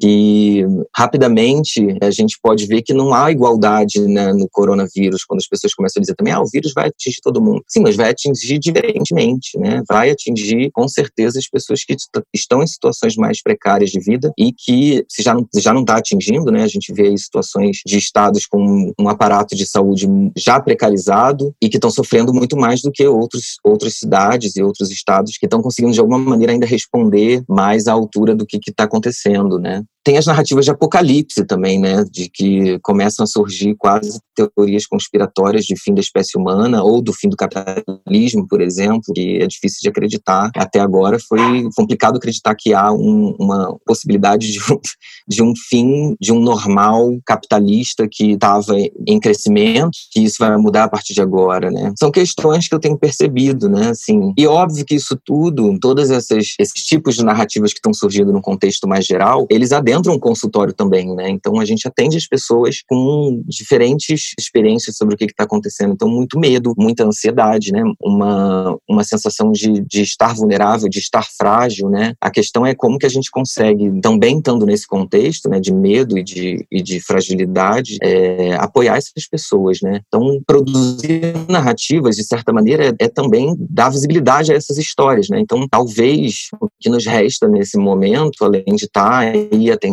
que 0.00 0.64
rapidamente 0.92 1.96
a 2.02 2.10
gente 2.10 2.36
pode 2.42 2.66
ver 2.66 2.82
que 2.82 2.92
não 2.92 3.14
há 3.14 3.30
igualdade 3.30 4.00
né, 4.00 4.32
no 4.32 4.48
coronavírus, 4.50 5.24
quando 5.24 5.38
as 5.38 5.46
pessoas 5.46 5.72
começam 5.74 6.00
a 6.00 6.02
dizer 6.02 6.16
também, 6.16 6.32
ah, 6.32 6.40
o 6.40 6.50
vírus 6.52 6.72
vai 6.74 6.88
atingir 6.88 7.20
todo 7.22 7.40
mundo. 7.40 7.62
Sim, 7.68 7.82
mas 7.82 7.94
vai 7.94 8.10
atingir 8.10 8.58
diferentemente, 8.58 9.56
né? 9.60 9.80
Vai 9.88 10.10
atingir, 10.10 10.72
com 10.72 10.88
certeza, 10.88 11.38
as 11.38 11.48
pessoas 11.48 11.84
que 11.84 11.94
estão 12.34 12.64
em 12.64 12.66
situações 12.66 13.14
mais 13.14 13.40
precárias 13.40 13.90
de 13.90 14.00
vida 14.00 14.32
e 14.36 14.52
que, 14.52 15.04
se 15.08 15.22
já 15.22 15.34
não 15.34 15.46
já 15.56 15.72
não 15.72 15.82
está 15.82 15.98
atingindo, 15.98 16.50
né? 16.50 16.64
A 16.64 16.68
gente 16.68 16.92
vê 16.92 17.06
aí 17.06 17.16
situações 17.16 17.76
de 17.86 17.96
estados 17.96 18.44
com 18.44 18.92
um 18.98 19.08
aparato 19.08 19.54
de 19.54 19.64
saúde 19.64 20.08
já 20.36 20.58
precarizado 20.58 21.54
e 21.62 21.68
que 21.68 21.76
estão 21.76 21.90
sofrendo 21.90 22.34
muito 22.34 22.56
mais 22.56 22.82
do 22.82 22.90
que 22.90 23.06
outros, 23.06 23.58
outras 23.62 23.94
cidades 23.94 24.15
e 24.56 24.62
outros 24.62 24.90
estados 24.90 25.36
que 25.38 25.46
estão 25.46 25.60
conseguindo, 25.60 25.92
de 25.92 26.00
alguma 26.00 26.18
maneira, 26.18 26.52
ainda 26.52 26.66
responder 26.66 27.42
mais 27.48 27.86
à 27.86 27.92
altura 27.92 28.34
do 28.34 28.46
que 28.46 28.58
está 28.66 28.84
acontecendo, 28.84 29.58
né? 29.58 29.82
Tem 30.06 30.16
as 30.16 30.26
narrativas 30.26 30.64
de 30.64 30.70
apocalipse 30.70 31.44
também, 31.44 31.80
né? 31.80 32.04
De 32.08 32.30
que 32.32 32.78
começam 32.78 33.24
a 33.24 33.26
surgir 33.26 33.74
quase 33.76 34.20
teorias 34.36 34.86
conspiratórias 34.86 35.64
de 35.64 35.74
fim 35.76 35.92
da 35.92 36.00
espécie 36.00 36.38
humana 36.38 36.80
ou 36.84 37.02
do 37.02 37.12
fim 37.12 37.28
do 37.28 37.36
capitalismo, 37.36 38.46
por 38.46 38.60
exemplo, 38.60 39.12
que 39.12 39.38
é 39.42 39.46
difícil 39.48 39.80
de 39.82 39.88
acreditar. 39.88 40.52
Até 40.56 40.78
agora 40.78 41.18
foi 41.18 41.68
complicado 41.74 42.18
acreditar 42.18 42.54
que 42.54 42.72
há 42.72 42.92
um, 42.92 43.34
uma 43.36 43.76
possibilidade 43.84 44.52
de 44.52 44.60
um, 44.60 44.78
de 45.26 45.42
um 45.42 45.52
fim 45.68 46.14
de 46.20 46.32
um 46.32 46.38
normal 46.38 47.10
capitalista 47.26 48.06
que 48.08 48.34
estava 48.34 48.76
em 49.08 49.18
crescimento, 49.18 49.90
que 50.12 50.20
isso 50.20 50.36
vai 50.38 50.56
mudar 50.56 50.84
a 50.84 50.88
partir 50.88 51.14
de 51.14 51.20
agora, 51.20 51.68
né? 51.68 51.92
São 51.98 52.12
questões 52.12 52.68
que 52.68 52.74
eu 52.76 52.78
tenho 52.78 52.96
percebido, 52.96 53.68
né? 53.68 53.88
Assim, 53.88 54.32
e 54.38 54.46
óbvio 54.46 54.84
que 54.84 54.94
isso 54.94 55.18
tudo, 55.24 55.76
todas 55.80 56.12
essas 56.12 56.54
esses 56.60 56.84
tipos 56.84 57.16
de 57.16 57.24
narrativas 57.24 57.72
que 57.72 57.78
estão 57.78 57.92
surgindo 57.92 58.32
no 58.32 58.40
contexto 58.40 58.86
mais 58.86 59.04
geral, 59.04 59.48
eles 59.50 59.72
adentram 59.72 59.95
entra 59.96 60.12
um 60.12 60.18
consultório 60.18 60.72
também, 60.72 61.14
né? 61.14 61.28
Então 61.30 61.58
a 61.58 61.64
gente 61.64 61.86
atende 61.86 62.16
as 62.16 62.26
pessoas 62.26 62.82
com 62.86 63.42
diferentes 63.46 64.32
experiências 64.38 64.96
sobre 64.96 65.14
o 65.14 65.18
que 65.18 65.24
está 65.24 65.44
acontecendo. 65.44 65.92
Então, 65.92 66.08
muito 66.08 66.38
medo, 66.38 66.74
muita 66.76 67.04
ansiedade, 67.04 67.72
né? 67.72 67.82
Uma, 68.00 68.76
uma 68.88 69.04
sensação 69.04 69.50
de, 69.50 69.80
de 69.80 70.02
estar 70.02 70.34
vulnerável, 70.34 70.88
de 70.88 70.98
estar 70.98 71.26
frágil, 71.26 71.88
né? 71.88 72.14
A 72.20 72.30
questão 72.30 72.64
é 72.64 72.74
como 72.74 72.98
que 72.98 73.06
a 73.06 73.10
gente 73.10 73.30
consegue, 73.30 74.00
também 74.00 74.38
estando 74.38 74.66
nesse 74.66 74.86
contexto, 74.86 75.48
né, 75.48 75.58
de 75.58 75.72
medo 75.72 76.18
e 76.18 76.22
de, 76.22 76.66
e 76.70 76.82
de 76.82 77.00
fragilidade, 77.00 77.96
é, 78.02 78.54
apoiar 78.56 78.96
essas 78.96 79.26
pessoas, 79.28 79.80
né? 79.82 80.00
Então, 80.06 80.40
produzir 80.46 81.34
narrativas, 81.48 82.16
de 82.16 82.24
certa 82.24 82.52
maneira, 82.52 82.88
é, 82.88 83.04
é 83.04 83.08
também 83.08 83.56
dar 83.58 83.90
visibilidade 83.90 84.52
a 84.52 84.56
essas 84.56 84.78
histórias, 84.78 85.28
né? 85.28 85.40
Então, 85.40 85.66
talvez 85.68 86.48
o 86.60 86.68
que 86.78 86.88
nos 86.88 87.06
resta 87.06 87.48
nesse 87.48 87.78
momento, 87.78 88.44
além 88.44 88.64
de 88.76 88.84
estar 88.84 89.18
aí 89.18 89.70
atendendo 89.70 89.85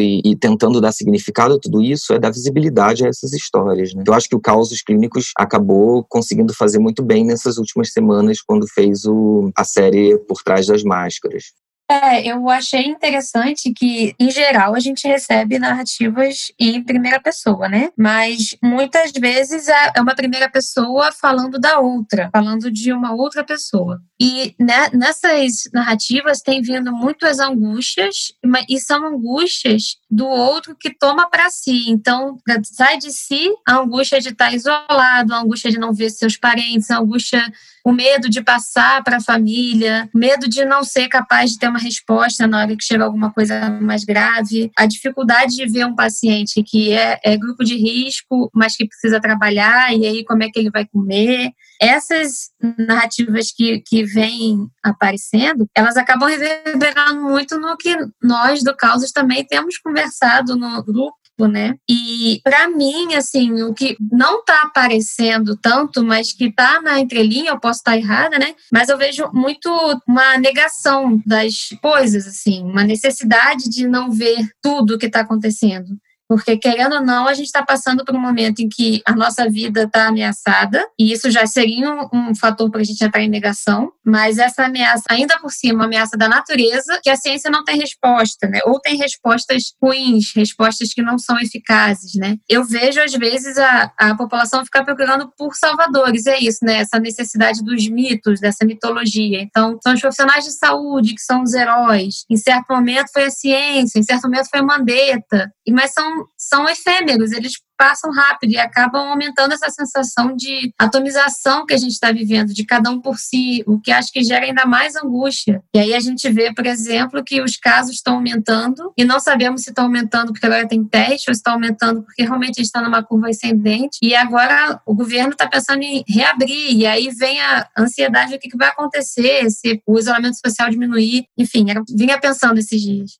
e, 0.00 0.20
e 0.24 0.36
tentando 0.36 0.80
dar 0.80 0.92
significado 0.92 1.54
a 1.54 1.58
tudo 1.58 1.80
isso, 1.80 2.12
é 2.12 2.18
dar 2.18 2.30
visibilidade 2.30 3.04
a 3.04 3.08
essas 3.08 3.32
histórias, 3.32 3.94
né? 3.94 4.04
Eu 4.06 4.14
acho 4.14 4.28
que 4.28 4.36
o 4.36 4.40
Causos 4.40 4.82
Clínicos 4.82 5.32
acabou 5.36 6.04
conseguindo 6.08 6.54
fazer 6.54 6.78
muito 6.78 7.02
bem 7.02 7.24
nessas 7.24 7.58
últimas 7.58 7.92
semanas, 7.92 8.40
quando 8.40 8.66
fez 8.68 9.04
o, 9.04 9.50
a 9.56 9.64
série 9.64 10.18
Por 10.18 10.42
Trás 10.42 10.66
das 10.66 10.82
Máscaras. 10.82 11.44
É, 11.90 12.24
eu 12.24 12.48
achei 12.48 12.86
interessante 12.86 13.72
que, 13.72 14.14
em 14.16 14.30
geral, 14.30 14.76
a 14.76 14.78
gente 14.78 15.08
recebe 15.08 15.58
narrativas 15.58 16.52
em 16.56 16.80
primeira 16.84 17.18
pessoa, 17.18 17.68
né? 17.68 17.88
Mas 17.98 18.56
muitas 18.62 19.10
vezes 19.10 19.66
é, 19.66 19.92
é 19.96 20.00
uma 20.00 20.14
primeira 20.14 20.48
pessoa 20.48 21.10
falando 21.10 21.58
da 21.58 21.80
outra, 21.80 22.30
falando 22.32 22.70
de 22.70 22.92
uma 22.92 23.12
outra 23.12 23.42
pessoa. 23.42 24.00
E 24.20 24.54
né, 24.56 24.88
nessas 24.92 25.68
narrativas 25.74 26.42
tem 26.42 26.62
vindo 26.62 26.92
muitas 26.92 27.40
angústias, 27.40 28.34
e 28.68 28.78
são 28.78 29.04
angústias 29.08 29.96
do 30.08 30.28
outro 30.28 30.76
que 30.78 30.96
toma 30.96 31.28
para 31.28 31.50
si. 31.50 31.90
Então, 31.90 32.36
sai 32.62 32.98
de 32.98 33.10
si 33.10 33.50
a 33.66 33.78
angústia 33.78 34.20
de 34.20 34.28
estar 34.28 34.54
isolado, 34.54 35.34
a 35.34 35.40
angústia 35.40 35.72
de 35.72 35.78
não 35.78 35.92
ver 35.92 36.10
seus 36.10 36.36
parentes, 36.36 36.88
a 36.88 36.98
angústia 36.98 37.42
o 37.84 37.92
medo 37.92 38.28
de 38.28 38.42
passar 38.42 39.02
para 39.02 39.16
a 39.16 39.22
família, 39.22 40.08
medo 40.14 40.48
de 40.48 40.64
não 40.64 40.82
ser 40.82 41.08
capaz 41.08 41.50
de 41.50 41.58
ter 41.58 41.68
uma 41.68 41.78
resposta 41.78 42.46
na 42.46 42.60
hora 42.60 42.76
que 42.76 42.84
chega 42.84 43.04
alguma 43.04 43.32
coisa 43.32 43.70
mais 43.70 44.04
grave, 44.04 44.70
a 44.76 44.86
dificuldade 44.86 45.56
de 45.56 45.66
ver 45.66 45.86
um 45.86 45.94
paciente 45.94 46.62
que 46.62 46.92
é, 46.92 47.18
é 47.24 47.36
grupo 47.36 47.64
de 47.64 47.76
risco, 47.76 48.50
mas 48.54 48.76
que 48.76 48.86
precisa 48.86 49.20
trabalhar, 49.20 49.94
e 49.94 50.06
aí 50.06 50.24
como 50.24 50.42
é 50.42 50.50
que 50.50 50.58
ele 50.58 50.70
vai 50.70 50.86
comer. 50.86 51.50
Essas 51.80 52.50
narrativas 52.78 53.50
que, 53.52 53.80
que 53.80 54.04
vêm 54.04 54.68
aparecendo, 54.82 55.66
elas 55.74 55.96
acabam 55.96 56.28
reverberando 56.28 57.22
muito 57.22 57.58
no 57.58 57.76
que 57.76 57.96
nós 58.22 58.62
do 58.62 58.76
Causas 58.76 59.12
também 59.12 59.44
temos 59.46 59.78
conversado 59.78 60.56
no 60.56 60.82
grupo 60.84 61.19
né? 61.48 61.74
E 61.88 62.40
para 62.42 62.68
mim, 62.68 63.14
assim, 63.14 63.62
o 63.62 63.74
que 63.74 63.96
não 64.10 64.40
está 64.40 64.62
aparecendo 64.62 65.56
tanto, 65.56 66.04
mas 66.04 66.32
que 66.32 66.46
está 66.46 66.80
na 66.80 67.00
entrelinha, 67.00 67.50
eu 67.50 67.60
posso 67.60 67.80
estar 67.80 67.92
tá 67.92 67.96
errada, 67.96 68.38
né? 68.38 68.54
Mas 68.72 68.88
eu 68.88 68.98
vejo 68.98 69.30
muito 69.32 69.70
uma 70.06 70.38
negação 70.38 71.20
das 71.26 71.70
coisas, 71.82 72.26
assim, 72.26 72.62
uma 72.62 72.84
necessidade 72.84 73.68
de 73.68 73.86
não 73.86 74.10
ver 74.10 74.50
tudo 74.62 74.94
o 74.94 74.98
que 74.98 75.06
está 75.06 75.20
acontecendo. 75.20 75.98
Porque, 76.30 76.56
querendo 76.56 76.94
ou 76.94 77.00
não, 77.00 77.26
a 77.26 77.34
gente 77.34 77.46
está 77.46 77.60
passando 77.60 78.04
por 78.04 78.14
um 78.14 78.20
momento 78.20 78.60
em 78.60 78.68
que 78.68 79.02
a 79.04 79.16
nossa 79.16 79.50
vida 79.50 79.82
está 79.82 80.06
ameaçada, 80.06 80.80
e 80.96 81.10
isso 81.10 81.28
já 81.28 81.44
seria 81.44 81.90
um, 81.90 82.08
um 82.30 82.34
fator 82.36 82.70
para 82.70 82.82
a 82.82 82.84
gente 82.84 83.02
entrar 83.04 83.20
em 83.20 83.28
negação, 83.28 83.90
mas 84.06 84.38
essa 84.38 84.66
ameaça, 84.66 85.02
ainda 85.10 85.36
por 85.40 85.50
cima, 85.50 85.86
ameaça 85.86 86.16
da 86.16 86.28
natureza, 86.28 87.00
que 87.02 87.10
a 87.10 87.16
ciência 87.16 87.50
não 87.50 87.64
tem 87.64 87.76
resposta, 87.76 88.46
né? 88.46 88.60
Ou 88.64 88.78
tem 88.78 88.96
respostas 88.96 89.74
ruins, 89.82 90.32
respostas 90.32 90.94
que 90.94 91.02
não 91.02 91.18
são 91.18 91.36
eficazes, 91.40 92.14
né? 92.14 92.36
Eu 92.48 92.62
vejo, 92.62 93.00
às 93.02 93.12
vezes, 93.12 93.58
a, 93.58 93.92
a 93.98 94.14
população 94.14 94.64
ficar 94.64 94.84
procurando 94.84 95.32
por 95.36 95.56
salvadores, 95.56 96.26
é 96.26 96.38
isso, 96.38 96.64
né? 96.64 96.76
Essa 96.76 97.00
necessidade 97.00 97.60
dos 97.64 97.88
mitos, 97.88 98.38
dessa 98.38 98.64
mitologia. 98.64 99.42
Então, 99.42 99.80
são 99.82 99.94
os 99.94 100.00
profissionais 100.00 100.44
de 100.44 100.52
saúde 100.52 101.12
que 101.12 101.22
são 101.22 101.42
os 101.42 101.54
heróis. 101.54 102.24
Em 102.30 102.36
certo 102.36 102.66
momento 102.70 103.10
foi 103.12 103.24
a 103.24 103.30
ciência, 103.30 103.98
em 103.98 104.04
certo 104.04 104.28
momento 104.28 104.48
foi 104.48 104.60
a 104.60 104.64
Mandetta, 104.64 105.52
mas 105.68 105.92
são 105.92 106.19
são 106.36 106.68
efêmeros, 106.68 107.32
eles 107.32 107.52
passam 107.80 108.12
rápido 108.12 108.50
e 108.52 108.58
acabam 108.58 109.08
aumentando 109.08 109.54
essa 109.54 109.70
sensação 109.70 110.36
de 110.36 110.70
atomização 110.78 111.64
que 111.64 111.72
a 111.72 111.78
gente 111.78 111.92
está 111.92 112.12
vivendo, 112.12 112.52
de 112.52 112.62
cada 112.62 112.90
um 112.90 113.00
por 113.00 113.18
si, 113.18 113.64
o 113.66 113.80
que 113.80 113.90
acho 113.90 114.12
que 114.12 114.22
gera 114.22 114.44
ainda 114.44 114.66
mais 114.66 114.94
angústia. 114.96 115.62
E 115.74 115.78
aí 115.78 115.94
a 115.94 116.00
gente 116.00 116.28
vê, 116.30 116.52
por 116.52 116.66
exemplo, 116.66 117.24
que 117.24 117.40
os 117.40 117.56
casos 117.56 117.94
estão 117.94 118.16
aumentando 118.16 118.92
e 118.98 119.02
não 119.02 119.18
sabemos 119.18 119.62
se 119.62 119.70
estão 119.70 119.84
aumentando 119.86 120.30
porque 120.30 120.44
agora 120.44 120.68
tem 120.68 120.84
teste 120.84 121.30
ou 121.30 121.34
se 121.34 121.38
estão 121.38 121.54
aumentando 121.54 122.02
porque 122.02 122.22
realmente 122.22 122.60
a 122.60 122.62
gente 122.62 122.66
está 122.66 122.82
numa 122.82 123.02
curva 123.02 123.30
ascendente. 123.30 123.98
E 124.02 124.14
agora 124.14 124.78
o 124.84 124.94
governo 124.94 125.30
está 125.30 125.48
pensando 125.48 125.82
em 125.82 126.04
reabrir, 126.06 126.76
e 126.76 126.86
aí 126.86 127.08
vem 127.08 127.40
a 127.40 127.66
ansiedade 127.78 128.32
do 128.32 128.38
que 128.38 128.56
vai 128.58 128.68
acontecer, 128.68 129.50
se 129.50 129.82
o 129.86 129.98
isolamento 129.98 130.36
social 130.38 130.68
diminuir. 130.68 131.24
Enfim, 131.38 131.64
vinha 131.96 132.20
pensando 132.20 132.58
esses 132.58 132.78
dias. 132.78 133.19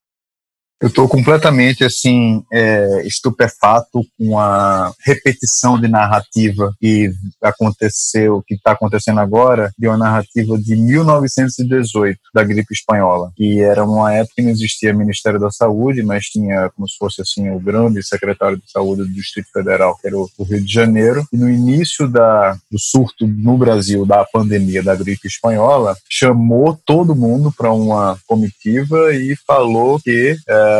Eu 0.81 0.87
estou 0.87 1.07
completamente 1.07 1.83
assim 1.83 2.43
é, 2.51 3.03
estupefato 3.05 4.03
com 4.17 4.39
a 4.39 4.91
repetição 5.05 5.79
de 5.79 5.87
narrativa 5.87 6.73
que 6.79 7.11
aconteceu, 7.39 8.43
que 8.47 8.55
está 8.55 8.71
acontecendo 8.71 9.19
agora, 9.19 9.71
de 9.77 9.87
uma 9.87 9.97
narrativa 9.97 10.57
de 10.57 10.75
1918 10.75 12.19
da 12.33 12.43
gripe 12.43 12.73
espanhola, 12.73 13.31
que 13.35 13.61
era 13.61 13.83
uma 13.83 14.11
época 14.11 14.33
que 14.37 14.41
não 14.41 14.49
existia 14.49 14.91
Ministério 14.91 15.39
da 15.39 15.51
Saúde, 15.51 16.01
mas 16.01 16.25
tinha 16.25 16.71
como 16.75 16.89
se 16.89 16.97
fosse 16.97 17.21
assim 17.21 17.51
o 17.51 17.59
grande 17.59 18.01
secretário 18.01 18.57
de 18.57 18.71
saúde 18.71 19.03
do 19.03 19.13
Distrito 19.13 19.51
Federal, 19.53 19.95
que 20.01 20.07
era 20.07 20.17
o 20.17 20.29
Rio 20.39 20.61
de 20.61 20.73
Janeiro. 20.73 21.23
E 21.31 21.37
no 21.37 21.47
início 21.47 22.07
da, 22.07 22.53
do 22.71 22.79
surto 22.79 23.27
no 23.27 23.55
Brasil 23.55 24.03
da 24.03 24.25
pandemia 24.25 24.81
da 24.81 24.95
gripe 24.95 25.27
espanhola, 25.27 25.95
chamou 26.09 26.75
todo 26.83 27.15
mundo 27.15 27.53
para 27.55 27.71
uma 27.71 28.17
comitiva 28.25 29.13
e 29.13 29.35
falou 29.45 29.99
que 29.99 30.35
é, 30.49 30.70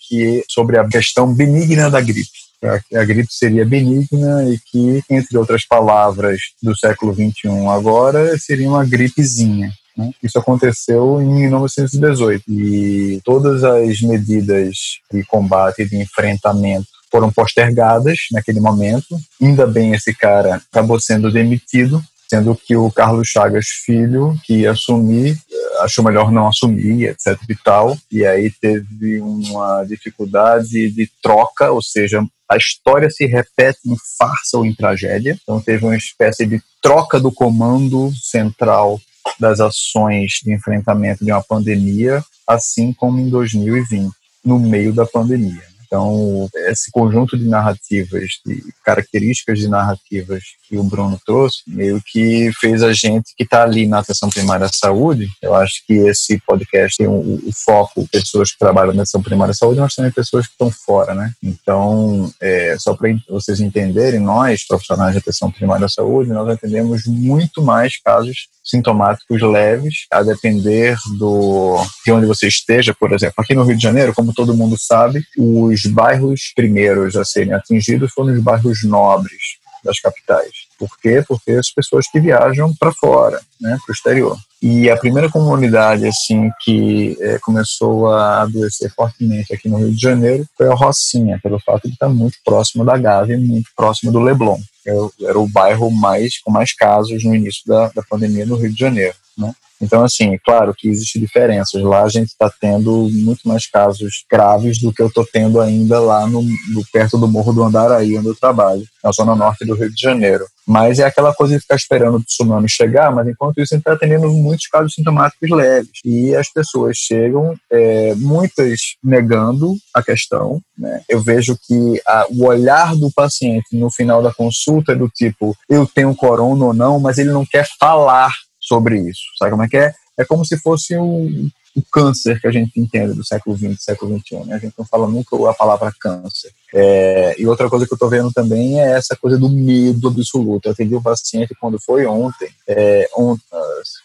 que 0.00 0.44
sobre 0.48 0.78
a 0.78 0.86
questão 0.86 1.32
benigna 1.32 1.90
da 1.90 2.00
gripe. 2.00 2.46
A, 2.62 3.00
a 3.00 3.04
gripe 3.04 3.32
seria 3.32 3.64
benigna 3.64 4.44
e 4.48 4.58
que, 4.58 5.02
entre 5.10 5.36
outras 5.36 5.66
palavras 5.66 6.40
do 6.62 6.76
século 6.76 7.14
XXI 7.14 7.66
agora, 7.68 8.36
seria 8.38 8.68
uma 8.68 8.84
gripezinha. 8.84 9.72
Né? 9.96 10.10
Isso 10.22 10.38
aconteceu 10.38 11.20
em 11.20 11.26
1918 11.26 12.44
e 12.48 13.20
todas 13.24 13.64
as 13.64 14.00
medidas 14.00 14.76
de 15.10 15.24
combate 15.24 15.82
e 15.82 15.88
de 15.88 15.96
enfrentamento 15.96 16.86
foram 17.10 17.32
postergadas 17.32 18.18
naquele 18.32 18.60
momento. 18.60 19.18
Ainda 19.40 19.66
bem 19.66 19.94
esse 19.94 20.14
cara 20.14 20.60
acabou 20.70 21.00
sendo 21.00 21.30
demitido 21.30 22.02
sendo 22.28 22.54
que 22.54 22.76
o 22.76 22.90
Carlos 22.90 23.28
Chagas 23.28 23.66
Filho, 23.84 24.34
que 24.44 24.60
ia 24.60 24.72
assumir, 24.72 25.38
achou 25.80 26.04
melhor 26.04 26.30
não 26.32 26.48
assumir, 26.48 27.04
etc 27.04 27.38
e 27.48 27.54
tal, 27.54 27.96
e 28.10 28.24
aí 28.24 28.50
teve 28.50 29.20
uma 29.20 29.84
dificuldade 29.84 30.90
de 30.90 31.10
troca, 31.22 31.70
ou 31.70 31.82
seja, 31.82 32.24
a 32.48 32.56
história 32.56 33.10
se 33.10 33.26
repete 33.26 33.80
em 33.86 33.96
farsa 34.18 34.58
ou 34.58 34.64
em 34.64 34.74
tragédia, 34.74 35.36
então 35.42 35.60
teve 35.60 35.84
uma 35.84 35.96
espécie 35.96 36.46
de 36.46 36.62
troca 36.80 37.18
do 37.18 37.32
comando 37.32 38.12
central 38.14 39.00
das 39.40 39.60
ações 39.60 40.40
de 40.42 40.52
enfrentamento 40.52 41.24
de 41.24 41.32
uma 41.32 41.42
pandemia, 41.42 42.22
assim 42.46 42.92
como 42.92 43.18
em 43.18 43.28
2020, 43.28 44.12
no 44.44 44.58
meio 44.58 44.92
da 44.92 45.04
pandemia. 45.04 45.75
Então, 45.86 46.48
esse 46.68 46.90
conjunto 46.90 47.38
de 47.38 47.46
narrativas, 47.46 48.40
de 48.44 48.62
características 48.84 49.58
de 49.58 49.68
narrativas 49.68 50.42
que 50.68 50.76
o 50.76 50.82
Bruno 50.82 51.18
trouxe, 51.24 51.62
meio 51.66 52.02
que 52.04 52.50
fez 52.60 52.82
a 52.82 52.92
gente 52.92 53.32
que 53.36 53.44
está 53.44 53.62
ali 53.62 53.86
na 53.86 54.00
atenção 54.00 54.28
primária 54.28 54.66
à 54.66 54.68
saúde, 54.68 55.28
eu 55.40 55.54
acho 55.54 55.84
que 55.86 55.94
esse 55.94 56.40
podcast 56.46 56.96
tem 56.96 57.06
o, 57.06 57.20
o 57.20 57.50
foco, 57.64 58.06
pessoas 58.10 58.52
que 58.52 58.58
trabalham 58.58 58.92
na 58.92 59.02
atenção 59.02 59.22
primária 59.22 59.52
à 59.52 59.54
saúde, 59.54 59.80
mas 59.80 59.94
também 59.94 60.10
pessoas 60.10 60.46
que 60.46 60.52
estão 60.52 60.70
fora, 60.70 61.14
né? 61.14 61.32
Então, 61.42 62.30
é, 62.40 62.76
só 62.78 62.94
para 62.94 63.14
vocês 63.28 63.60
entenderem, 63.60 64.20
nós, 64.20 64.66
profissionais 64.66 65.12
de 65.12 65.18
atenção 65.18 65.50
primária 65.50 65.86
à 65.86 65.88
saúde, 65.88 66.30
nós 66.30 66.48
atendemos 66.48 67.06
muito 67.06 67.62
mais 67.62 68.00
casos 68.00 68.48
sintomáticos 68.66 69.40
leves, 69.40 70.06
a 70.10 70.22
depender 70.22 70.96
do 71.18 71.80
de 72.04 72.12
onde 72.12 72.26
você 72.26 72.48
esteja, 72.48 72.92
por 72.92 73.12
exemplo. 73.12 73.34
Aqui 73.38 73.54
no 73.54 73.62
Rio 73.62 73.76
de 73.76 73.82
Janeiro, 73.82 74.12
como 74.12 74.34
todo 74.34 74.56
mundo 74.56 74.76
sabe, 74.78 75.22
os 75.38 75.75
bairros 75.84 76.52
primeiros 76.54 77.16
a 77.16 77.24
serem 77.24 77.52
atingidos 77.52 78.12
foram 78.12 78.32
os 78.32 78.42
bairros 78.42 78.82
nobres 78.84 79.58
das 79.84 80.00
capitais. 80.00 80.66
Por 80.78 80.98
quê? 80.98 81.24
Porque 81.26 81.52
as 81.52 81.70
pessoas 81.70 82.06
que 82.10 82.20
viajam 82.20 82.74
para 82.74 82.92
fora, 82.92 83.40
né, 83.60 83.78
para 83.84 83.92
o 83.92 83.94
exterior. 83.94 84.36
E 84.60 84.90
a 84.90 84.96
primeira 84.96 85.30
comunidade 85.30 86.06
assim 86.06 86.50
que 86.62 87.16
é, 87.20 87.38
começou 87.38 88.08
a 88.12 88.42
adoecer 88.42 88.92
fortemente 88.94 89.54
aqui 89.54 89.68
no 89.68 89.78
Rio 89.78 89.92
de 89.92 90.00
Janeiro 90.00 90.46
foi 90.56 90.68
a 90.68 90.74
Rocinha, 90.74 91.38
pelo 91.42 91.60
fato 91.60 91.86
de 91.86 91.94
estar 91.94 92.08
muito 92.08 92.36
próximo 92.44 92.84
da 92.84 92.98
Gávea 92.98 93.38
muito 93.38 93.70
próximo 93.76 94.10
do 94.10 94.20
Leblon. 94.20 94.58
Era, 94.84 94.96
era 95.22 95.38
o 95.38 95.48
bairro 95.48 95.90
mais 95.90 96.38
com 96.38 96.50
mais 96.50 96.74
casos 96.74 97.24
no 97.24 97.34
início 97.34 97.62
da, 97.66 97.88
da 97.88 98.02
pandemia 98.02 98.44
no 98.44 98.56
Rio 98.56 98.72
de 98.72 98.78
Janeiro. 98.78 99.14
né? 99.38 99.54
Então, 99.80 100.04
assim, 100.04 100.34
é 100.34 100.38
claro 100.38 100.74
que 100.76 100.88
existem 100.88 101.20
diferenças. 101.20 101.82
Lá 101.82 102.02
a 102.02 102.08
gente 102.08 102.28
está 102.28 102.50
tendo 102.60 103.08
muito 103.12 103.46
mais 103.46 103.66
casos 103.66 104.24
graves 104.30 104.80
do 104.80 104.92
que 104.92 105.02
eu 105.02 105.08
estou 105.08 105.26
tendo 105.30 105.60
ainda 105.60 106.00
lá 106.00 106.26
no, 106.26 106.42
no, 106.42 106.84
perto 106.92 107.18
do 107.18 107.28
Morro 107.28 107.52
do 107.52 107.62
Andaraí, 107.62 108.16
onde 108.16 108.28
eu 108.28 108.34
trabalho, 108.34 108.84
na 109.02 109.12
zona 109.12 109.34
norte 109.34 109.64
do 109.64 109.74
Rio 109.74 109.92
de 109.92 110.00
Janeiro. 110.00 110.46
Mas 110.66 110.98
é 110.98 111.04
aquela 111.04 111.32
coisa 111.32 111.54
de 111.54 111.60
ficar 111.60 111.76
esperando 111.76 112.16
o 112.16 112.22
tsunami 112.22 112.68
chegar, 112.68 113.14
mas 113.14 113.28
enquanto 113.28 113.58
isso 113.58 113.74
a 113.74 113.76
gente 113.76 113.86
está 113.88 113.96
tendo 113.96 114.28
muitos 114.32 114.66
casos 114.66 114.94
sintomáticos 114.94 115.48
leves. 115.50 116.00
E 116.04 116.34
as 116.34 116.50
pessoas 116.50 116.96
chegam, 116.96 117.54
é, 117.70 118.14
muitas 118.16 118.80
negando 119.02 119.74
a 119.94 120.02
questão. 120.02 120.60
Né? 120.76 121.02
Eu 121.08 121.20
vejo 121.20 121.56
que 121.66 122.00
a, 122.06 122.26
o 122.30 122.46
olhar 122.46 122.96
do 122.96 123.10
paciente 123.12 123.66
no 123.72 123.90
final 123.90 124.22
da 124.22 124.32
consulta 124.32 124.92
é 124.92 124.96
do 124.96 125.08
tipo, 125.08 125.56
eu 125.68 125.86
tenho 125.86 126.14
corona 126.16 126.64
ou 126.64 126.74
não, 126.74 126.98
mas 126.98 127.18
ele 127.18 127.30
não 127.30 127.46
quer 127.46 127.66
falar 127.78 128.32
sobre 128.66 128.98
isso. 128.98 129.22
Sabe 129.38 129.50
como 129.50 129.62
é 129.62 129.68
que 129.68 129.76
é? 129.76 129.94
É 130.18 130.24
como 130.24 130.44
se 130.44 130.58
fosse 130.58 130.96
um, 130.96 131.50
o 131.76 131.82
câncer 131.92 132.40
que 132.40 132.46
a 132.46 132.50
gente 132.50 132.80
entende 132.80 133.12
do 133.12 133.24
século 133.24 133.54
XX, 133.54 133.76
século 133.78 134.18
XXI. 134.18 134.46
Né? 134.46 134.54
A 134.54 134.58
gente 134.58 134.74
não 134.78 134.86
fala 134.86 135.06
nunca 135.06 135.36
a 135.50 135.52
palavra 135.52 135.92
câncer. 136.00 136.50
É, 136.74 137.36
e 137.38 137.46
outra 137.46 137.68
coisa 137.68 137.86
que 137.86 137.92
eu 137.92 137.96
estou 137.96 138.08
vendo 138.08 138.32
também 138.32 138.80
é 138.80 138.92
essa 138.92 139.14
coisa 139.14 139.38
do 139.38 139.50
medo 139.50 140.08
absoluto. 140.08 140.66
Eu 140.66 140.72
atendi 140.72 140.96
um 140.96 141.02
paciente 141.02 141.54
quando 141.60 141.78
foi 141.78 142.06
ontem, 142.06 142.48
é, 142.66 143.08
ontem 143.14 143.44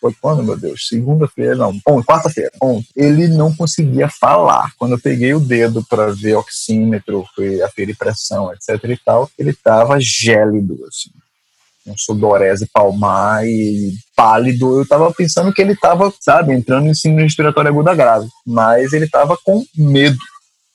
foi 0.01 0.13
quando, 0.21 0.43
meu 0.43 0.57
Deus? 0.57 0.85
Segunda-feira, 0.87 1.55
não, 1.55 1.79
quarta-feira, 2.03 2.51
ontem. 2.61 2.87
Ele 2.93 3.29
não 3.29 3.55
conseguia 3.55 4.09
falar. 4.09 4.73
Quando 4.77 4.93
eu 4.93 4.99
peguei 4.99 5.33
o 5.33 5.39
dedo 5.39 5.83
para 5.89 6.11
ver 6.11 6.35
oxímetro, 6.35 7.25
fui 7.33 7.61
aferir 7.61 7.97
pressão, 7.97 8.51
etc 8.51 8.83
e 8.83 8.97
tal, 8.97 9.29
ele 9.39 9.51
estava 9.51 9.97
gélido, 9.99 10.77
assim 10.87 11.09
um 11.91 11.97
sudorese 11.97 12.67
palmar 12.73 13.45
e 13.45 13.93
pálido. 14.15 14.79
Eu 14.79 14.87
tava 14.87 15.13
pensando 15.13 15.53
que 15.53 15.61
ele 15.61 15.75
tava, 15.75 16.13
sabe, 16.19 16.53
entrando 16.53 16.87
em 16.87 16.95
síndrome 16.95 17.23
respiratória 17.23 17.69
aguda 17.69 17.93
grave, 17.93 18.27
mas 18.45 18.93
ele 18.93 19.07
tava 19.07 19.37
com 19.43 19.63
medo, 19.75 20.17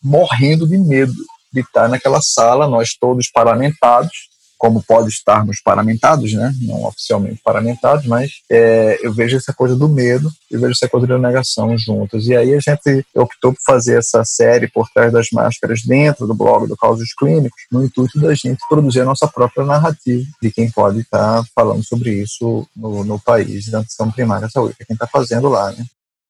morrendo 0.02 0.66
de 0.68 0.78
medo 0.78 1.14
de 1.52 1.60
estar 1.60 1.88
naquela 1.88 2.20
sala, 2.20 2.68
nós 2.68 2.90
todos 3.00 3.30
paramentados, 3.30 4.28
como 4.58 4.82
pode 4.82 5.08
estarmos 5.08 5.60
paramentados, 5.62 6.32
né? 6.32 6.52
não 6.62 6.84
oficialmente 6.84 7.40
paramentados, 7.44 8.06
mas 8.06 8.40
é, 8.50 8.98
eu 9.02 9.12
vejo 9.12 9.36
essa 9.36 9.52
coisa 9.52 9.76
do 9.76 9.88
medo 9.88 10.30
e 10.50 10.56
vejo 10.56 10.72
essa 10.72 10.88
coisa 10.88 11.06
da 11.06 11.18
negação 11.18 11.76
juntas. 11.76 12.26
E 12.26 12.34
aí 12.34 12.54
a 12.54 12.60
gente 12.60 13.06
optou 13.14 13.52
por 13.52 13.60
fazer 13.64 13.98
essa 13.98 14.24
série 14.24 14.68
por 14.68 14.88
trás 14.90 15.12
das 15.12 15.28
máscaras 15.30 15.82
dentro 15.82 16.26
do 16.26 16.34
blog 16.34 16.66
do 16.66 16.76
Causos 16.76 17.12
Clínicos, 17.14 17.62
no 17.70 17.84
intuito 17.84 18.18
da 18.20 18.34
gente 18.34 18.58
produzir 18.68 19.00
a 19.00 19.04
nossa 19.04 19.26
própria 19.28 19.64
narrativa 19.64 20.26
de 20.40 20.50
quem 20.50 20.70
pode 20.70 21.00
estar 21.00 21.44
falando 21.54 21.84
sobre 21.84 22.22
isso 22.22 22.66
no, 22.74 23.04
no 23.04 23.18
país 23.20 23.66
da 23.66 23.80
atenção 23.80 24.10
primária 24.10 24.46
à 24.46 24.50
saúde, 24.50 24.74
que 24.74 24.82
é 24.82 24.86
quem 24.86 24.94
está 24.94 25.06
fazendo 25.06 25.48
lá. 25.48 25.70
Né? 25.72 25.84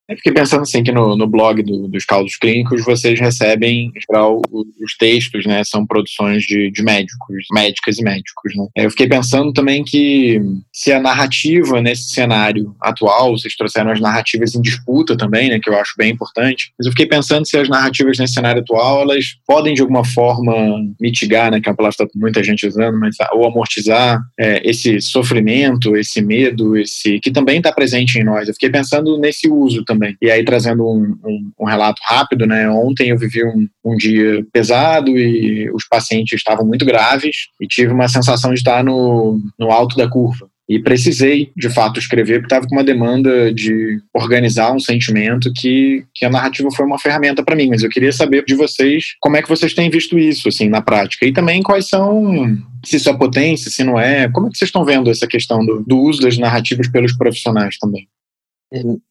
Eu 0.08 0.16
fiquei 0.16 0.32
pensando 0.32 0.62
assim 0.62 0.84
que 0.84 0.92
no, 0.92 1.16
no 1.16 1.26
blog 1.26 1.62
do, 1.64 1.88
dos 1.88 2.04
causos 2.04 2.36
clínicos 2.36 2.84
vocês 2.84 3.18
recebem, 3.18 3.92
em 3.94 4.00
geral, 4.00 4.40
os 4.52 4.96
textos, 4.96 5.44
né? 5.44 5.64
São 5.64 5.84
produções 5.84 6.44
de, 6.44 6.70
de 6.70 6.82
médicos, 6.84 7.44
médicas 7.52 7.98
e 7.98 8.04
médicos, 8.04 8.54
né? 8.56 8.66
Eu 8.76 8.90
fiquei 8.90 9.08
pensando 9.08 9.52
também 9.52 9.82
que 9.82 10.40
se 10.72 10.92
a 10.92 11.00
narrativa 11.00 11.82
nesse 11.82 12.10
cenário 12.10 12.76
atual, 12.80 13.36
vocês 13.36 13.56
trouxeram 13.56 13.90
as 13.90 14.00
narrativas 14.00 14.54
em 14.54 14.62
disputa 14.62 15.16
também, 15.16 15.48
né? 15.48 15.58
Que 15.58 15.68
eu 15.68 15.76
acho 15.76 15.94
bem 15.98 16.12
importante. 16.12 16.72
Mas 16.78 16.86
eu 16.86 16.92
fiquei 16.92 17.06
pensando 17.06 17.44
se 17.44 17.58
as 17.58 17.68
narrativas 17.68 18.16
nesse 18.16 18.34
cenário 18.34 18.62
atual, 18.62 19.02
elas 19.02 19.24
podem 19.44 19.74
de 19.74 19.80
alguma 19.80 20.04
forma 20.04 20.54
mitigar, 21.00 21.50
né? 21.50 21.60
Que 21.60 21.68
é 21.68 21.72
uma 21.72 21.76
palavra 21.76 21.96
que 21.96 22.04
tá 22.04 22.10
muita 22.14 22.44
gente 22.44 22.64
usando, 22.64 22.96
mas 23.00 23.16
ou 23.32 23.44
amortizar 23.44 24.20
é, 24.38 24.62
esse 24.68 25.00
sofrimento, 25.00 25.96
esse 25.96 26.22
medo, 26.22 26.76
esse 26.76 27.18
que 27.18 27.32
também 27.32 27.58
está 27.58 27.72
presente 27.72 28.20
em 28.20 28.24
nós. 28.24 28.46
Eu 28.46 28.54
fiquei 28.54 28.70
pensando 28.70 29.18
nesse 29.18 29.48
uso 29.48 29.84
também 29.84 29.95
também. 29.96 30.16
E 30.20 30.30
aí, 30.30 30.44
trazendo 30.44 30.86
um, 30.86 31.16
um, 31.24 31.50
um 31.60 31.64
relato 31.64 32.00
rápido, 32.04 32.46
né? 32.46 32.68
Ontem 32.70 33.08
eu 33.08 33.18
vivi 33.18 33.44
um, 33.44 33.66
um, 33.84 33.96
dia 33.96 34.44
pesado 34.52 35.16
e 35.16 35.70
os 35.70 35.86
pacientes 35.88 36.34
estavam 36.34 36.66
muito 36.66 36.84
graves 36.84 37.48
e 37.60 37.66
tive 37.66 37.92
uma 37.92 38.08
sensação 38.08 38.52
de 38.52 38.58
estar 38.58 38.84
no, 38.84 39.40
no 39.58 39.70
alto 39.70 39.96
da 39.96 40.08
curva. 40.08 40.48
E 40.68 40.80
precisei, 40.80 41.52
de 41.56 41.70
fato, 41.70 42.00
escrever, 42.00 42.40
porque 42.40 42.46
estava 42.46 42.66
com 42.66 42.74
uma 42.74 42.82
demanda 42.82 43.54
de 43.54 44.00
organizar 44.12 44.72
um 44.72 44.80
sentimento 44.80 45.52
que, 45.54 46.04
que 46.12 46.24
a 46.24 46.30
narrativa 46.30 46.68
foi 46.74 46.84
uma 46.84 46.98
ferramenta 46.98 47.44
para 47.44 47.54
mim. 47.54 47.68
Mas 47.68 47.84
eu 47.84 47.88
queria 47.88 48.12
saber 48.12 48.44
de 48.44 48.56
vocês 48.56 49.14
como 49.20 49.36
é 49.36 49.42
que 49.42 49.48
vocês 49.48 49.74
têm 49.74 49.88
visto 49.88 50.18
isso, 50.18 50.48
assim, 50.48 50.68
na 50.68 50.82
prática. 50.82 51.24
E 51.24 51.32
também 51.32 51.62
quais 51.62 51.88
são, 51.88 52.58
se 52.84 52.96
isso 52.96 53.08
é 53.08 53.16
potência, 53.16 53.70
se 53.70 53.84
não 53.84 53.98
é. 53.98 54.28
Como 54.28 54.48
é 54.48 54.50
que 54.50 54.58
vocês 54.58 54.68
estão 54.68 54.84
vendo 54.84 55.08
essa 55.08 55.28
questão 55.28 55.64
do, 55.64 55.84
do 55.86 55.98
uso 55.98 56.20
das 56.20 56.36
narrativas 56.36 56.88
pelos 56.88 57.16
profissionais 57.16 57.78
também? 57.78 58.08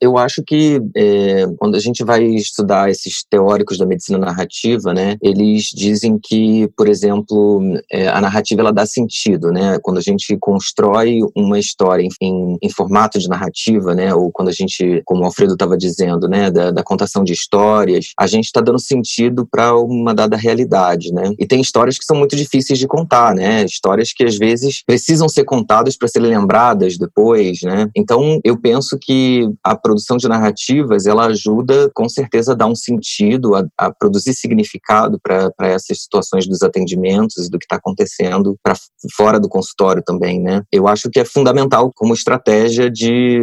Eu 0.02 0.18
acho 0.18 0.44
que 0.44 0.82
é, 0.96 1.46
quando 1.58 1.76
a 1.76 1.80
gente 1.80 2.04
vai 2.04 2.24
estudar 2.26 2.90
esses 2.90 3.24
teóricos 3.30 3.78
da 3.78 3.86
medicina 3.86 4.18
narrativa, 4.18 4.94
né, 4.94 5.16
eles 5.22 5.66
dizem 5.74 6.20
que, 6.22 6.68
por 6.76 6.90
exemplo, 6.90 7.62
é, 7.92 8.08
a 8.10 8.20
narrativa 8.20 8.62
ela 8.62 8.74
dá 8.74 8.86
sentido, 8.86 9.52
né? 9.52 9.80
Quando 9.82 9.98
a 9.98 10.02
gente 10.02 10.38
constrói 10.40 11.20
uma 11.36 11.58
história 11.58 12.08
em, 12.22 12.58
em 12.62 12.70
formato 12.70 13.18
de 13.18 13.30
narrativa, 13.30 13.96
né, 13.96 14.14
ou 14.14 14.32
quando 14.32 14.50
a 14.50 14.52
gente, 14.52 15.02
como 15.06 15.22
o 15.22 15.26
Alfredo 15.26 15.54
estava 15.54 15.78
dizendo, 15.78 16.28
né, 16.28 16.52
da, 16.52 16.72
da, 16.72 16.84
contação 16.84 17.24
de 17.24 17.34
histórias, 17.34 18.12
a 18.20 18.28
gente 18.28 18.46
está 18.46 18.62
dando 18.62 18.80
sentido 18.80 19.48
para 19.50 19.76
uma 19.76 20.14
dada 20.14 20.36
realidade, 20.36 21.14
né? 21.14 21.32
E 21.40 21.46
tem 21.46 21.62
histórias 21.62 21.98
que 21.98 22.06
são 22.06 22.16
muito 22.16 22.36
difíceis 22.36 22.78
de 22.78 22.88
contar, 22.88 23.34
né? 23.34 23.64
Histórias 23.66 24.12
que 24.14 24.24
às 24.24 24.38
vezes 24.38 24.84
precisam 24.86 25.28
ser 25.30 25.46
contadas 25.46 25.98
para 25.98 26.08
serem 26.08 26.30
lembradas 26.30 26.98
depois, 26.98 27.62
né? 27.64 27.90
Então 27.96 28.40
eu 28.44 28.58
penso 28.58 28.98
que 29.00 29.45
a 29.64 29.76
produção 29.76 30.18
de 30.18 30.28
narrativas 30.28 31.06
ela 31.06 31.28
ajuda 31.28 31.90
com 31.94 32.08
certeza 32.08 32.54
a 32.54 32.56
dar 32.56 32.68
um 32.68 32.76
sentido, 32.76 33.56
a, 33.56 33.66
a 33.78 33.92
produzir 33.92 34.34
significado 34.34 35.20
para 35.22 35.68
essas 35.68 36.02
situações 36.02 36.48
dos 36.48 36.62
atendimentos 36.62 37.48
e 37.48 37.50
do 37.50 37.60
que 37.60 37.66
está 37.66 37.76
acontecendo 37.76 38.58
para 38.64 38.76
fora 39.16 39.40
do 39.40 39.50
consultório 39.50 40.04
também, 40.06 40.42
né? 40.42 40.62
Eu 40.72 40.88
acho 40.88 41.10
que 41.10 41.20
é 41.20 41.26
fundamental 41.26 41.92
como 41.96 42.14
estratégia 42.14 42.90
de 42.90 43.40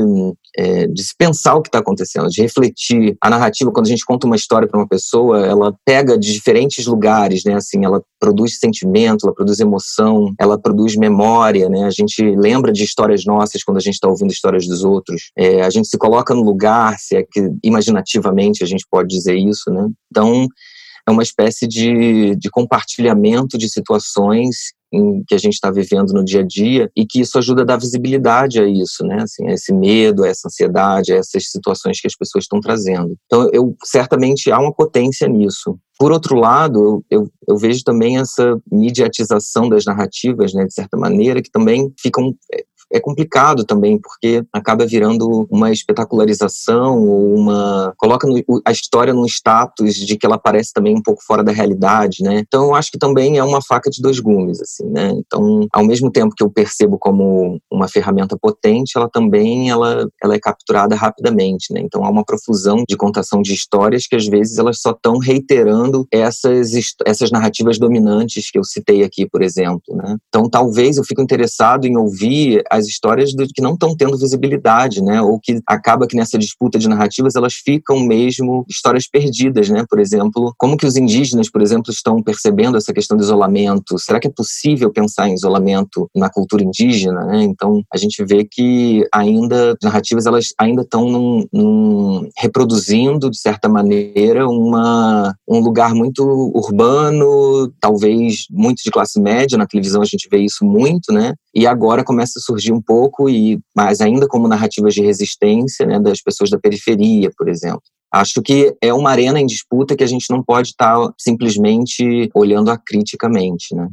é, 0.57 0.87
de 0.87 1.03
se 1.03 1.15
pensar 1.17 1.55
o 1.55 1.63
que 1.63 1.69
está 1.69 1.79
acontecendo, 1.79 2.29
de 2.29 2.43
refletir. 2.43 3.17
A 3.23 3.31
narrativa, 3.31 3.71
quando 3.73 3.87
a 3.87 3.89
gente 3.89 4.05
conta 4.05 4.27
uma 4.27 4.37
história 4.37 4.69
para 4.69 4.79
uma 4.79 4.89
pessoa, 4.89 5.47
ela 5.47 5.75
pega 5.85 6.19
de 6.19 6.33
diferentes 6.33 6.87
lugares, 6.87 7.45
né? 7.45 7.55
Assim, 7.55 7.85
ela 7.85 8.03
produz 8.21 8.59
sentimento, 8.59 9.25
ela 9.27 9.35
produz 9.35 9.61
emoção, 9.61 10.33
ela 10.39 10.59
produz 10.59 10.97
memória, 10.97 11.69
né? 11.69 11.85
A 11.85 11.91
gente 11.91 12.23
lembra 12.37 12.73
de 12.73 12.85
histórias 12.85 13.25
nossas 13.25 13.63
quando 13.63 13.79
a 13.79 13.81
gente 13.81 13.95
está 13.95 14.09
ouvindo 14.09 14.33
histórias 14.33 14.67
dos 14.67 14.85
outros. 14.85 15.31
É, 15.37 15.63
a 15.63 15.71
gente 15.71 15.89
se 15.89 15.99
coloca 15.99 16.35
no 16.35 16.43
lugar, 16.43 16.99
se 16.99 17.17
é 17.17 17.23
que 17.23 17.51
imaginativamente 17.63 18.63
a 18.63 18.67
gente 18.67 18.87
pode 18.91 19.09
dizer 19.09 19.37
isso, 19.37 19.71
né? 19.71 19.89
Então, 20.11 20.47
é 21.07 21.11
uma 21.11 21.23
espécie 21.23 21.67
de, 21.67 22.37
de 22.37 22.51
compartilhamento 22.51 23.59
de 23.59 23.69
situações 23.69 24.73
em 24.93 25.23
que 25.27 25.35
a 25.35 25.39
gente 25.39 25.55
está 25.55 25.71
vivendo 25.71 26.13
no 26.13 26.25
dia 26.25 26.41
a 26.41 26.47
dia 26.47 26.91
e 26.97 27.07
que 27.07 27.21
isso 27.21 27.39
ajuda 27.39 27.63
a 27.63 27.65
dar 27.65 27.79
visibilidade 27.79 28.61
a 28.61 28.69
isso, 28.69 29.05
né? 29.05 29.23
Assim, 29.23 29.49
a 29.49 29.53
esse 29.53 29.73
medo, 29.73 30.25
a 30.25 30.29
essa 30.29 30.49
ansiedade, 30.49 31.13
a 31.13 31.17
essas 31.17 31.51
situações 31.51 32.01
que 32.01 32.07
as 32.07 32.17
pessoas 32.17 32.45
estão 32.45 32.61
trazendo. 32.61 33.17
Então, 33.27 33.49
eu 33.53 33.75
certamente 33.85 34.51
há 34.51 34.59
uma 34.59 34.73
potência 34.73 35.27
nisso. 35.29 35.79
Por 35.99 36.11
outro 36.11 36.37
lado, 36.37 37.05
eu, 37.11 37.21
eu, 37.21 37.31
eu, 37.49 37.57
vejo 37.57 37.85
também 37.85 38.19
essa 38.19 38.59
mediatização 38.71 39.69
das 39.69 39.85
narrativas, 39.85 40.53
né, 40.53 40.65
de 40.65 40.75
certa 40.75 40.97
maneira, 40.97 41.41
que 41.41 41.51
também 41.51 41.93
ficam 42.01 42.35
é, 42.93 43.01
complicado 43.01 43.65
também, 43.65 43.99
porque 43.99 44.45
acaba 44.53 44.87
virando 44.87 45.47
uma 45.51 45.71
espetacularização 45.71 47.03
uma. 47.03 47.93
coloca 47.97 48.27
no, 48.27 48.43
a 48.65 48.73
história 48.73 49.15
num 49.15 49.27
status 49.27 49.95
de 49.95 50.17
que 50.17 50.27
ela 50.27 50.39
parece 50.39 50.73
também 50.73 50.95
um 50.95 51.03
pouco 51.03 51.23
fora 51.25 51.43
da 51.43 51.53
realidade, 51.53 52.23
né? 52.23 52.39
Então 52.39 52.65
eu 52.65 52.75
acho 52.75 52.91
que 52.91 52.99
também 52.99 53.39
é 53.39 53.45
uma 53.45 53.63
faca 53.63 53.91
de 53.91 54.03
dois 54.03 54.21
gumes, 54.21 54.61
assim, 54.61 54.87
né? 54.91 55.13
Então, 55.17 55.67
ao 55.73 55.85
mesmo 55.85 56.11
tempo 56.11 56.35
que 56.37 56.45
eu 56.45 56.51
percebo 56.51 56.99
como 56.99 57.59
uma 57.71 57.89
ferramenta 57.89 58.37
potente, 58.41 58.93
ela 58.97 59.09
também 59.09 59.71
ela, 59.71 60.07
ela 60.23 60.35
é 60.35 60.39
capturada 60.39 60.95
rapidamente, 60.95 61.73
né? 61.73 61.81
Então 61.81 62.05
há 62.05 62.11
uma 62.11 62.25
profusão 62.25 62.85
de 62.89 62.97
contação 62.97 63.41
de 63.43 63.53
histórias 63.53 64.07
que 64.07 64.17
às 64.17 64.27
vezes 64.27 64.59
elas 64.59 64.81
só 64.81 64.91
estão 64.91 65.19
reiterando 65.19 66.07
essas, 66.13 66.73
essas 67.07 67.31
narrativas 67.31 67.79
dominantes 67.79 68.51
que 68.51 68.59
eu 68.59 68.65
citei 68.65 69.03
aqui, 69.03 69.27
por 69.27 69.43
exemplo, 69.43 69.97
né? 69.97 70.17
Então 70.29 70.49
talvez 70.49 70.97
eu 70.97 71.05
fique 71.05 71.23
interessado 71.23 71.87
em 71.87 71.97
ouvir 71.97 72.63
as 72.71 72.82
as 72.83 72.89
histórias 72.89 73.35
do, 73.35 73.47
que 73.47 73.63
não 73.63 73.75
estão 73.75 73.97
tendo 73.97 74.19
visibilidade, 74.19 75.03
né? 75.03 75.21
Ou 75.23 75.39
que 75.41 75.61
acaba 75.67 76.07
que 76.07 76.17
nessa 76.17 76.39
disputa 76.39 76.79
de 76.79 76.89
narrativas 76.89 77.35
elas 77.35 77.55
ficam 77.55 78.01
mesmo 78.01 78.65
histórias 78.69 79.09
perdidas, 79.09 79.69
né? 79.69 79.85
Por 79.89 79.99
exemplo, 79.99 80.53
como 80.59 80.77
que 80.77 80.87
os 80.87 80.97
indígenas, 80.97 81.51
por 81.51 81.63
exemplo, 81.63 81.91
estão 81.93 82.23
percebendo 82.23 82.77
essa 82.77 82.93
questão 82.93 83.17
do 83.17 83.23
isolamento? 83.23 83.99
Será 83.99 84.21
que 84.21 84.29
é 84.29 84.31
possível 84.31 84.93
pensar 84.93 85.29
em 85.29 85.35
isolamento 85.35 86.09
na 86.15 86.29
cultura 86.29 86.63
indígena? 86.63 87.25
Né? 87.25 87.43
Então 87.45 87.83
a 87.93 87.97
gente 87.97 88.25
vê 88.25 88.45
que 88.45 89.07
ainda 89.13 89.77
narrativas 89.83 90.27
elas 90.27 90.49
ainda 90.59 90.83
estão 90.83 91.09
num, 91.09 91.47
num, 91.53 92.29
reproduzindo 92.37 93.31
de 93.31 93.39
certa 93.39 93.69
maneira 93.69 94.49
uma 94.49 95.35
um 95.49 95.61
lugar 95.61 95.95
muito 95.95 96.23
urbano, 96.55 97.73
talvez 97.81 98.47
muito 98.51 98.83
de 98.83 98.91
classe 98.91 99.21
média 99.21 99.59
na 99.59 99.67
televisão 99.67 100.03
a 100.03 100.07
gente 100.07 100.29
vê 100.31 100.39
isso 100.39 100.65
muito, 100.65 101.13
né? 101.13 101.35
E 101.55 101.67
agora 101.67 102.05
começa 102.05 102.39
a 102.39 102.43
surgir 102.43 102.73
um 102.73 102.81
pouco, 102.81 103.29
e 103.29 103.61
mais 103.77 104.01
ainda 104.01 104.27
como 104.27 104.49
narrativas 104.49 104.95
de 104.95 105.03
resistência 105.03 105.87
né, 105.87 106.01
das 106.01 106.23
pessoas 106.23 106.51
da 106.51 106.59
periferia, 106.59 107.31
por 107.37 107.49
exemplo. 107.49 107.83
Acho 108.13 108.43
que 108.43 108.75
é 108.81 108.93
uma 108.93 109.11
arena 109.11 109.41
em 109.41 109.47
disputa 109.47 109.97
que 109.97 110.05
a 110.05 110.07
gente 110.07 110.27
não 110.31 110.43
pode 110.43 110.69
estar 110.69 110.95
tá 110.95 111.15
simplesmente 111.19 112.29
olhando 112.35 112.71
a 112.71 112.77
criticamente, 112.77 113.75
né? 113.75 113.89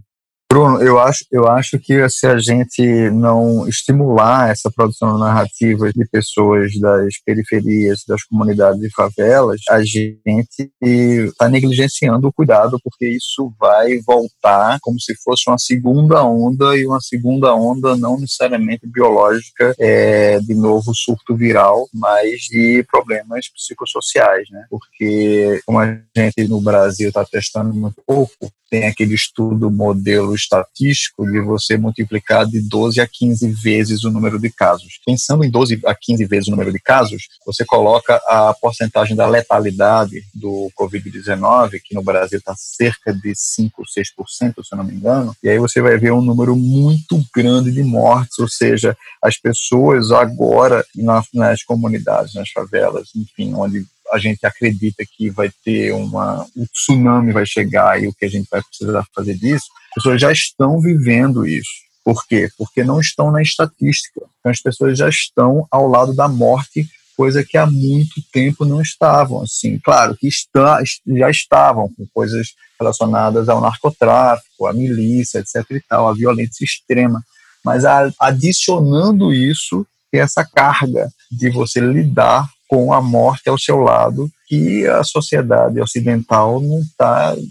Bruno, 0.51 0.81
eu 0.81 0.97
acho, 0.97 1.23
eu 1.31 1.47
acho 1.47 1.77
que 1.77 2.09
se 2.09 2.25
a 2.25 2.39
gente 2.39 2.81
não 3.11 3.67
estimular 3.67 4.49
essa 4.49 4.71
produção 4.71 5.15
narrativa 5.15 5.93
de 5.93 6.03
pessoas 6.09 6.71
das 6.79 7.21
periferias, 7.23 8.03
das 8.07 8.23
comunidades 8.23 8.81
e 8.81 8.89
favelas, 8.89 9.61
a 9.69 9.83
gente 9.83 10.71
está 10.81 11.47
negligenciando 11.47 12.27
o 12.27 12.33
cuidado, 12.33 12.79
porque 12.83 13.07
isso 13.07 13.53
vai 13.59 13.99
voltar 13.99 14.79
como 14.81 14.99
se 14.99 15.13
fosse 15.23 15.43
uma 15.47 15.59
segunda 15.59 16.23
onda, 16.23 16.75
e 16.75 16.83
uma 16.83 16.99
segunda 16.99 17.53
onda 17.53 17.95
não 17.95 18.19
necessariamente 18.19 18.87
biológica, 18.87 19.75
é, 19.77 20.39
de 20.39 20.55
novo 20.55 20.95
surto 20.95 21.35
viral, 21.35 21.87
mas 21.93 22.41
de 22.49 22.83
problemas 22.91 23.45
psicossociais, 23.53 24.49
né? 24.49 24.65
Porque 24.67 25.61
como 25.63 25.77
a 25.77 25.85
gente 26.17 26.47
no 26.47 26.59
Brasil 26.59 27.09
está 27.09 27.23
testando 27.23 27.71
muito 27.71 28.01
pouco, 28.03 28.51
tem 28.69 28.85
aquele 28.85 29.15
estudo 29.15 29.71
modelo 29.71 30.35
estatístico 30.35 31.25
de 31.29 31.39
você 31.41 31.77
multiplicar 31.77 32.45
de 32.45 32.61
12 32.61 33.01
a 33.01 33.07
15 33.07 33.49
vezes 33.51 34.03
o 34.03 34.11
número 34.11 34.39
de 34.39 34.49
casos. 34.49 34.99
Pensando 35.05 35.43
em 35.43 35.49
12 35.49 35.81
a 35.85 35.95
15 35.95 36.25
vezes 36.25 36.47
o 36.47 36.51
número 36.51 36.71
de 36.71 36.79
casos, 36.79 37.27
você 37.45 37.65
coloca 37.65 38.15
a 38.27 38.53
porcentagem 38.59 39.15
da 39.15 39.27
letalidade 39.27 40.23
do 40.33 40.69
Covid-19, 40.77 41.79
que 41.83 41.95
no 41.95 42.03
Brasil 42.03 42.37
está 42.37 42.53
cerca 42.55 43.13
de 43.13 43.33
5, 43.35 43.83
6%, 43.83 44.27
se 44.27 44.43
eu 44.71 44.77
não 44.77 44.83
me 44.83 44.93
engano, 44.93 45.35
e 45.43 45.49
aí 45.49 45.57
você 45.57 45.81
vai 45.81 45.97
ver 45.97 46.11
um 46.11 46.21
número 46.21 46.55
muito 46.55 47.23
grande 47.35 47.71
de 47.71 47.83
mortes, 47.83 48.37
ou 48.39 48.47
seja, 48.47 48.95
as 49.21 49.37
pessoas 49.37 50.11
agora 50.11 50.85
nas 51.33 51.63
comunidades, 51.63 52.35
nas 52.35 52.49
favelas, 52.49 53.09
enfim, 53.15 53.53
onde 53.53 53.85
a 54.11 54.17
gente 54.19 54.45
acredita 54.45 55.03
que 55.05 55.29
vai 55.29 55.49
ter 55.63 55.91
uma 55.93 56.45
um 56.55 56.65
tsunami 56.65 57.31
vai 57.31 57.45
chegar 57.45 58.01
e 58.01 58.07
o 58.07 58.13
que 58.13 58.25
a 58.25 58.29
gente 58.29 58.47
vai 58.49 58.61
precisar 58.61 59.05
fazer 59.13 59.35
disso, 59.35 59.65
as 59.89 59.95
pessoas 59.95 60.21
já 60.21 60.31
estão 60.31 60.79
vivendo 60.79 61.45
isso. 61.45 61.89
Por 62.03 62.25
quê? 62.25 62.49
Porque 62.57 62.83
não 62.83 62.99
estão 62.99 63.31
na 63.31 63.41
estatística. 63.41 64.21
Então 64.39 64.51
as 64.51 64.61
pessoas 64.61 64.97
já 64.97 65.09
estão 65.09 65.67
ao 65.69 65.87
lado 65.87 66.13
da 66.13 66.27
morte, 66.27 66.87
coisa 67.15 67.43
que 67.43 67.57
há 67.57 67.65
muito 67.65 68.21
tempo 68.31 68.65
não 68.65 68.81
estavam. 68.81 69.41
Assim, 69.41 69.77
claro 69.77 70.15
que 70.15 70.27
está, 70.27 70.81
já 71.05 71.29
estavam 71.29 71.89
com 71.89 72.07
coisas 72.13 72.47
relacionadas 72.79 73.49
ao 73.49 73.59
narcotráfico, 73.59 74.65
à 74.65 74.73
milícia, 74.73 75.39
etc. 75.39 75.69
e 75.71 75.81
tal, 75.81 76.07
à 76.07 76.13
violência 76.13 76.63
extrema. 76.63 77.21
Mas 77.63 77.83
adicionando 78.19 79.33
isso, 79.33 79.85
essa 80.11 80.45
carga 80.45 81.09
de 81.29 81.49
você 81.49 81.79
lidar 81.79 82.49
com 82.69 82.93
a 82.93 83.01
morte 83.01 83.49
ao 83.49 83.57
seu 83.57 83.77
lado, 83.77 84.31
que 84.47 84.85
a 84.87 85.03
sociedade 85.03 85.81
ocidental 85.81 86.61
não 86.61 86.79
está 86.81 87.35
é, 87.35 87.41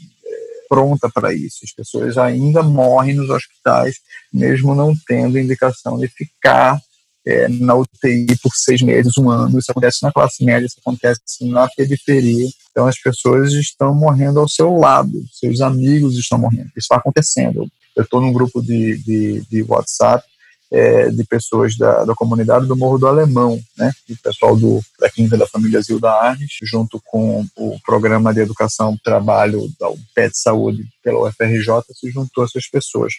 pronta 0.69 1.11
para 1.11 1.35
isso. 1.35 1.59
As 1.65 1.73
pessoas 1.73 2.17
ainda 2.17 2.63
morrem 2.63 3.17
nos 3.17 3.29
hospitais, 3.29 3.97
mesmo 4.33 4.77
não 4.77 4.95
tendo 5.09 5.37
indicação 5.37 5.99
de 5.99 6.07
ficar 6.07 6.81
é, 7.27 7.49
na 7.49 7.75
UTI 7.75 8.39
por 8.41 8.53
seis 8.55 8.81
meses, 8.81 9.19
um 9.19 9.29
ano. 9.29 9.59
Isso 9.59 9.73
acontece 9.73 10.05
na 10.05 10.13
classe 10.13 10.45
média, 10.45 10.67
isso 10.67 10.79
acontece 10.81 11.21
na 11.43 11.69
periferia. 11.77 12.49
Então 12.71 12.87
as 12.87 12.97
pessoas 12.97 13.53
estão 13.55 13.93
morrendo 13.93 14.39
ao 14.39 14.49
seu 14.49 14.77
lado, 14.77 15.13
seus 15.33 15.61
amigos 15.61 16.17
estão 16.17 16.39
morrendo. 16.39 16.69
Isso 16.69 16.85
está 16.85 16.97
acontecendo. 16.97 17.67
Eu 17.97 18.05
estou 18.05 18.21
num 18.21 18.33
grupo 18.33 18.63
de, 18.63 18.99
de, 18.99 19.43
de 19.51 19.63
WhatsApp 19.65 20.25
é, 20.71 21.11
de 21.11 21.25
pessoas 21.25 21.77
da, 21.77 22.05
da 22.05 22.15
comunidade 22.15 22.67
do 22.67 22.77
Morro 22.77 22.99
do 22.99 23.07
Alemão, 23.07 23.59
né? 23.77 23.93
O 24.11 24.17
pessoal 24.23 24.57
do, 24.57 24.81
da 25.01 25.11
clínica 25.11 25.37
da 25.37 25.47
família 25.47 25.81
Zilda 25.81 26.11
Arnes, 26.11 26.51
junto 26.63 27.01
com 27.07 27.47
o 27.57 27.79
programa 27.85 28.33
de 28.33 28.41
educação 28.41 28.99
trabalho 29.03 29.69
da 29.81 29.89
PET 30.15 30.37
Saúde 30.37 30.85
pela 31.03 31.29
UFRJ, 31.29 31.83
se 31.95 32.11
juntou 32.11 32.45
essas 32.45 32.69
pessoas. 32.69 33.15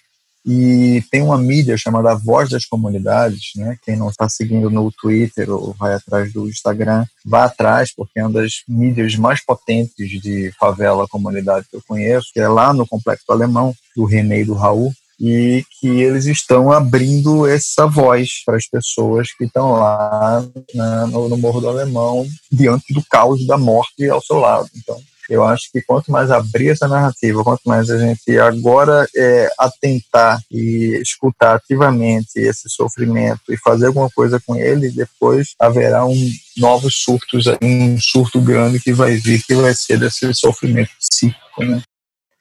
E 0.45 1.03
tem 1.11 1.21
uma 1.21 1.37
mídia 1.37 1.77
chamada 1.77 2.15
Voz 2.15 2.49
das 2.49 2.65
Comunidades, 2.65 3.51
né? 3.55 3.77
Quem 3.83 3.97
não 3.97 4.09
está 4.09 4.29
seguindo 4.29 4.69
no 4.69 4.91
Twitter 4.91 5.49
ou 5.49 5.73
vai 5.73 5.93
atrás 5.93 6.31
do 6.31 6.47
Instagram, 6.47 7.05
vá 7.25 7.43
atrás, 7.45 7.93
porque 7.93 8.19
é 8.19 8.23
uma 8.23 8.41
das 8.41 8.63
mídias 8.67 9.15
mais 9.15 9.43
potentes 9.43 10.09
de 10.21 10.51
favela 10.57 11.07
comunidade 11.07 11.67
que 11.69 11.75
eu 11.75 11.83
conheço, 11.85 12.29
que 12.33 12.39
é 12.39 12.47
lá 12.47 12.73
no 12.73 12.87
Complexo 12.87 13.25
Alemão, 13.29 13.75
do 13.95 14.05
René 14.05 14.41
e 14.41 14.45
do 14.45 14.53
Raul, 14.53 14.93
e 15.19 15.65
que 15.79 15.87
eles 15.87 16.25
estão 16.25 16.71
abrindo 16.71 17.45
essa 17.45 17.85
voz 17.85 18.41
para 18.45 18.55
as 18.55 18.67
pessoas 18.67 19.33
que 19.33 19.45
estão 19.45 19.73
lá 19.73 20.41
né, 20.73 21.05
no, 21.11 21.27
no, 21.27 21.37
Morro 21.37 21.59
do 21.59 21.69
Alemão 21.69 22.25
diante 22.51 22.93
do 22.93 23.03
caos 23.09 23.45
da 23.45 23.57
morte 23.57 24.07
ao 24.09 24.21
seu 24.21 24.37
lado. 24.37 24.69
Então, 24.75 24.97
eu 25.29 25.43
acho 25.43 25.71
que 25.71 25.81
quanto 25.81 26.11
mais 26.11 26.31
abrir 26.31 26.69
essa 26.69 26.87
narrativa, 26.87 27.43
quanto 27.43 27.61
mais 27.65 27.89
a 27.89 27.99
gente 27.99 28.39
agora 28.39 29.07
é, 29.15 29.47
atentar 29.59 30.41
e 30.49 30.99
escutar 31.01 31.55
ativamente 31.55 32.39
esse 32.39 32.67
sofrimento 32.67 33.41
e 33.49 33.57
fazer 33.57 33.87
alguma 33.87 34.09
coisa 34.09 34.41
com 34.45 34.55
ele, 34.55 34.89
depois 34.89 35.53
haverá 35.59 36.03
um 36.05 36.31
novos 36.57 36.95
surtos, 36.95 37.45
um 37.61 37.99
surto 37.99 38.41
grande 38.41 38.79
que 38.79 38.91
vai 38.91 39.15
vir, 39.17 39.43
que 39.43 39.53
vai 39.53 39.73
ser 39.75 39.99
desse 39.99 40.33
sofrimento 40.33 40.91
psíquico, 40.99 41.63
né? 41.63 41.81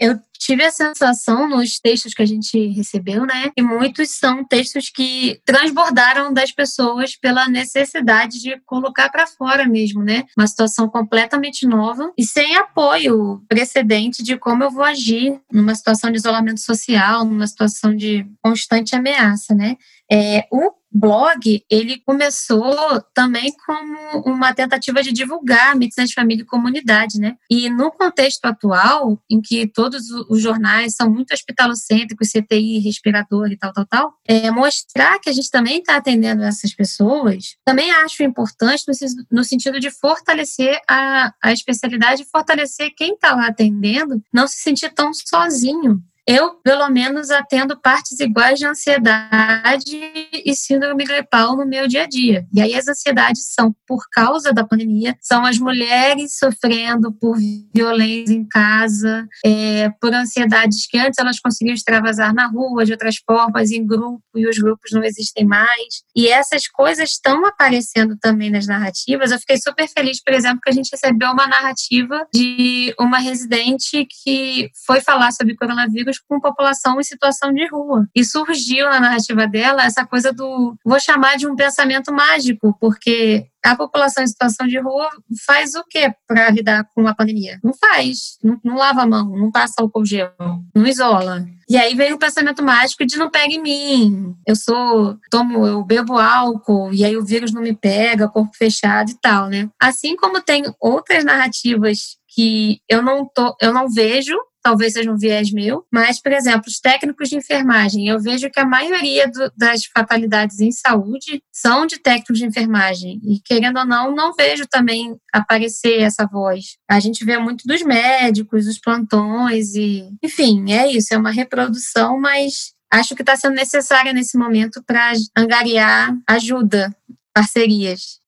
Eu 0.00 0.18
tive 0.38 0.64
a 0.64 0.70
sensação 0.70 1.48
nos 1.48 1.78
textos 1.78 2.14
que 2.14 2.22
a 2.22 2.26
gente 2.26 2.68
recebeu, 2.68 3.26
né? 3.26 3.50
E 3.56 3.62
muitos 3.62 4.10
são 4.10 4.44
textos 4.44 4.88
que 4.88 5.40
transbordaram 5.44 6.32
das 6.32 6.52
pessoas 6.52 7.16
pela 7.16 7.48
necessidade 7.48 8.40
de 8.40 8.58
colocar 8.64 9.10
para 9.10 9.26
fora 9.26 9.66
mesmo, 9.66 10.02
né? 10.02 10.24
Uma 10.36 10.46
situação 10.46 10.88
completamente 10.88 11.66
nova 11.66 12.12
e 12.16 12.24
sem 12.24 12.56
apoio 12.56 13.42
precedente 13.48 14.22
de 14.22 14.36
como 14.36 14.62
eu 14.64 14.70
vou 14.70 14.84
agir 14.84 15.40
numa 15.52 15.74
situação 15.74 16.10
de 16.10 16.18
isolamento 16.18 16.60
social, 16.60 17.24
numa 17.24 17.46
situação 17.46 17.94
de 17.94 18.26
constante 18.42 18.94
ameaça, 18.94 19.54
né? 19.54 19.76
É, 20.10 20.46
o 20.50 20.77
blog, 20.90 21.64
ele 21.70 22.00
começou 22.04 23.00
também 23.14 23.52
como 23.66 24.22
uma 24.26 24.54
tentativa 24.54 25.02
de 25.02 25.12
divulgar 25.12 25.76
medicina 25.76 26.06
de 26.06 26.14
família 26.14 26.42
e 26.42 26.46
comunidade, 26.46 27.18
né? 27.18 27.36
E 27.50 27.68
no 27.68 27.90
contexto 27.90 28.44
atual, 28.46 29.22
em 29.30 29.40
que 29.40 29.66
todos 29.66 30.10
os 30.28 30.40
jornais 30.40 30.94
são 30.94 31.10
muito 31.10 31.32
hospitalocêntricos, 31.32 32.30
CTI, 32.30 32.78
respirador 32.78 33.50
e 33.50 33.56
tal, 33.56 33.72
tal, 33.72 33.86
tal, 33.86 34.14
é, 34.26 34.50
mostrar 34.50 35.18
que 35.18 35.28
a 35.28 35.32
gente 35.32 35.50
também 35.50 35.78
está 35.78 35.96
atendendo 35.96 36.42
essas 36.42 36.74
pessoas, 36.74 37.56
também 37.64 37.90
acho 37.90 38.22
importante 38.22 38.84
no, 38.88 39.38
no 39.38 39.44
sentido 39.44 39.78
de 39.78 39.90
fortalecer 39.90 40.80
a, 40.88 41.32
a 41.42 41.52
especialidade, 41.52 42.26
fortalecer 42.30 42.92
quem 42.96 43.14
está 43.14 43.34
lá 43.34 43.48
atendendo, 43.48 44.22
não 44.32 44.46
se 44.46 44.56
sentir 44.56 44.92
tão 44.94 45.12
sozinho 45.12 46.02
eu, 46.28 46.56
pelo 46.62 46.90
menos, 46.90 47.30
atendo 47.30 47.80
partes 47.80 48.20
iguais 48.20 48.58
de 48.58 48.66
ansiedade 48.66 49.98
e 50.44 50.54
síndrome 50.54 51.02
gripal 51.02 51.56
no 51.56 51.64
meu 51.64 51.88
dia 51.88 52.02
a 52.02 52.06
dia. 52.06 52.46
E 52.52 52.60
aí 52.60 52.74
as 52.74 52.86
ansiedades 52.86 53.46
são 53.54 53.74
por 53.86 54.02
causa 54.12 54.52
da 54.52 54.62
pandemia, 54.62 55.16
são 55.22 55.46
as 55.46 55.58
mulheres 55.58 56.36
sofrendo 56.36 57.10
por 57.10 57.38
violência 57.74 58.34
em 58.34 58.46
casa, 58.46 59.26
é, 59.42 59.88
por 59.98 60.12
ansiedades 60.12 60.86
que 60.86 60.98
antes 60.98 61.18
elas 61.18 61.40
conseguiam 61.40 61.72
extravasar 61.72 62.34
na 62.34 62.46
rua, 62.46 62.84
de 62.84 62.92
outras 62.92 63.16
formas, 63.16 63.70
em 63.70 63.86
grupo, 63.86 64.22
e 64.36 64.46
os 64.46 64.58
grupos 64.58 64.90
não 64.92 65.02
existem 65.02 65.46
mais. 65.46 66.02
E 66.14 66.28
essas 66.28 66.68
coisas 66.68 67.12
estão 67.12 67.46
aparecendo 67.46 68.18
também 68.20 68.50
nas 68.50 68.66
narrativas. 68.66 69.30
Eu 69.30 69.38
fiquei 69.38 69.56
super 69.56 69.88
feliz, 69.88 70.22
por 70.22 70.34
exemplo, 70.34 70.60
que 70.62 70.68
a 70.68 70.74
gente 70.74 70.90
recebeu 70.92 71.30
uma 71.30 71.46
narrativa 71.46 72.26
de 72.34 72.94
uma 73.00 73.18
residente 73.18 74.06
que 74.22 74.68
foi 74.84 75.00
falar 75.00 75.32
sobre 75.32 75.56
coronavírus 75.56 76.17
com 76.28 76.40
população 76.40 76.98
em 77.00 77.04
situação 77.04 77.52
de 77.52 77.66
rua. 77.68 78.06
E 78.14 78.24
surgiu 78.24 78.86
na 78.86 79.00
narrativa 79.00 79.46
dela 79.46 79.84
essa 79.84 80.06
coisa 80.06 80.32
do, 80.32 80.76
vou 80.84 81.00
chamar 81.00 81.36
de 81.36 81.46
um 81.46 81.56
pensamento 81.56 82.12
mágico, 82.12 82.76
porque 82.80 83.46
a 83.64 83.76
população 83.76 84.22
em 84.22 84.26
situação 84.26 84.66
de 84.66 84.78
rua 84.78 85.08
faz 85.44 85.74
o 85.74 85.84
que 85.84 86.12
para 86.26 86.50
lidar 86.50 86.86
com 86.94 87.06
a 87.06 87.14
pandemia? 87.14 87.58
Não 87.62 87.72
faz, 87.74 88.38
não, 88.42 88.58
não, 88.64 88.76
lava 88.76 89.02
a 89.02 89.06
mão, 89.06 89.36
não 89.36 89.50
passa 89.50 89.74
álcool 89.78 90.06
gel, 90.06 90.32
não 90.74 90.86
isola. 90.86 91.44
E 91.68 91.76
aí 91.76 91.94
vem 91.94 92.12
o 92.12 92.18
pensamento 92.18 92.62
mágico 92.62 93.04
de 93.04 93.18
não 93.18 93.30
pega 93.30 93.52
em 93.52 93.62
mim. 93.62 94.34
Eu 94.46 94.56
sou, 94.56 95.18
tomo, 95.30 95.66
eu 95.66 95.84
bebo 95.84 96.18
álcool 96.18 96.92
e 96.92 97.04
aí 97.04 97.16
o 97.16 97.24
vírus 97.24 97.52
não 97.52 97.60
me 97.60 97.74
pega, 97.74 98.28
corpo 98.28 98.56
fechado 98.56 99.10
e 99.10 99.18
tal, 99.20 99.48
né? 99.48 99.68
Assim 99.80 100.16
como 100.16 100.40
tem 100.40 100.64
outras 100.80 101.24
narrativas 101.24 102.16
que 102.28 102.80
eu 102.88 103.02
não 103.02 103.26
tô, 103.26 103.54
eu 103.60 103.72
não 103.72 103.88
vejo 103.88 104.36
talvez 104.62 104.92
seja 104.92 105.10
um 105.10 105.16
viés 105.16 105.52
meu, 105.52 105.84
mas, 105.92 106.20
por 106.20 106.32
exemplo, 106.32 106.64
os 106.66 106.80
técnicos 106.80 107.28
de 107.28 107.36
enfermagem, 107.36 108.08
eu 108.08 108.20
vejo 108.20 108.50
que 108.50 108.60
a 108.60 108.66
maioria 108.66 109.28
do, 109.28 109.52
das 109.56 109.84
fatalidades 109.84 110.60
em 110.60 110.70
saúde 110.70 111.42
são 111.52 111.86
de 111.86 111.98
técnicos 111.98 112.38
de 112.38 112.46
enfermagem, 112.46 113.20
e 113.24 113.40
querendo 113.44 113.78
ou 113.78 113.86
não, 113.86 114.14
não 114.14 114.32
vejo 114.34 114.66
também 114.66 115.16
aparecer 115.32 116.00
essa 116.00 116.26
voz. 116.26 116.76
A 116.88 117.00
gente 117.00 117.24
vê 117.24 117.38
muito 117.38 117.66
dos 117.66 117.82
médicos, 117.82 118.66
os 118.66 118.78
plantões, 118.78 119.74
e 119.74 120.08
enfim, 120.22 120.72
é 120.72 120.90
isso, 120.90 121.14
é 121.14 121.18
uma 121.18 121.30
reprodução, 121.30 122.20
mas 122.20 122.72
acho 122.90 123.14
que 123.14 123.22
está 123.22 123.36
sendo 123.36 123.54
necessária 123.54 124.12
nesse 124.12 124.38
momento 124.38 124.82
para 124.84 125.12
angariar 125.36 126.14
ajuda, 126.26 126.94
parcerias. 127.34 128.18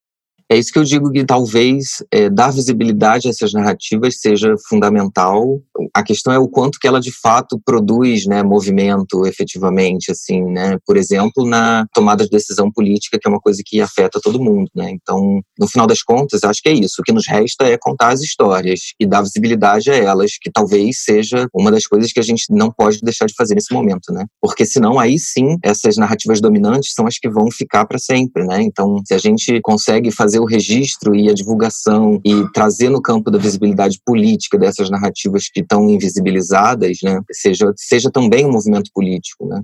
É 0.51 0.59
isso 0.59 0.73
que 0.73 0.81
eu 0.81 0.85
digo 0.85 1.13
que 1.13 1.25
talvez 1.25 2.03
é, 2.13 2.29
dar 2.29 2.51
visibilidade 2.51 3.29
a 3.29 3.31
essas 3.31 3.53
narrativas 3.53 4.21
seja 4.21 4.53
fundamental. 4.69 5.61
A 5.95 6.03
questão 6.03 6.33
é 6.33 6.41
o 6.41 6.49
quanto 6.49 6.81
que 6.81 6.89
ela 6.89 7.01
de 7.01 7.13
fato 7.13 7.61
produz, 7.65 8.27
né, 8.27 8.43
movimento 8.43 9.25
efetivamente, 9.27 10.11
assim, 10.11 10.43
né? 10.43 10.77
Por 10.85 10.97
exemplo, 10.97 11.47
na 11.47 11.87
tomada 11.95 12.25
de 12.25 12.31
decisão 12.31 12.69
política, 12.69 13.17
que 13.17 13.29
é 13.29 13.31
uma 13.31 13.39
coisa 13.39 13.63
que 13.65 13.81
afeta 13.81 14.19
todo 14.21 14.43
mundo, 14.43 14.69
né? 14.75 14.91
Então, 14.91 15.41
no 15.57 15.69
final 15.69 15.87
das 15.87 16.03
contas, 16.03 16.43
acho 16.43 16.61
que 16.61 16.69
é 16.69 16.73
isso. 16.73 16.97
O 17.01 17.05
que 17.05 17.13
nos 17.13 17.29
resta 17.29 17.67
é 17.67 17.79
contar 17.79 18.09
as 18.09 18.21
histórias 18.21 18.81
e 18.99 19.07
dar 19.07 19.23
visibilidade 19.23 19.89
a 19.89 19.95
elas, 19.95 20.33
que 20.41 20.51
talvez 20.51 21.05
seja 21.05 21.47
uma 21.55 21.71
das 21.71 21.87
coisas 21.87 22.13
que 22.13 22.19
a 22.19 22.25
gente 22.25 22.47
não 22.51 22.73
pode 22.73 22.99
deixar 23.03 23.27
de 23.27 23.35
fazer 23.37 23.55
nesse 23.55 23.73
momento, 23.73 24.13
né? 24.13 24.25
Porque 24.41 24.67
senão 24.67 24.99
aí 24.99 25.17
sim 25.17 25.57
essas 25.63 25.97
narrativas 25.97 26.41
dominantes 26.41 26.93
são 26.93 27.07
as 27.07 27.19
que 27.19 27.31
vão 27.31 27.49
ficar 27.53 27.87
para 27.87 28.01
sempre, 28.01 28.45
né? 28.45 28.61
Então, 28.63 29.01
se 29.07 29.15
a 29.15 29.19
gente 29.19 29.61
consegue 29.63 30.11
fazer 30.11 30.40
o 30.41 30.47
registro 30.47 31.15
e 31.15 31.29
a 31.29 31.35
divulgação 31.35 32.21
e 32.25 32.51
trazer 32.53 32.89
no 32.89 33.03
campo 33.03 33.31
da 33.31 33.39
visibilidade 33.39 34.01
política 34.05 34.59
dessas 34.59 34.91
narrativas 34.91 35.49
que 35.49 35.61
estão 35.61 35.89
invisibilizadas, 35.89 36.99
né, 37.03 37.21
seja, 37.31 37.73
seja 37.77 38.11
também 38.11 38.45
um 38.45 38.53
movimento 38.53 38.91
político, 38.95 39.47
né. 39.47 39.63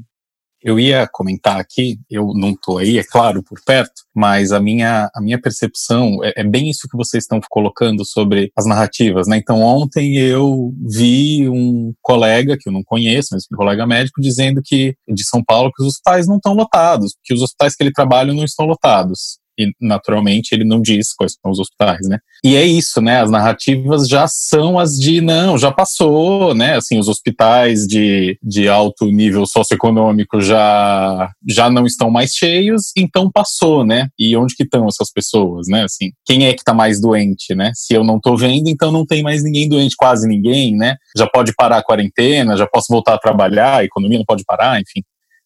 Eu 0.63 0.81
ia 0.81 1.07
comentar 1.13 1.61
aqui, 1.61 1.97
eu 2.11 2.33
não 2.35 2.51
estou 2.51 2.79
aí, 2.79 2.99
é 2.99 3.05
claro, 3.05 3.41
por 3.41 3.61
perto, 3.65 4.03
mas 4.13 4.51
a 4.51 4.59
minha, 4.59 5.09
a 5.15 5.21
minha 5.21 5.41
percepção 5.41 6.19
é, 6.25 6.33
é, 6.39 6.45
bem 6.45 6.69
isso 6.69 6.89
que 6.91 6.97
vocês 6.97 7.23
estão 7.23 7.39
colocando 7.49 8.05
sobre 8.05 8.51
as 8.57 8.67
narrativas, 8.67 9.29
né? 9.29 9.37
Então, 9.37 9.61
ontem 9.61 10.17
eu 10.17 10.75
vi 10.81 11.49
um 11.49 11.93
colega, 12.03 12.57
que 12.59 12.69
eu 12.69 12.73
não 12.73 12.83
conheço, 12.83 13.29
mas 13.33 13.45
um 13.53 13.57
colega 13.57 13.87
médico, 13.87 14.21
dizendo 14.21 14.61
que, 14.65 14.97
de 15.07 15.25
São 15.25 15.41
Paulo, 15.45 15.71
que 15.73 15.83
os 15.83 15.89
hospitais 15.89 16.27
não 16.27 16.37
estão 16.37 16.53
lotados, 16.53 17.15
que 17.23 17.33
os 17.33 17.43
hospitais 17.43 17.77
que 17.77 17.85
ele 17.85 17.93
trabalha 17.93 18.33
não 18.33 18.45
estão 18.45 18.67
lotados 18.67 19.39
e 19.59 19.73
naturalmente 19.81 20.53
ele 20.53 20.65
não 20.65 20.81
diz 20.81 21.13
quais 21.15 21.35
são 21.41 21.51
os 21.51 21.59
hospitais, 21.59 22.07
né? 22.09 22.19
E 22.45 22.55
é 22.57 22.65
isso, 22.65 23.01
né? 23.01 23.21
As 23.21 23.31
narrativas 23.31 24.09
já 24.09 24.27
são 24.29 24.79
as 24.79 24.93
de 24.93 25.21
não, 25.21 25.59
já 25.59 25.73
passou, 25.73 26.55
né? 26.55 26.77
Assim, 26.77 26.99
os 26.99 27.09
hospitais 27.09 27.87
de, 27.87 28.39
de 28.43 28.69
alto 28.69 29.07
nível 29.07 29.47
socioeconômico 29.47 30.41
já 30.41 31.31
já 31.49 31.71
não 31.71 31.87
estão 31.87 32.11
mais 32.11 32.33
cheios, 32.33 32.93
então 32.97 33.31
passou, 33.31 33.85
né? 33.85 34.09
E 34.19 34.37
onde 34.37 34.55
que 34.55 34.65
estão 34.65 34.87
essas 34.87 35.11
pessoas, 35.11 35.67
né? 35.69 35.85
Assim, 35.85 36.13
quem 36.25 36.47
é 36.47 36.55
que 36.55 36.65
tá 36.65 36.75
mais 36.75 37.01
doente, 37.01 37.55
né? 37.55 37.73
Se 37.75 37.95
eu 37.95 38.05
não 38.05 38.21
tô 38.21 38.37
vendo, 38.37 38.69
então 38.69 38.93
não 38.93 39.07
tem 39.07 39.23
mais 39.23 39.43
ninguém 39.43 39.69
doente, 39.69 39.97
quase 39.97 40.29
ninguém, 40.29 40.77
né? 40.77 40.97
Já 41.17 41.27
pode 41.27 41.55
parar 41.55 41.79
a 41.79 41.83
quarentena, 41.83 42.57
já 42.57 42.67
posso 42.67 42.87
voltar 42.91 43.15
a 43.15 43.19
trabalhar, 43.19 43.79
a 43.79 43.85
economia 43.85 44.19
não 44.19 44.25
pode 44.25 44.45
parar, 44.45 44.81
enfim. 44.81 45.03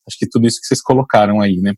Acho 0.06 0.18
que 0.18 0.28
tudo 0.28 0.46
isso 0.46 0.60
que 0.60 0.66
vocês 0.66 0.82
colocaram 0.82 1.40
aí, 1.40 1.56
né? 1.56 1.74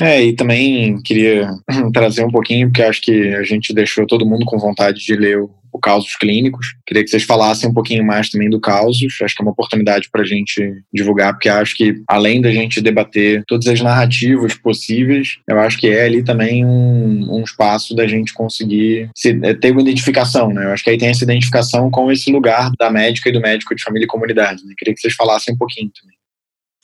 É, 0.00 0.22
e 0.22 0.32
também 0.32 1.00
queria 1.02 1.50
trazer 1.92 2.24
um 2.24 2.30
pouquinho, 2.30 2.68
porque 2.68 2.82
acho 2.82 3.02
que 3.02 3.34
a 3.34 3.42
gente 3.42 3.74
deixou 3.74 4.06
todo 4.06 4.26
mundo 4.26 4.44
com 4.44 4.58
vontade 4.58 5.04
de 5.04 5.14
ler 5.16 5.40
o, 5.40 5.50
o 5.72 5.78
Causos 5.78 6.14
Clínicos. 6.16 6.66
Queria 6.86 7.02
que 7.02 7.10
vocês 7.10 7.24
falassem 7.24 7.68
um 7.68 7.74
pouquinho 7.74 8.04
mais 8.04 8.30
também 8.30 8.48
do 8.48 8.60
Causos. 8.60 9.18
Acho 9.20 9.34
que 9.34 9.42
é 9.42 9.44
uma 9.44 9.50
oportunidade 9.50 10.08
para 10.10 10.22
a 10.22 10.24
gente 10.24 10.82
divulgar, 10.94 11.32
porque 11.32 11.48
acho 11.48 11.76
que 11.76 12.00
além 12.08 12.40
da 12.40 12.50
gente 12.52 12.80
debater 12.80 13.42
todas 13.46 13.66
as 13.66 13.80
narrativas 13.80 14.54
possíveis, 14.54 15.38
eu 15.48 15.58
acho 15.58 15.78
que 15.78 15.88
é 15.88 16.04
ali 16.04 16.22
também 16.22 16.64
um, 16.64 17.36
um 17.36 17.42
espaço 17.42 17.94
da 17.94 18.06
gente 18.06 18.32
conseguir 18.32 19.10
se, 19.16 19.38
é, 19.42 19.52
ter 19.52 19.72
uma 19.72 19.82
identificação, 19.82 20.52
né? 20.52 20.64
Eu 20.64 20.72
acho 20.72 20.84
que 20.84 20.90
aí 20.90 20.98
tem 20.98 21.08
essa 21.08 21.24
identificação 21.24 21.90
com 21.90 22.10
esse 22.12 22.30
lugar 22.30 22.70
da 22.78 22.88
médica 22.88 23.28
e 23.28 23.32
do 23.32 23.40
médico 23.40 23.74
de 23.74 23.82
família 23.82 24.04
e 24.04 24.08
comunidade. 24.08 24.64
Né? 24.64 24.74
Queria 24.78 24.94
que 24.94 25.00
vocês 25.00 25.14
falassem 25.14 25.54
um 25.54 25.58
pouquinho 25.58 25.90
também. 26.00 26.17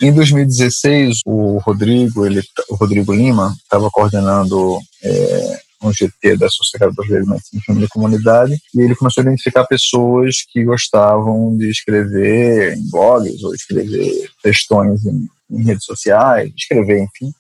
Em 0.01 0.13
2016, 0.13 1.21
o 1.25 1.59
Rodrigo, 1.59 2.27
ele, 2.27 2.43
o 2.69 2.75
Rodrigo 2.75 3.13
Lima, 3.13 3.55
estava 3.63 3.89
coordenando 3.91 4.79
é, 5.03 5.61
um 5.83 5.93
GT 5.93 6.37
da 6.37 6.49
Sociedade 6.49 6.95
Brasileira 6.95 7.25
de 7.25 7.31
Medicina 7.31 7.61
e 7.63 7.65
Família 7.65 7.87
e 7.87 7.89
Comunidade, 7.89 8.59
e 8.75 8.81
ele 8.81 8.97
começou 8.97 9.21
a 9.21 9.27
identificar 9.27 9.65
pessoas 9.65 10.39
que 10.51 10.65
gostavam 10.65 11.57
de 11.57 11.71
escrever 11.71 12.77
em 12.77 12.91
blogs 12.91 13.43
ou 13.45 13.55
escrever 13.55 14.29
textões 14.43 15.05
em, 15.07 15.29
em 15.51 15.63
redes 15.63 15.85
sociais, 15.85 16.53
escrever, 16.57 17.01
enfim, 17.01 17.33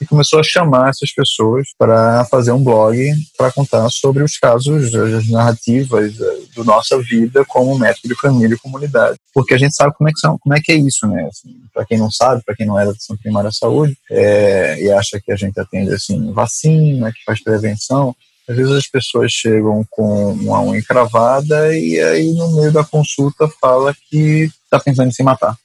e 0.00 0.06
começou 0.06 0.38
a 0.38 0.42
chamar 0.42 0.90
essas 0.90 1.12
pessoas 1.12 1.68
para 1.76 2.24
fazer 2.26 2.52
um 2.52 2.62
blog 2.62 2.96
para 3.36 3.50
contar 3.50 3.88
sobre 3.90 4.22
os 4.22 4.38
casos, 4.38 4.94
as 4.94 5.28
narrativas 5.28 6.20
eh, 6.20 6.38
da 6.56 6.64
nossa 6.64 6.98
vida 7.02 7.44
como 7.44 7.78
médico 7.78 8.06
de 8.06 8.14
família 8.14 8.54
e 8.54 8.58
comunidade. 8.58 9.18
Porque 9.34 9.54
a 9.54 9.58
gente 9.58 9.74
sabe 9.74 9.94
como 9.96 10.08
é 10.08 10.12
que, 10.12 10.20
são, 10.20 10.38
como 10.38 10.54
é, 10.54 10.60
que 10.60 10.72
é 10.72 10.76
isso, 10.76 11.06
né? 11.06 11.28
Assim, 11.28 11.56
para 11.74 11.84
quem 11.84 11.98
não 11.98 12.10
sabe, 12.10 12.42
para 12.44 12.54
quem 12.54 12.66
não 12.66 12.78
é 12.78 12.84
da 12.84 12.92
atenção 12.92 13.16
primária 13.16 13.48
à 13.48 13.52
saúde 13.52 13.96
é, 14.10 14.80
e 14.80 14.90
acha 14.92 15.20
que 15.20 15.32
a 15.32 15.36
gente 15.36 15.58
atende 15.58 15.92
assim, 15.92 16.32
vacina, 16.32 17.12
que 17.12 17.24
faz 17.24 17.42
prevenção, 17.42 18.14
às 18.48 18.56
vezes 18.56 18.72
as 18.72 18.86
pessoas 18.86 19.32
chegam 19.32 19.84
com 19.90 20.32
uma 20.32 20.62
unha 20.62 20.78
encravada 20.78 21.76
e 21.76 22.00
aí 22.00 22.32
no 22.32 22.52
meio 22.52 22.72
da 22.72 22.84
consulta 22.84 23.48
fala 23.60 23.94
que 24.08 24.50
está 24.64 24.80
pensando 24.80 25.08
em 25.08 25.12
se 25.12 25.22
matar 25.22 25.56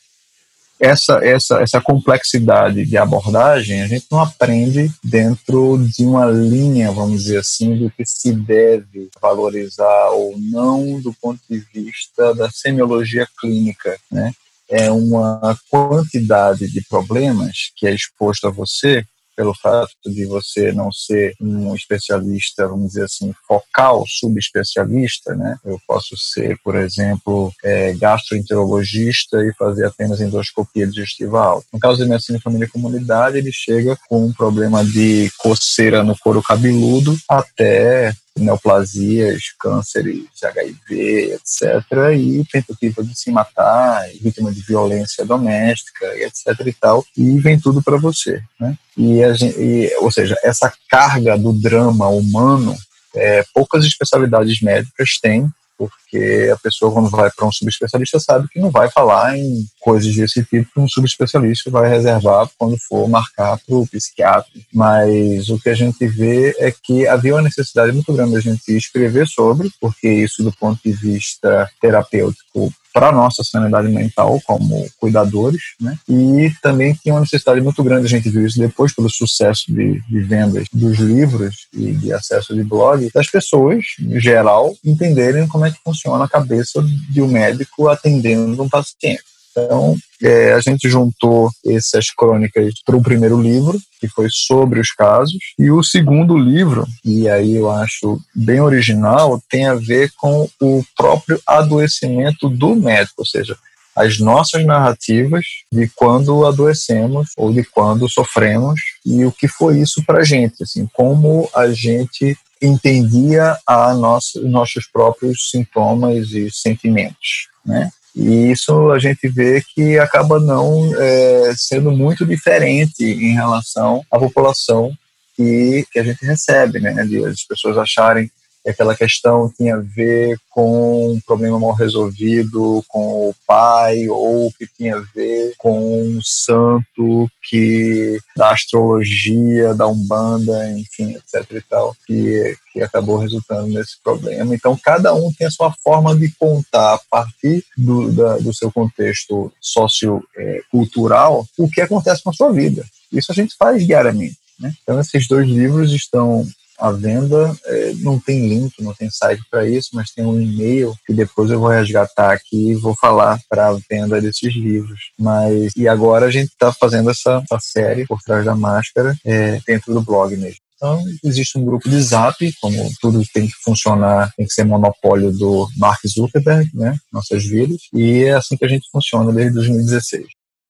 essa, 0.79 1.19
essa, 1.23 1.61
essa 1.61 1.81
complexidade 1.81 2.85
de 2.85 2.97
abordagem 2.97 3.81
a 3.81 3.87
gente 3.87 4.05
não 4.11 4.21
aprende 4.21 4.91
dentro 5.03 5.77
de 5.77 6.03
uma 6.05 6.25
linha, 6.25 6.91
vamos 6.91 7.23
dizer 7.23 7.39
assim, 7.39 7.77
do 7.77 7.89
que 7.89 8.03
se 8.05 8.33
deve 8.33 9.09
valorizar 9.21 10.09
ou 10.09 10.37
não 10.37 10.99
do 10.99 11.13
ponto 11.13 11.39
de 11.49 11.59
vista 11.73 12.33
da 12.35 12.49
semiologia 12.49 13.27
clínica, 13.39 13.97
né? 14.11 14.31
É 14.69 14.89
uma 14.91 15.57
quantidade 15.69 16.71
de 16.71 16.81
problemas 16.87 17.71
que 17.75 17.85
é 17.85 17.93
exposto 17.93 18.47
a 18.47 18.49
você 18.49 19.05
pelo 19.35 19.53
fato 19.53 19.93
de 20.05 20.25
você 20.25 20.71
não 20.71 20.91
ser 20.91 21.35
um 21.39 21.75
especialista, 21.75 22.67
vamos 22.67 22.89
dizer 22.89 23.05
assim, 23.05 23.33
focal, 23.47 24.03
subespecialista, 24.07 25.35
né? 25.35 25.57
Eu 25.65 25.79
posso 25.87 26.15
ser, 26.17 26.57
por 26.63 26.75
exemplo, 26.75 27.51
é, 27.63 27.93
gastroenterologista 27.93 29.43
e 29.45 29.53
fazer 29.53 29.85
apenas 29.85 30.21
endoscopia 30.21 30.87
digestiva 30.87 31.43
alta. 31.43 31.67
No 31.73 31.79
caso 31.79 32.03
de 32.03 32.09
medicina 32.09 32.39
família 32.39 32.65
e 32.65 32.69
comunidade, 32.69 33.37
ele 33.37 33.51
chega 33.51 33.97
com 34.07 34.25
um 34.25 34.33
problema 34.33 34.83
de 34.83 35.31
coceira 35.37 36.03
no 36.03 36.17
couro 36.17 36.41
cabeludo 36.41 37.17
até 37.29 38.13
neoplasias, 38.37 39.53
cânceres, 39.59 40.25
HIV, 40.43 41.33
etc., 41.33 41.83
e 42.17 42.43
tentativa 42.51 43.03
de 43.03 43.17
se 43.17 43.31
matar, 43.31 44.07
vítima 44.21 44.51
de 44.51 44.61
violência 44.61 45.25
doméstica, 45.25 46.05
etc. 46.17 46.47
e 46.65 46.73
tal, 46.73 47.05
e 47.17 47.39
vem 47.39 47.59
tudo 47.59 47.81
para 47.81 47.97
você, 47.97 48.41
né? 48.59 48.75
E, 48.97 49.33
gente, 49.35 49.59
e, 49.59 49.95
ou 49.97 50.11
seja, 50.11 50.35
essa 50.43 50.71
carga 50.89 51.37
do 51.37 51.53
drama 51.53 52.07
humano, 52.07 52.75
é, 53.15 53.43
poucas 53.53 53.85
especialidades 53.85 54.61
médicas 54.61 55.19
têm 55.21 55.47
porque 55.89 56.49
a 56.51 56.57
pessoa, 56.57 56.91
quando 56.91 57.09
vai 57.09 57.29
para 57.31 57.45
um 57.45 57.51
subespecialista, 57.51 58.19
sabe 58.19 58.47
que 58.47 58.59
não 58.59 58.69
vai 58.69 58.89
falar 58.89 59.37
em 59.37 59.65
coisas 59.79 60.15
desse 60.15 60.43
tipo 60.43 60.69
um 60.77 60.87
subespecialista 60.87 61.69
vai 61.69 61.89
reservar 61.89 62.49
quando 62.57 62.77
for 62.87 63.07
marcar 63.07 63.57
para 63.57 63.75
o 63.75 63.87
psiquiatra. 63.87 64.51
Mas 64.73 65.49
o 65.49 65.59
que 65.59 65.69
a 65.69 65.73
gente 65.73 66.05
vê 66.07 66.55
é 66.59 66.71
que 66.71 67.07
havia 67.07 67.35
uma 67.35 67.41
necessidade 67.41 67.91
muito 67.91 68.13
grande 68.13 68.33
da 68.33 68.39
gente 68.39 68.75
escrever 68.75 69.27
sobre, 69.27 69.71
porque 69.79 70.07
isso, 70.07 70.43
do 70.43 70.51
ponto 70.51 70.79
de 70.83 70.91
vista 70.91 71.69
terapêutico, 71.81 72.71
para 72.93 73.09
a 73.09 73.11
nossa 73.11 73.43
sanidade 73.43 73.89
mental 73.89 74.39
como 74.45 74.87
cuidadores, 74.97 75.61
né? 75.81 75.97
E 76.07 76.51
também 76.61 76.93
tinha 76.93 77.15
uma 77.15 77.21
necessidade 77.21 77.59
muito 77.59 77.83
grande, 77.83 78.05
a 78.05 78.09
gente 78.09 78.29
viu 78.29 78.45
isso 78.45 78.59
depois 78.59 78.93
pelo 78.93 79.09
sucesso 79.09 79.65
de, 79.73 79.99
de 80.01 80.21
vendas 80.21 80.67
dos 80.71 80.99
livros 80.99 81.67
e 81.73 81.91
de 81.93 82.13
acesso 82.13 82.53
de 82.53 82.63
blog, 82.63 83.09
das 83.13 83.27
pessoas, 83.29 83.83
em 83.99 84.19
geral, 84.19 84.75
entenderem 84.85 85.47
como 85.47 85.65
é 85.65 85.71
que 85.71 85.79
funciona 85.83 86.23
a 86.23 86.29
cabeça 86.29 86.83
de 87.09 87.21
um 87.21 87.27
médico 87.27 87.87
atendendo 87.87 88.61
um 88.61 88.69
paciente. 88.69 89.32
Então, 89.55 89.95
é, 90.21 90.53
a 90.53 90.59
gente 90.59 90.89
juntou 90.89 91.49
essas 91.65 92.09
crônicas 92.09 92.73
para 92.83 92.97
o 92.97 93.03
primeiro 93.03 93.39
livro, 93.39 93.79
que 93.99 94.07
foi 94.07 94.27
sobre 94.29 94.79
os 94.79 94.91
casos, 94.91 95.37
e 95.59 95.69
o 95.69 95.83
segundo 95.83 96.35
livro, 96.35 96.87
e 97.05 97.29
aí 97.29 97.55
eu 97.55 97.69
acho 97.69 98.19
bem 98.33 98.59
original, 98.59 99.39
tem 99.49 99.67
a 99.67 99.75
ver 99.75 100.11
com 100.17 100.49
o 100.59 100.83
próprio 100.97 101.39
adoecimento 101.45 102.49
do 102.49 102.75
médico, 102.75 103.15
ou 103.19 103.25
seja, 103.25 103.55
as 103.95 104.19
nossas 104.19 104.65
narrativas 104.65 105.45
de 105.71 105.87
quando 105.95 106.47
adoecemos 106.47 107.29
ou 107.37 107.53
de 107.53 107.63
quando 107.63 108.09
sofremos 108.09 108.79
e 109.05 109.23
o 109.23 109.31
que 109.31 109.47
foi 109.47 109.79
isso 109.79 110.03
para 110.03 110.21
a 110.21 110.23
gente, 110.23 110.63
assim, 110.63 110.87
como 110.93 111.47
a 111.55 111.71
gente 111.71 112.35
entendia 112.59 113.57
a 113.67 113.93
nossa, 113.93 114.39
nossos 114.41 114.87
próprios 114.87 115.49
sintomas 115.51 116.31
e 116.31 116.49
sentimentos, 116.49 117.49
né? 117.63 117.91
E 118.15 118.51
isso 118.51 118.91
a 118.91 118.99
gente 118.99 119.27
vê 119.27 119.63
que 119.73 119.97
acaba 119.97 120.39
não 120.39 120.91
é, 120.99 121.53
sendo 121.57 121.91
muito 121.91 122.25
diferente 122.25 123.03
em 123.03 123.33
relação 123.33 124.05
à 124.11 124.19
população 124.19 124.91
que, 125.35 125.85
que 125.91 125.99
a 125.99 126.03
gente 126.03 126.23
recebe, 126.23 126.79
né? 126.79 126.93
De 127.05 127.25
as 127.25 127.43
pessoas 127.43 127.77
acharem 127.77 128.29
e 128.65 128.69
aquela 128.69 128.95
questão 128.95 129.51
tinha 129.55 129.75
a 129.75 129.79
ver 129.79 130.37
com 130.49 131.13
um 131.13 131.19
problema 131.21 131.59
mal 131.59 131.73
resolvido 131.73 132.83
com 132.87 133.29
o 133.29 133.35
pai 133.45 134.07
ou 134.07 134.51
que 134.51 134.67
tinha 134.77 134.97
a 134.97 135.03
ver 135.13 135.53
com 135.57 136.01
um 136.01 136.19
santo 136.21 137.27
que 137.49 138.17
da 138.37 138.51
astrologia, 138.51 139.73
da 139.73 139.87
umbanda, 139.87 140.69
enfim, 140.71 141.15
etc 141.15 141.51
e 141.51 141.61
tal, 141.61 141.95
que 142.05 142.55
que 142.73 142.81
acabou 142.81 143.17
resultando 143.17 143.67
nesse 143.67 144.01
problema. 144.03 144.55
Então, 144.55 144.77
cada 144.83 145.13
um 145.13 145.31
tem 145.31 145.45
a 145.45 145.51
sua 145.51 145.71
forma 145.83 146.15
de 146.15 146.31
contar 146.31 146.95
a 146.95 146.99
partir 147.09 147.63
do, 147.77 148.11
da, 148.11 148.37
do 148.37 148.51
seu 148.51 148.71
contexto 148.71 149.53
sociocultural 149.61 151.45
o 151.57 151.69
que 151.69 151.81
acontece 151.81 152.23
com 152.23 152.31
a 152.31 152.33
sua 152.33 152.51
vida. 152.51 152.83
Isso 153.11 153.31
a 153.31 153.35
gente 153.35 153.55
faz 153.55 153.85
diariamente. 153.85 154.37
Né? 154.59 154.73
Então, 154.81 154.99
esses 154.99 155.27
dois 155.27 155.47
livros 155.47 155.93
estão 155.93 156.47
à 156.77 156.91
venda. 156.91 157.55
É, 157.65 157.93
não 157.97 158.19
tem 158.19 158.47
link, 158.47 158.73
não 158.81 158.93
tem 158.93 159.09
site 159.09 159.41
para 159.49 159.67
isso, 159.67 159.89
mas 159.93 160.11
tem 160.11 160.25
um 160.25 160.39
e-mail 160.39 160.93
que 161.05 161.13
depois 161.13 161.49
eu 161.49 161.59
vou 161.59 161.69
resgatar 161.69 162.31
aqui 162.31 162.71
e 162.71 162.75
vou 162.75 162.95
falar 162.95 163.39
para 163.49 163.69
a 163.69 163.77
venda 163.89 164.21
desses 164.21 164.53
livros. 164.53 164.99
Mas 165.19 165.71
e 165.75 165.87
agora 165.87 166.25
a 166.25 166.31
gente 166.31 166.49
está 166.49 166.71
fazendo 166.71 167.09
essa, 167.09 167.43
essa, 167.43 167.59
série 167.61 168.05
por 168.05 168.19
trás 168.21 168.45
da 168.45 168.55
máscara 168.55 169.15
é, 169.25 169.59
dentro 169.65 169.93
do 169.93 170.01
blog 170.01 170.35
mesmo. 170.35 170.57
Então, 170.75 171.01
existe 171.23 171.57
um 171.57 171.63
grupo 171.63 171.89
de 171.89 172.01
Zap, 172.01 172.35
como 172.59 172.91
tudo 172.99 173.23
tem 173.33 173.47
que 173.47 173.53
funcionar, 173.63 174.33
tem 174.35 174.45
que 174.45 174.51
ser 174.51 174.65
monopólio 174.65 175.31
do 175.31 175.65
Mark 175.77 176.01
Zuckerberg, 176.05 176.69
né, 176.73 176.97
nossas 177.09 177.41
vidas, 177.45 177.77
e 177.93 178.25
é 178.25 178.33
assim 178.33 178.57
que 178.57 178.65
a 178.65 178.67
gente 178.67 178.89
funciona 178.91 179.31
desde 179.31 179.53
2016. 179.53 180.25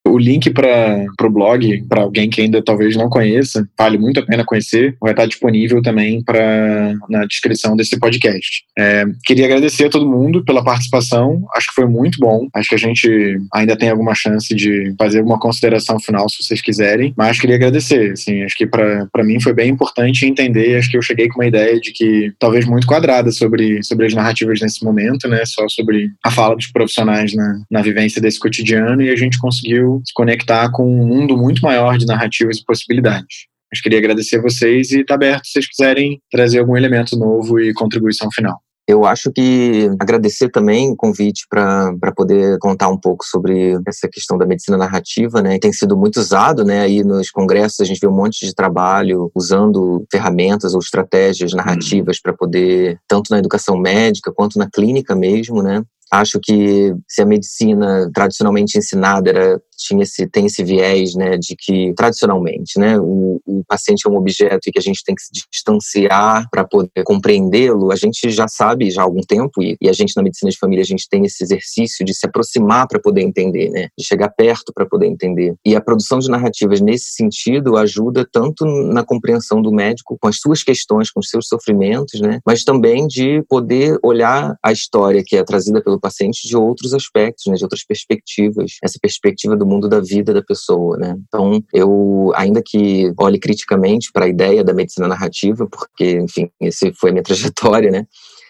O 0.05 0.17
link 0.17 0.49
para 0.49 1.05
o 1.21 1.29
blog, 1.29 1.83
para 1.87 2.01
alguém 2.01 2.29
que 2.29 2.41
ainda 2.41 2.61
talvez 2.61 2.95
não 2.95 3.09
conheça, 3.09 3.67
vale 3.77 3.97
muito 3.97 4.19
a 4.19 4.25
pena 4.25 4.43
conhecer, 4.43 4.95
vai 4.99 5.11
estar 5.11 5.25
disponível 5.25 5.81
também 5.81 6.21
pra, 6.23 6.93
na 7.09 7.25
descrição 7.25 7.75
desse 7.75 7.97
podcast. 7.97 8.63
É, 8.77 9.05
queria 9.23 9.45
agradecer 9.45 9.85
a 9.85 9.89
todo 9.89 10.09
mundo 10.09 10.43
pela 10.43 10.63
participação, 10.63 11.45
acho 11.55 11.67
que 11.67 11.75
foi 11.75 11.87
muito 11.87 12.19
bom. 12.19 12.47
Acho 12.53 12.69
que 12.69 12.75
a 12.75 12.79
gente 12.79 13.37
ainda 13.53 13.77
tem 13.77 13.89
alguma 13.89 14.13
chance 14.13 14.53
de 14.53 14.93
fazer 14.97 15.19
alguma 15.19 15.39
consideração 15.39 15.99
final, 15.99 16.27
se 16.29 16.43
vocês 16.43 16.61
quiserem, 16.61 17.13
mas 17.17 17.39
queria 17.39 17.55
agradecer. 17.55 18.11
Assim, 18.11 18.43
acho 18.43 18.55
que 18.55 18.67
para 18.67 19.23
mim 19.23 19.39
foi 19.39 19.53
bem 19.53 19.69
importante 19.69 20.25
entender. 20.25 20.77
Acho 20.77 20.89
que 20.89 20.97
eu 20.97 21.01
cheguei 21.01 21.29
com 21.29 21.39
uma 21.39 21.47
ideia 21.47 21.79
de 21.79 21.91
que 21.91 22.33
talvez 22.37 22.65
muito 22.65 22.87
quadrada 22.87 23.31
sobre, 23.31 23.81
sobre 23.83 24.05
as 24.05 24.13
narrativas 24.13 24.59
nesse 24.59 24.83
momento, 24.83 25.27
né? 25.27 25.43
Só 25.45 25.67
sobre 25.69 26.11
a 26.23 26.29
fala 26.29 26.55
dos 26.55 26.67
profissionais 26.67 27.33
na, 27.33 27.61
na 27.71 27.81
vivência 27.81 28.21
desse 28.21 28.39
cotidiano, 28.39 29.01
e 29.01 29.09
a 29.09 29.15
gente 29.15 29.39
conseguiu 29.39 29.92
se 30.05 30.13
conectar 30.13 30.71
com 30.71 30.85
um 30.85 31.05
mundo 31.05 31.37
muito 31.37 31.61
maior 31.61 31.97
de 31.97 32.05
narrativas 32.05 32.57
e 32.57 32.65
possibilidades. 32.65 33.47
Mas 33.71 33.81
queria 33.81 33.99
agradecer 33.99 34.37
a 34.37 34.41
vocês 34.41 34.91
e 34.91 35.01
está 35.01 35.15
aberto 35.15 35.45
se 35.45 35.53
vocês 35.53 35.67
quiserem 35.67 36.21
trazer 36.31 36.59
algum 36.59 36.77
elemento 36.77 37.17
novo 37.17 37.59
e 37.59 37.73
contribuição 37.73 38.29
final. 38.31 38.57
Eu 38.85 39.05
acho 39.05 39.31
que 39.31 39.89
agradecer 39.97 40.49
também 40.49 40.91
o 40.91 40.95
convite 40.95 41.47
para 41.49 42.11
poder 42.15 42.57
contar 42.59 42.89
um 42.89 42.97
pouco 42.97 43.23
sobre 43.23 43.79
essa 43.87 44.09
questão 44.09 44.37
da 44.37 44.45
medicina 44.45 44.77
narrativa, 44.77 45.41
né? 45.41 45.57
Tem 45.57 45.71
sido 45.71 45.95
muito 45.97 46.17
usado, 46.19 46.65
né? 46.65 46.81
Aí 46.81 47.01
nos 47.01 47.31
congressos 47.31 47.79
a 47.79 47.85
gente 47.85 48.01
vê 48.01 48.07
um 48.07 48.15
monte 48.15 48.45
de 48.45 48.53
trabalho 48.53 49.31
usando 49.33 50.05
ferramentas 50.11 50.73
ou 50.73 50.79
estratégias 50.81 51.53
narrativas 51.53 52.19
para 52.21 52.33
poder, 52.33 52.99
tanto 53.07 53.31
na 53.31 53.39
educação 53.39 53.77
médica 53.77 54.33
quanto 54.35 54.59
na 54.59 54.69
clínica 54.69 55.15
mesmo, 55.15 55.63
né? 55.63 55.81
Acho 56.11 56.37
que 56.43 56.93
se 57.07 57.21
a 57.21 57.25
medicina 57.25 58.11
tradicionalmente 58.13 58.77
ensinada 58.77 59.29
era 59.29 59.61
tinha 59.83 60.03
esse, 60.03 60.27
tem 60.27 60.45
esse 60.45 60.63
viés 60.63 61.13
né, 61.15 61.37
de 61.37 61.55
que, 61.57 61.93
tradicionalmente, 61.95 62.79
né, 62.79 62.97
o, 62.97 63.41
o 63.45 63.63
paciente 63.67 64.07
é 64.07 64.09
um 64.09 64.15
objeto 64.15 64.67
e 64.67 64.71
que 64.71 64.79
a 64.79 64.81
gente 64.81 65.03
tem 65.03 65.13
que 65.13 65.21
se 65.21 65.29
distanciar 65.51 66.47
para 66.49 66.63
poder 66.63 67.03
compreendê-lo, 67.03 67.91
a 67.91 67.95
gente 67.95 68.29
já 68.29 68.47
sabe 68.47 68.89
já 68.89 69.01
há 69.01 69.05
algum 69.05 69.21
tempo, 69.21 69.61
e, 69.61 69.75
e, 69.81 69.89
a 69.89 69.93
gente 69.93 70.15
na 70.15 70.23
medicina 70.23 70.49
de 70.49 70.57
família, 70.57 70.81
a 70.81 70.85
gente 70.85 71.07
tem 71.09 71.25
esse 71.25 71.43
exercício 71.43 72.05
de 72.05 72.13
se 72.13 72.25
aproximar 72.25 72.87
para 72.87 72.99
poder 72.99 73.21
entender, 73.21 73.69
né, 73.69 73.89
de 73.97 74.05
chegar 74.05 74.29
perto 74.29 74.71
para 74.73 74.85
poder 74.85 75.07
entender. 75.07 75.53
E 75.65 75.75
a 75.75 75.81
produção 75.81 76.19
de 76.19 76.29
narrativas 76.29 76.79
nesse 76.79 77.11
sentido 77.13 77.77
ajuda 77.77 78.25
tanto 78.31 78.65
na 78.65 79.03
compreensão 79.03 79.61
do 79.61 79.71
médico 79.71 80.17
com 80.19 80.27
as 80.27 80.37
suas 80.37 80.63
questões, 80.63 81.11
com 81.11 81.19
os 81.19 81.29
seus 81.29 81.47
sofrimentos, 81.47 82.21
né, 82.21 82.39
mas 82.45 82.63
também 82.63 83.07
de 83.07 83.43
poder 83.49 83.97
olhar 84.03 84.55
a 84.63 84.71
história 84.71 85.23
que 85.25 85.35
é 85.35 85.43
trazida 85.43 85.81
pelo 85.81 85.99
paciente 85.99 86.47
de 86.47 86.55
outros 86.55 86.93
aspectos, 86.93 87.45
né, 87.47 87.55
de 87.55 87.63
outras 87.63 87.83
perspectivas. 87.85 88.77
Essa 88.83 88.97
perspectiva 89.01 89.55
do 89.55 89.65
mundo 89.73 89.89
da 89.89 89.99
vida 89.99 90.33
da 90.33 90.41
pessoa, 90.41 90.97
né? 90.97 91.15
Então, 91.27 91.63
eu, 91.73 92.31
ainda 92.35 92.61
que 92.63 93.11
olhe 93.17 93.39
criticamente 93.39 94.11
para 94.11 94.25
a 94.25 94.29
ideia 94.29 94.63
da 94.63 94.73
medicina 94.73 95.07
narrativa, 95.07 95.67
porque, 95.67 96.19
enfim, 96.19 96.49
esse 96.59 96.93
foi 96.93 97.09
a 97.09 97.13
minha 97.13 97.23
trajetória, 97.23 97.91
né? 97.91 98.05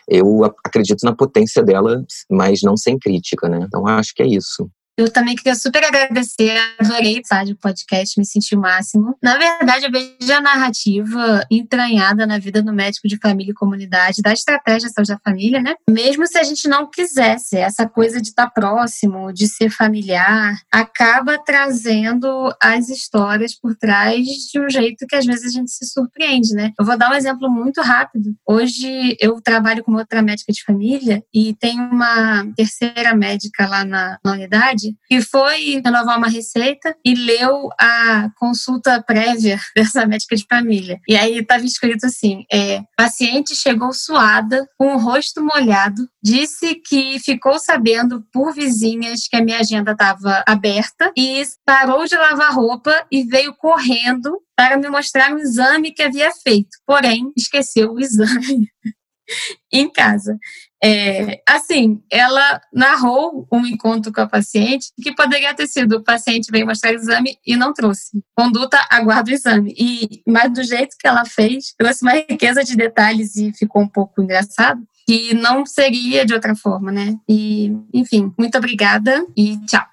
Eu 0.08 0.44
acredito 0.66 1.04
na 1.04 1.16
potência 1.16 1.64
dela, 1.64 2.04
mas 2.30 2.62
não 2.62 2.76
sem 2.76 2.98
crítica, 2.98 3.48
né? 3.48 3.60
Então, 3.64 3.88
acho 3.88 4.14
que 4.14 4.22
é 4.22 4.28
isso. 4.28 4.70
Eu 4.96 5.12
também 5.12 5.36
queria 5.36 5.56
super 5.56 5.84
agradecer, 5.84 6.56
adorei 6.80 7.20
o 7.50 7.56
podcast, 7.56 8.20
me 8.20 8.26
senti 8.26 8.56
o 8.56 8.60
máximo. 8.60 9.18
Na 9.22 9.38
verdade, 9.38 9.86
eu 9.88 9.92
vejo 9.92 10.32
a 10.32 10.40
narrativa 10.40 11.44
entranhada 11.50 12.28
na 12.28 12.38
vida 12.38 12.62
do 12.62 12.72
médico 12.72 13.08
de 13.08 13.18
família 13.18 13.52
e 13.52 13.56
comunidade, 13.56 14.22
da 14.22 14.32
estratégia 14.32 14.88
de 14.88 14.94
saúde 14.94 15.12
da 15.12 15.20
família, 15.20 15.60
né? 15.62 15.74
Mesmo 15.90 16.28
se 16.28 16.38
a 16.38 16.44
gente 16.44 16.68
não 16.68 16.90
quisesse, 16.90 17.58
essa 17.58 17.88
coisa 17.88 18.22
de 18.22 18.28
estar 18.28 18.52
próximo, 18.52 19.34
de 19.34 19.48
ser 19.48 19.72
familiar, 19.72 20.60
acaba 20.72 21.40
trazendo 21.44 22.54
as 22.62 22.90
histórias 22.90 23.56
por 23.56 23.76
trás 23.76 24.24
de 24.26 24.60
um 24.60 24.70
jeito 24.70 25.08
que 25.08 25.16
às 25.16 25.26
vezes 25.26 25.46
a 25.46 25.60
gente 25.60 25.72
se 25.72 25.88
surpreende, 25.88 26.54
né? 26.54 26.72
Eu 26.80 26.86
vou 26.86 26.98
dar 26.98 27.10
um 27.10 27.16
exemplo 27.16 27.50
muito 27.50 27.82
rápido. 27.82 28.36
Hoje 28.46 29.18
eu 29.20 29.42
trabalho 29.42 29.84
com 29.84 29.94
outra 29.94 30.22
médica 30.22 30.54
de 30.54 30.64
família 30.64 31.24
e 31.34 31.56
tem 31.56 31.80
uma 31.80 32.46
terceira 32.56 33.16
médica 33.16 33.68
lá 33.68 33.84
na, 33.84 34.20
na 34.24 34.34
unidade 34.34 34.83
que 35.08 35.22
foi 35.22 35.82
renovar 35.84 36.18
uma 36.18 36.28
receita 36.30 36.96
e 37.06 37.14
leu 37.16 37.70
a 37.80 38.30
consulta 38.38 39.02
prévia 39.02 39.60
dessa 39.76 40.06
médica 40.06 40.36
de 40.36 40.46
família. 40.50 41.00
E 41.08 41.16
aí 41.16 41.40
estava 41.40 41.66
escrito 41.66 42.06
assim: 42.06 42.46
é, 42.52 42.82
paciente 42.98 43.56
chegou 43.56 43.94
suada, 43.94 44.68
com 44.78 44.96
o 44.96 44.98
rosto 44.98 45.44
molhado, 45.44 46.08
disse 46.22 46.76
que 46.76 47.20
ficou 47.20 47.60
sabendo 47.60 48.24
por 48.32 48.54
vizinhas 48.54 49.28
que 49.28 49.36
a 49.36 49.44
minha 49.44 49.60
agenda 49.60 49.92
estava 49.92 50.44
aberta 50.48 51.12
e 51.18 51.44
parou 51.66 52.06
de 52.06 52.16
lavar 52.16 52.54
roupa 52.54 53.06
e 53.12 53.24
veio 53.24 53.54
correndo 53.56 54.40
para 54.56 54.78
me 54.78 54.90
mostrar 54.90 55.34
o 55.34 55.40
exame 55.40 55.92
que 55.92 56.04
havia 56.04 56.32
feito. 56.32 56.70
Porém, 56.86 57.32
esqueceu 57.36 57.92
o 57.92 58.00
exame 58.02 58.68
em 59.72 59.90
casa. 59.90 60.38
É, 60.86 61.42
assim, 61.48 62.02
ela 62.12 62.60
narrou 62.74 63.48
um 63.50 63.66
encontro 63.66 64.12
com 64.12 64.20
a 64.20 64.28
paciente 64.28 64.88
que 65.02 65.16
poderia 65.16 65.54
ter 65.54 65.66
sido 65.66 65.96
o 65.96 66.04
paciente 66.04 66.52
veio 66.52 66.66
mostrar 66.66 66.92
o 66.92 66.96
exame 66.96 67.38
e 67.48 67.56
não 67.56 67.74
trouxe. 67.74 68.22
Conduta, 68.36 68.78
aguarda 68.90 69.32
o 69.32 69.34
exame. 69.34 69.74
E, 69.80 70.22
mas 70.28 70.52
do 70.52 70.62
jeito 70.62 70.98
que 71.00 71.08
ela 71.08 71.24
fez, 71.24 71.74
trouxe 71.78 72.04
uma 72.04 72.12
riqueza 72.12 72.66
de 72.66 72.76
detalhes 72.76 73.38
e 73.38 73.54
ficou 73.54 73.82
um 73.82 73.88
pouco 73.88 74.22
engraçado, 74.22 74.82
que 75.08 75.34
não 75.34 75.66
seria 75.66 76.26
de 76.26 76.34
outra 76.34 76.54
forma, 76.54 76.92
né? 76.92 77.16
E, 77.30 77.72
enfim, 77.94 78.34
muito 78.38 78.58
obrigada 78.58 79.26
e 79.38 79.58
tchau. 79.66 79.86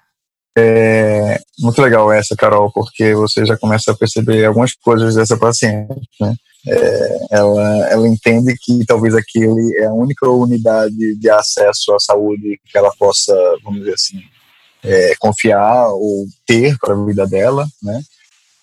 É 0.57 1.39
muito 1.59 1.81
legal 1.81 2.11
essa, 2.11 2.35
Carol, 2.35 2.69
porque 2.73 3.15
você 3.15 3.45
já 3.45 3.57
começa 3.57 3.91
a 3.91 3.97
perceber 3.97 4.43
algumas 4.43 4.73
coisas 4.73 5.15
dessa 5.15 5.37
paciente, 5.37 5.95
né? 6.19 6.35
É, 6.67 7.17
ela, 7.31 7.89
ela 7.89 8.07
entende 8.07 8.53
que 8.61 8.85
talvez 8.85 9.15
aquele 9.15 9.77
é 9.77 9.85
a 9.85 9.93
única 9.93 10.29
unidade 10.29 11.15
de 11.15 11.29
acesso 11.29 11.93
à 11.93 11.99
saúde 11.99 12.59
que 12.65 12.77
ela 12.77 12.91
possa, 12.97 13.33
vamos 13.63 13.79
dizer 13.79 13.93
assim, 13.95 14.19
é, 14.83 15.13
confiar 15.19 15.89
ou 15.89 16.25
ter 16.45 16.77
para 16.79 16.93
a 16.93 17.05
vida 17.05 17.25
dela, 17.25 17.67
né? 17.81 18.01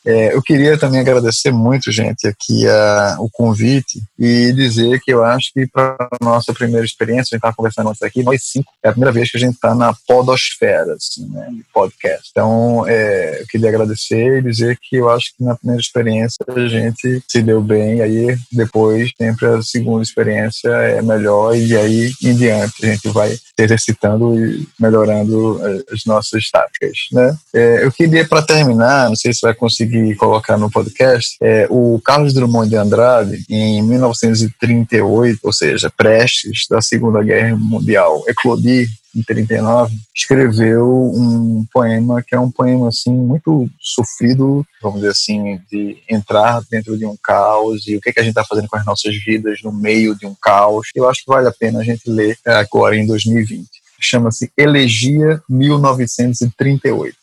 É, 0.07 0.35
eu 0.35 0.43
queria 0.43 0.79
também 0.79 1.01
agradecer 1.01 1.51
muito, 1.51 1.91
gente, 1.91 2.27
aqui 2.27 2.67
a, 2.67 3.17
o 3.19 3.29
convite 3.31 4.01
e 4.19 4.53
dizer 4.53 5.01
que 5.01 5.13
eu 5.13 5.23
acho 5.23 5.53
que 5.53 5.67
para 5.67 5.97
nossa 6.21 6.53
primeira 6.53 6.87
experiência, 6.87 7.23
a 7.23 7.37
gente 7.37 7.39
estava 7.39 7.55
conversando 7.55 7.91
antes 7.91 8.03
aqui, 8.03 8.23
nós 8.23 8.43
cinco, 8.45 8.73
é 8.83 8.89
a 8.89 8.93
primeira 8.93 9.13
vez 9.13 9.31
que 9.31 9.37
a 9.37 9.41
gente 9.41 9.55
está 9.55 9.75
na 9.75 9.95
podosfera, 10.07 10.95
assim, 10.95 11.29
né, 11.29 11.49
de 11.51 11.65
podcast. 11.73 12.29
Então, 12.31 12.85
é, 12.87 13.43
eu 13.43 13.47
queria 13.47 13.69
agradecer 13.69 14.39
e 14.39 14.43
dizer 14.43 14.79
que 14.81 14.97
eu 14.97 15.11
acho 15.11 15.37
que 15.37 15.45
na 15.45 15.57
primeira 15.57 15.81
experiência 15.81 16.39
a 16.49 16.69
gente 16.69 17.23
se 17.29 17.43
deu 17.43 17.61
bem, 17.61 18.01
aí 18.01 18.37
depois, 18.53 19.11
sempre 19.17 19.47
a 19.47 19.63
segunda 19.63 20.03
experiência 20.03 20.69
é 20.69 21.03
melhor 21.03 21.57
e 21.57 21.77
aí 21.77 22.13
em 22.23 22.35
diante 22.35 22.85
a 22.85 22.91
gente 22.91 23.09
vai 23.09 23.37
exercitando 23.63 24.39
e 24.39 24.67
melhorando 24.79 25.61
as 25.93 26.05
nossas 26.05 26.51
táticas, 26.51 27.09
né. 27.13 27.37
É, 27.55 27.85
eu 27.85 27.93
queria, 27.93 28.27
para 28.27 28.43
terminar, 28.43 29.09
não 29.09 29.17
sei 29.17 29.33
se 29.33 29.41
vai 29.43 29.55
conseguir 29.55 29.89
consegui 29.89 30.15
colocar 30.15 30.57
no 30.57 30.71
podcast, 30.71 31.37
é, 31.41 31.67
o 31.71 32.01
Carlos 32.05 32.33
Drummond 32.33 32.69
de 32.69 32.77
Andrade, 32.77 33.45
em 33.49 33.83
1938, 33.83 35.39
ou 35.43 35.53
seja, 35.53 35.91
prestes 35.91 36.67
da 36.69 36.81
Segunda 36.81 37.23
Guerra 37.23 37.57
Mundial, 37.57 38.25
eclodir, 38.29 38.89
em 39.15 39.23
39, 39.23 39.97
escreveu 40.15 40.87
um 41.15 41.65
poema 41.73 42.23
que 42.23 42.35
é 42.35 42.41
um 42.41 42.51
poema 42.51 42.89
assim 42.89 43.13
muito 43.13 43.69
sofrido, 43.81 44.65
vamos 44.83 45.01
dizer 45.01 45.13
assim, 45.13 45.61
de 45.71 46.03
entrar 46.09 46.61
dentro 46.71 46.97
de 46.97 47.07
um 47.07 47.17
caos 47.23 47.87
e 47.87 47.97
o 47.97 48.01
que, 48.01 48.11
é 48.11 48.13
que 48.13 48.21
a 48.21 48.23
gente 48.23 48.33
está 48.33 48.45
fazendo 48.45 48.69
com 48.69 48.77
as 48.77 48.85
nossas 48.85 49.15
vidas 49.25 49.61
no 49.63 49.73
meio 49.73 50.15
de 50.15 50.27
um 50.27 50.35
caos. 50.41 50.89
Eu 50.95 51.09
acho 51.09 51.25
que 51.25 51.31
vale 51.31 51.49
a 51.49 51.53
pena 51.53 51.81
a 51.81 51.85
gente 51.85 52.09
ler 52.09 52.39
agora 52.45 52.97
em 52.97 53.07
2020. 53.07 53.67
Chama-se 54.01 54.53
Elegia 54.57 55.43
1938. 55.49 57.17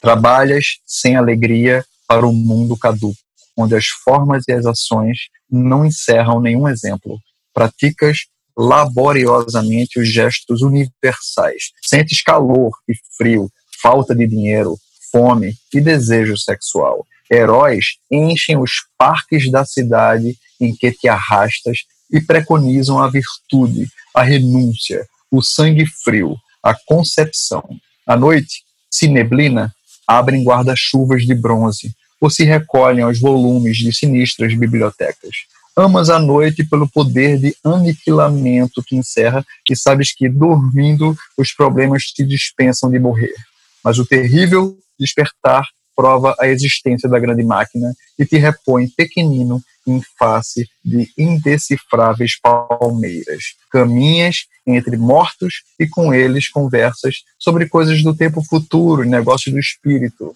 Trabalhas 0.00 0.78
sem 0.86 1.16
alegria 1.16 1.84
para 2.06 2.26
o 2.26 2.32
mundo 2.32 2.76
caduco, 2.76 3.16
onde 3.56 3.74
as 3.74 3.86
formas 3.86 4.44
e 4.48 4.52
as 4.52 4.66
ações 4.66 5.18
não 5.50 5.86
encerram 5.86 6.40
nenhum 6.40 6.68
exemplo. 6.68 7.18
Praticas 7.54 8.26
laboriosamente 8.58 10.00
os 10.00 10.12
gestos 10.12 10.62
universais. 10.62 11.70
Sentes 11.80 12.20
calor 12.22 12.72
e 12.88 12.94
frio, 13.16 13.48
falta 13.80 14.16
de 14.16 14.26
dinheiro, 14.26 14.76
fome 15.12 15.54
e 15.72 15.80
desejo 15.80 16.36
sexual. 16.36 17.06
Heróis 17.30 17.98
enchem 18.10 18.58
os 18.58 18.72
parques 18.98 19.48
da 19.50 19.64
cidade 19.64 20.36
em 20.60 20.74
que 20.74 20.90
te 20.90 21.06
arrastas 21.06 21.84
e 22.10 22.20
preconizam 22.20 22.98
a 22.98 23.08
virtude, 23.08 23.86
a 24.14 24.22
renúncia, 24.22 25.06
o 25.30 25.40
sangue 25.40 25.86
frio, 25.86 26.34
a 26.62 26.74
concepção. 26.86 27.62
À 28.06 28.16
noite, 28.16 28.64
se 28.90 29.06
neblina, 29.06 29.72
abrem 30.06 30.42
guarda-chuvas 30.42 31.24
de 31.24 31.34
bronze 31.34 31.94
ou 32.20 32.28
se 32.28 32.42
recolhem 32.44 33.04
aos 33.04 33.20
volumes 33.20 33.76
de 33.76 33.94
sinistras 33.94 34.54
bibliotecas. 34.54 35.46
Amas 35.78 36.10
a 36.10 36.18
noite 36.18 36.64
pelo 36.64 36.88
poder 36.88 37.38
de 37.38 37.54
aniquilamento 37.62 38.82
que 38.82 38.96
encerra 38.96 39.46
e 39.70 39.76
sabes 39.76 40.12
que, 40.12 40.28
dormindo, 40.28 41.16
os 41.36 41.52
problemas 41.52 42.06
te 42.06 42.24
dispensam 42.24 42.90
de 42.90 42.98
morrer. 42.98 43.36
Mas 43.84 43.96
o 43.96 44.04
terrível 44.04 44.76
despertar 44.98 45.62
prova 45.94 46.34
a 46.40 46.48
existência 46.48 47.08
da 47.08 47.20
grande 47.20 47.44
máquina 47.44 47.94
e 48.18 48.26
te 48.26 48.38
repõe 48.38 48.88
pequenino 48.88 49.62
em 49.86 50.02
face 50.18 50.68
de 50.84 51.12
indecifráveis 51.16 52.32
palmeiras. 52.40 53.54
Caminhas 53.70 54.46
entre 54.66 54.96
mortos 54.96 55.62
e 55.78 55.86
com 55.86 56.12
eles 56.12 56.48
conversas 56.48 57.18
sobre 57.38 57.68
coisas 57.68 58.02
do 58.02 58.16
tempo 58.16 58.42
futuro, 58.42 59.04
negócios 59.04 59.54
do 59.54 59.60
espírito. 59.60 60.34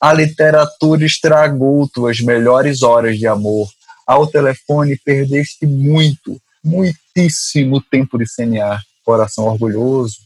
A 0.00 0.12
literatura 0.12 1.06
estragou 1.06 1.88
tuas 1.88 2.18
melhores 2.18 2.82
horas 2.82 3.16
de 3.16 3.28
amor, 3.28 3.68
ao 4.06 4.26
telefone 4.26 4.98
perdeste 5.04 5.66
muito, 5.66 6.40
muitíssimo 6.64 7.80
tempo 7.80 8.18
de 8.18 8.28
semear. 8.28 8.80
Coração 9.04 9.44
orgulhoso, 9.44 10.16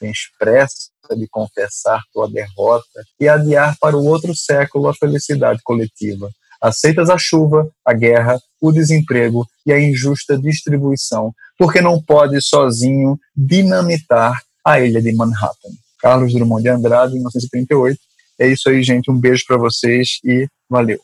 tens 0.00 0.18
pressa 0.38 0.90
de 1.16 1.28
confessar 1.28 2.00
tua 2.12 2.28
derrota 2.28 3.04
e 3.20 3.28
adiar 3.28 3.76
para 3.80 3.96
o 3.96 4.04
outro 4.04 4.34
século 4.34 4.88
a 4.88 4.94
felicidade 4.94 5.60
coletiva. 5.62 6.30
Aceitas 6.60 7.10
a 7.10 7.18
chuva, 7.18 7.68
a 7.84 7.92
guerra, 7.92 8.40
o 8.60 8.72
desemprego 8.72 9.46
e 9.66 9.72
a 9.72 9.80
injusta 9.80 10.38
distribuição, 10.38 11.32
porque 11.58 11.80
não 11.80 12.00
podes 12.00 12.46
sozinho 12.46 13.18
dinamitar 13.36 14.40
a 14.64 14.80
ilha 14.80 15.02
de 15.02 15.12
Manhattan. 15.12 15.70
Carlos 16.00 16.32
Drummond 16.32 16.62
de 16.62 16.68
Andrade, 16.68 17.14
1938. 17.14 17.98
É 18.38 18.48
isso 18.48 18.68
aí, 18.68 18.82
gente. 18.82 19.10
Um 19.10 19.18
beijo 19.18 19.44
para 19.46 19.56
vocês 19.56 20.18
e 20.24 20.48
valeu. 20.68 21.00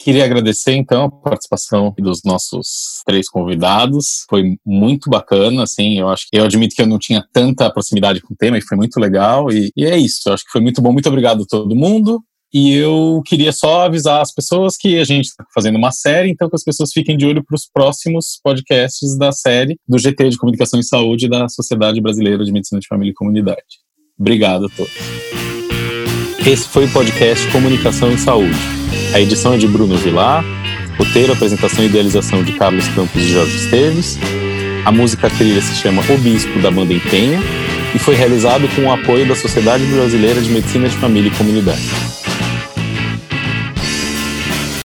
Queria 0.00 0.24
agradecer 0.24 0.74
então 0.74 1.04
a 1.06 1.10
participação 1.10 1.92
dos 1.98 2.22
nossos 2.24 3.02
três 3.04 3.28
convidados. 3.28 4.24
Foi 4.30 4.56
muito 4.64 5.10
bacana, 5.10 5.64
assim. 5.64 5.98
Eu 5.98 6.08
acho 6.08 6.26
que 6.30 6.38
eu 6.38 6.44
admito 6.44 6.76
que 6.76 6.82
eu 6.82 6.86
não 6.86 7.00
tinha 7.00 7.26
tanta 7.32 7.68
proximidade 7.68 8.20
com 8.20 8.32
o 8.32 8.36
tema 8.36 8.56
e 8.56 8.62
foi 8.62 8.76
muito 8.76 8.98
legal. 9.00 9.50
E, 9.50 9.72
e 9.76 9.84
é 9.84 9.98
isso. 9.98 10.28
Eu 10.28 10.34
acho 10.34 10.44
que 10.44 10.52
foi 10.52 10.60
muito 10.60 10.80
bom. 10.80 10.92
Muito 10.92 11.08
obrigado 11.08 11.42
a 11.42 11.46
todo 11.46 11.74
mundo. 11.74 12.22
E 12.54 12.72
eu 12.74 13.20
queria 13.26 13.52
só 13.52 13.86
avisar 13.86 14.22
as 14.22 14.32
pessoas 14.32 14.76
que 14.76 14.98
a 14.98 15.04
gente 15.04 15.26
está 15.26 15.44
fazendo 15.52 15.76
uma 15.76 15.90
série, 15.90 16.30
então 16.30 16.48
que 16.48 16.56
as 16.56 16.64
pessoas 16.64 16.90
fiquem 16.94 17.14
de 17.14 17.26
olho 17.26 17.44
para 17.44 17.54
os 17.54 17.68
próximos 17.70 18.38
podcasts 18.42 19.18
da 19.18 19.32
série 19.32 19.76
do 19.86 19.98
GT 19.98 20.30
de 20.30 20.38
Comunicação 20.38 20.80
e 20.80 20.84
Saúde 20.84 21.28
da 21.28 21.46
Sociedade 21.48 22.00
Brasileira 22.00 22.42
de 22.42 22.52
Medicina 22.52 22.80
de 22.80 22.86
Família 22.86 23.10
e 23.10 23.14
Comunidade. 23.14 23.82
Obrigado 24.18 24.64
a 24.64 24.68
todos. 24.70 24.94
Esse 26.46 26.66
foi 26.68 26.86
o 26.86 26.92
podcast 26.92 27.46
Comunicação 27.52 28.10
e 28.10 28.16
Saúde 28.16 28.77
a 29.14 29.20
edição 29.20 29.54
é 29.54 29.56
de 29.56 29.66
Bruno 29.66 29.96
Vilar, 29.96 30.44
roteiro, 30.96 31.32
apresentação 31.32 31.84
e 31.84 31.88
idealização 31.88 32.42
de 32.42 32.52
Carlos 32.52 32.86
Campos 32.88 33.22
e 33.22 33.32
Jorge 33.32 33.56
Esteves. 33.56 34.18
A 34.84 34.92
música 34.92 35.30
trilha 35.30 35.60
se 35.60 35.74
chama 35.76 36.02
O 36.08 36.18
Bispo, 36.18 36.58
da 36.60 36.70
banda 36.70 36.92
Empenha, 36.92 37.40
e 37.94 37.98
foi 37.98 38.14
realizado 38.14 38.68
com 38.74 38.82
o 38.82 38.92
apoio 38.92 39.26
da 39.26 39.34
Sociedade 39.34 39.84
Brasileira 39.84 40.40
de 40.40 40.50
Medicina 40.50 40.88
de 40.88 40.96
Família 40.96 41.28
e 41.28 41.36
Comunidade. 41.36 42.17